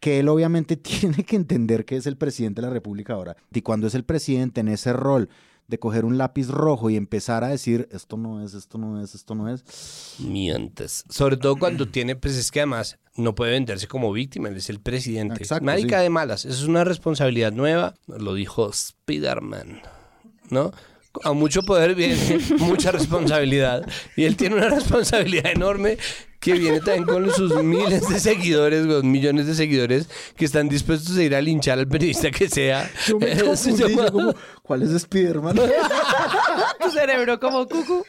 [0.00, 3.36] que él obviamente tiene que entender que es el presidente de la República ahora.
[3.52, 5.28] Y cuando es el presidente en ese rol
[5.68, 9.14] de coger un lápiz rojo y empezar a decir esto no es, esto no es,
[9.14, 10.16] esto no es.
[10.18, 11.04] Mientes.
[11.08, 14.68] Sobre todo cuando tiene, pues es que además no puede venderse como víctima, él es
[14.68, 15.36] el presidente.
[15.36, 16.44] Exacto, Nadie de malas.
[16.44, 17.94] Eso es una responsabilidad nueva.
[18.08, 19.80] Lo dijo Spiderman,
[20.50, 20.72] ¿no?
[21.24, 22.16] A mucho poder viene
[22.58, 23.86] mucha responsabilidad.
[24.16, 25.98] Y él tiene una responsabilidad enorme
[26.38, 31.16] que viene también con sus miles de seguidores, con millones de seguidores que están dispuestos
[31.16, 32.90] a ir a linchar al periodista que sea.
[33.06, 33.34] Yo me
[34.62, 35.56] ¿cuál es Spiderman?
[36.80, 38.04] tu cerebro como cucu.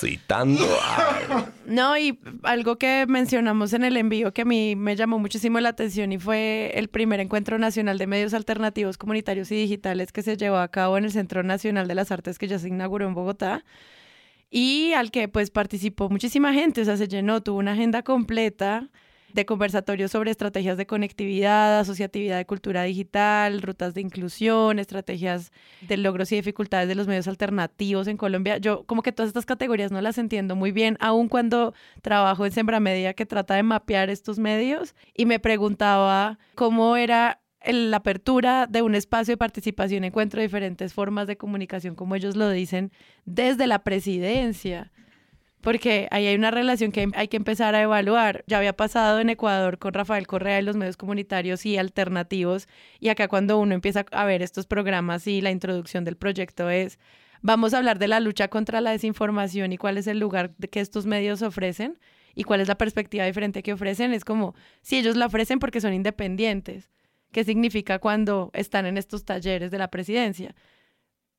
[0.00, 0.64] Citando.
[1.66, 5.68] No, y algo que mencionamos en el envío que a mí me llamó muchísimo la
[5.68, 10.36] atención y fue el primer encuentro nacional de medios alternativos comunitarios y digitales que se
[10.36, 13.14] llevó a cabo en el Centro Nacional de las Artes que ya se inauguró en
[13.14, 13.64] Bogotá
[14.50, 18.88] y al que pues participó muchísima gente, o sea, se llenó, tuvo una agenda completa
[19.34, 25.52] de conversatorios sobre estrategias de conectividad, asociatividad de cultura digital, rutas de inclusión, estrategias
[25.82, 28.58] de logros y dificultades de los medios alternativos en Colombia.
[28.58, 32.52] Yo como que todas estas categorías no las entiendo muy bien, aun cuando trabajo en
[32.52, 38.66] Sembra Media que trata de mapear estos medios y me preguntaba cómo era la apertura
[38.66, 42.90] de un espacio de participación, encuentro diferentes formas de comunicación, como ellos lo dicen,
[43.24, 44.90] desde la presidencia.
[45.60, 48.44] Porque ahí hay una relación que hay que empezar a evaluar.
[48.46, 52.66] Ya había pasado en Ecuador con Rafael Correa y los medios comunitarios y alternativos.
[52.98, 56.98] Y acá cuando uno empieza a ver estos programas y la introducción del proyecto es,
[57.42, 60.80] vamos a hablar de la lucha contra la desinformación y cuál es el lugar que
[60.80, 61.98] estos medios ofrecen
[62.34, 64.14] y cuál es la perspectiva diferente que ofrecen.
[64.14, 66.90] Es como si ellos la ofrecen porque son independientes
[67.32, 70.54] qué significa cuando están en estos talleres de la presidencia.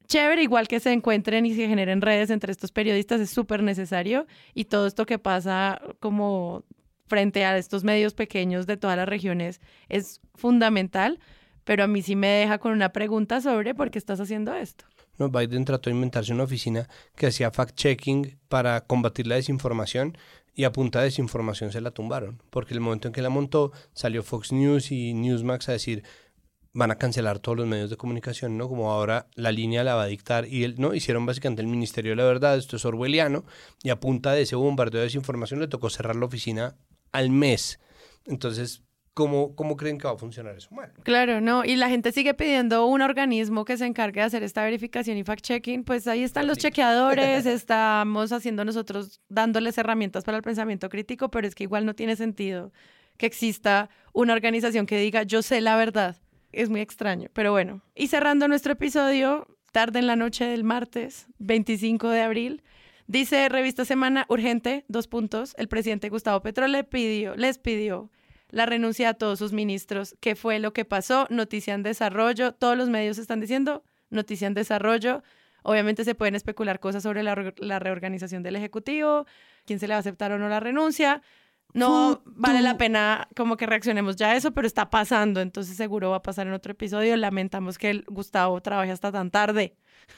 [0.07, 4.27] Chévere, igual que se encuentren y se generen redes entre estos periodistas, es súper necesario
[4.53, 6.65] y todo esto que pasa como
[7.07, 9.59] frente a estos medios pequeños de todas las regiones
[9.89, 11.19] es fundamental,
[11.65, 14.85] pero a mí sí me deja con una pregunta sobre por qué estás haciendo esto.
[15.17, 20.17] No, Biden trató de inventarse una oficina que hacía fact-checking para combatir la desinformación
[20.53, 23.71] y a punta de desinformación se la tumbaron, porque el momento en que la montó
[23.93, 26.03] salió Fox News y Newsmax a decir
[26.73, 28.69] van a cancelar todos los medios de comunicación, ¿no?
[28.69, 30.93] Como ahora la línea la va a dictar y él, ¿no?
[30.93, 33.43] Hicieron básicamente el Ministerio de la Verdad, esto es orwelliano,
[33.84, 36.76] y a punta de ese bombardeo de desinformación le tocó cerrar la oficina
[37.11, 37.80] al mes.
[38.26, 38.84] Entonces,
[39.14, 40.69] ¿Cómo, ¿Cómo creen que va a funcionar eso?
[41.03, 44.64] Claro, no, y la gente sigue pidiendo un organismo que se encargue de hacer esta
[44.64, 50.43] verificación y fact-checking, pues ahí están los chequeadores, estamos haciendo nosotros dándoles herramientas para el
[50.43, 52.72] pensamiento crítico, pero es que igual no tiene sentido
[53.18, 56.15] que exista una organización que diga yo sé la verdad.
[56.51, 57.81] Es muy extraño, pero bueno.
[57.95, 62.63] Y cerrando nuestro episodio, tarde en la noche del martes, 25 de abril,
[63.07, 68.09] dice Revista Semana Urgente, dos puntos, el presidente Gustavo Petro le pidió, les pidió
[68.49, 70.15] la renuncia a todos sus ministros.
[70.19, 71.25] ¿Qué fue lo que pasó?
[71.29, 72.53] Noticia en desarrollo.
[72.53, 75.23] Todos los medios están diciendo noticia en desarrollo.
[75.63, 79.25] Obviamente se pueden especular cosas sobre la, la reorganización del Ejecutivo,
[79.65, 81.21] quién se le va a aceptar o no la renuncia.
[81.73, 86.10] No vale la pena como que reaccionemos ya a eso, pero está pasando, entonces seguro
[86.11, 87.15] va a pasar en otro episodio.
[87.18, 89.76] Lamentamos que el Gustavo trabaje hasta tan tarde.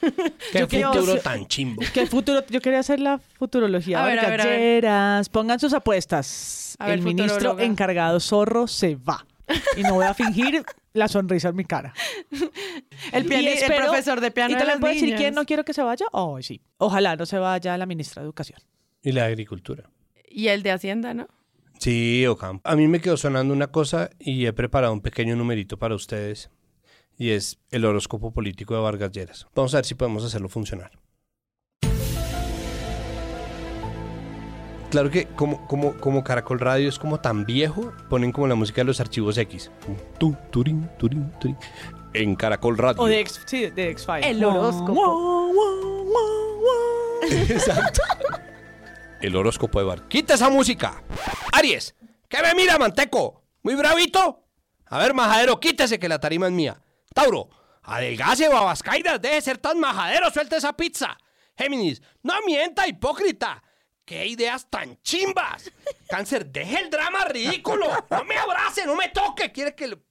[0.52, 1.82] Qué Yo quiero- futuro tan chimbo.
[1.92, 2.44] ¿Qué futuro?
[2.48, 4.02] Yo quería hacer la futurología.
[4.02, 4.40] A ver, a ver,
[4.86, 5.30] a ver.
[5.30, 6.76] Pongan sus apuestas.
[6.78, 7.64] A ver, el ministro futuróloga.
[7.64, 9.24] encargado zorro se va.
[9.76, 10.64] Y no voy a fingir
[10.94, 11.92] la sonrisa en mi cara.
[13.12, 15.06] El, Y piani- el espero- profesor de piano ¿Y de te las le puedo decir
[15.08, 15.20] niñas.
[15.20, 16.06] quién no quiero que se vaya?
[16.12, 16.60] Oh, sí.
[16.78, 18.58] Ojalá no se vaya la ministra de Educación.
[19.02, 19.84] Y la agricultura.
[20.28, 21.28] Y el de Hacienda, ¿no?
[21.84, 22.66] Sí, Ocampo.
[22.66, 26.48] A mí me quedó sonando una cosa y he preparado un pequeño numerito para ustedes.
[27.18, 29.46] Y es el horóscopo político de Vargas Lleras.
[29.54, 30.92] Vamos a ver si podemos hacerlo funcionar.
[34.90, 38.80] Claro que como, como, como Caracol Radio es como tan viejo, ponen como la música
[38.80, 39.70] de los archivos X.
[40.18, 41.58] Tu, turín, turín, turín.
[42.14, 43.02] En Caracol Radio.
[43.02, 44.26] O de X, sí, de X-Files.
[44.26, 45.52] El horóscopo.
[47.30, 48.00] Exacto.
[49.26, 50.06] El horóscopo de Bar.
[50.08, 51.02] ¡Quita esa música!
[51.52, 51.94] Aries,
[52.28, 53.42] ¿qué me mira, manteco?
[53.62, 54.44] ¿Muy bravito?
[54.86, 56.82] A ver, majadero, quítese que la tarima es mía.
[57.14, 57.48] Tauro,
[57.84, 61.16] adelgase, babascaidas, deje de ser tan majadero, suelte esa pizza.
[61.56, 63.62] Géminis, no mienta, hipócrita.
[64.04, 65.72] ¡Qué ideas tan chimbas!
[66.08, 67.86] Cáncer, deje el drama ridículo.
[68.10, 69.50] No me abrace, no me toque.
[69.52, 69.88] Quiere que...
[69.88, 70.02] le-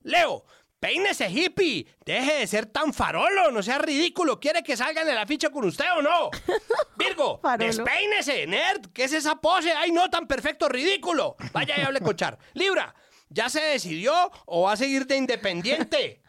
[0.00, 0.44] Leo,
[0.80, 1.86] peínese hippie.
[2.04, 4.40] Deje de ser tan farolo, no sea ridículo.
[4.40, 6.30] ¿Quiere que salga en el afiche con usted o no?
[6.96, 8.86] Virgo, despeínese, nerd.
[8.92, 9.72] ¿Qué es esa pose?
[9.72, 11.36] Ay, no, tan perfecto, ridículo.
[11.52, 12.38] Vaya y hable con Char.
[12.54, 12.94] Libra,
[13.28, 16.22] ¿ya se decidió o va a seguir de independiente?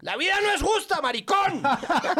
[0.00, 1.62] La vida no es justa, maricón.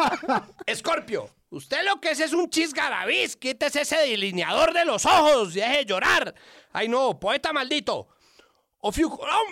[0.67, 3.37] Escorpio, usted lo que es es un chisgarabís.
[3.37, 6.35] Quítese ese delineador de los ojos y deje de llorar.
[6.73, 8.09] Ay, no, poeta maldito.
[8.87, 8.93] O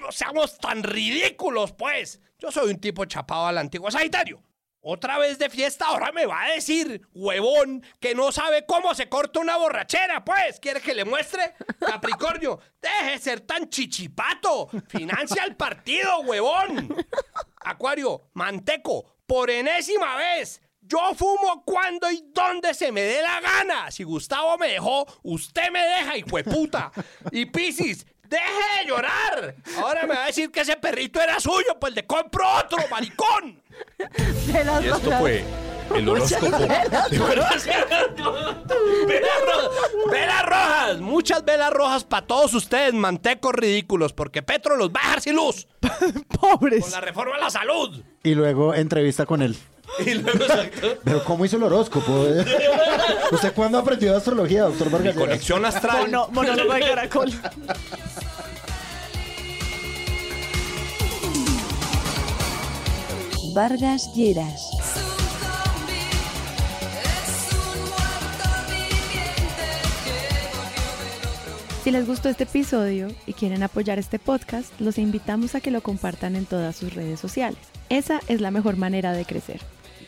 [0.03, 2.21] no, seamos tan ridículos, pues.
[2.39, 4.43] Yo soy un tipo chapado al antiguo Sagitario.
[4.83, 9.09] Otra vez de fiesta, ahora me va a decir, huevón, que no sabe cómo se
[9.09, 10.61] corta una borrachera, pues.
[10.61, 11.55] ¿Quiere que le muestre?
[11.81, 14.69] Capricornio, deje de ser tan chichipato.
[14.89, 16.95] Financia el partido, huevón.
[17.57, 20.61] Acuario, manteco, por enésima vez.
[20.83, 23.91] Yo fumo cuando y donde se me dé la gana.
[23.91, 26.93] Si Gustavo me dejó, usted me deja, hijo de puta.
[27.31, 28.05] Y Piscis,
[28.37, 29.55] deje de llorar.
[29.79, 33.63] Ahora me va a decir que ese perrito era suyo, pues le compro otro, maricón.
[34.53, 35.21] Velas Y esto rojas.
[35.21, 35.45] fue
[35.95, 36.59] el Muchas horóscopo.
[36.69, 37.19] velas de
[39.07, 44.89] Velas rojas, velas rojas, muchas velas rojas para todos ustedes, mantecos ridículos, porque Petro los
[44.91, 45.67] va a dejar sin luz.
[46.41, 46.83] Pobres.
[46.83, 48.03] Con la reforma a la salud.
[48.23, 49.57] Y luego entrevista con él.
[50.07, 52.13] Y luego, exacto, Pero ¿cómo hizo el horóscopo?
[53.33, 55.15] ¿Usted cuándo aprendió de astrología, doctor Vargas?
[55.15, 55.29] Lleras?
[55.29, 56.01] conexión astral.
[56.11, 57.33] Mono- monólogo de Caracol.
[63.55, 64.63] Vargas Lleras.
[71.85, 75.83] Si les gustó este episodio y quieren apoyar este podcast, los invitamos a que lo
[75.83, 77.59] compartan en todas sus redes sociales.
[77.89, 79.61] Esa es la mejor manera de crecer.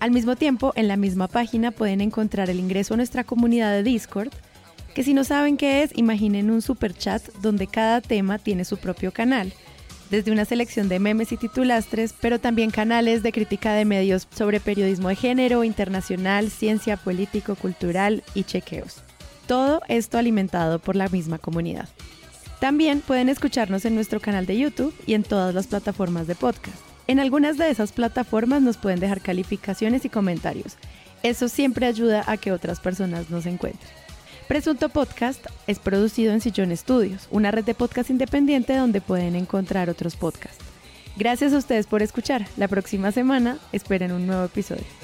[0.00, 3.82] Al mismo tiempo, en la misma página pueden encontrar el ingreso a nuestra comunidad de
[3.82, 4.30] Discord,
[4.94, 8.76] que si no saben qué es, imaginen un super chat donde cada tema tiene su
[8.76, 9.52] propio canal,
[10.10, 14.60] desde una selección de memes y titulastres, pero también canales de crítica de medios sobre
[14.60, 19.02] periodismo de género, internacional, ciencia, político, cultural y chequeos.
[19.46, 21.88] Todo esto alimentado por la misma comunidad.
[22.60, 26.93] También pueden escucharnos en nuestro canal de YouTube y en todas las plataformas de podcast.
[27.06, 30.76] En algunas de esas plataformas nos pueden dejar calificaciones y comentarios.
[31.22, 33.90] Eso siempre ayuda a que otras personas nos encuentren.
[34.48, 39.88] Presunto Podcast es producido en Sillón Estudios, una red de podcast independiente donde pueden encontrar
[39.88, 40.62] otros podcasts.
[41.16, 42.46] Gracias a ustedes por escuchar.
[42.56, 45.03] La próxima semana esperen un nuevo episodio.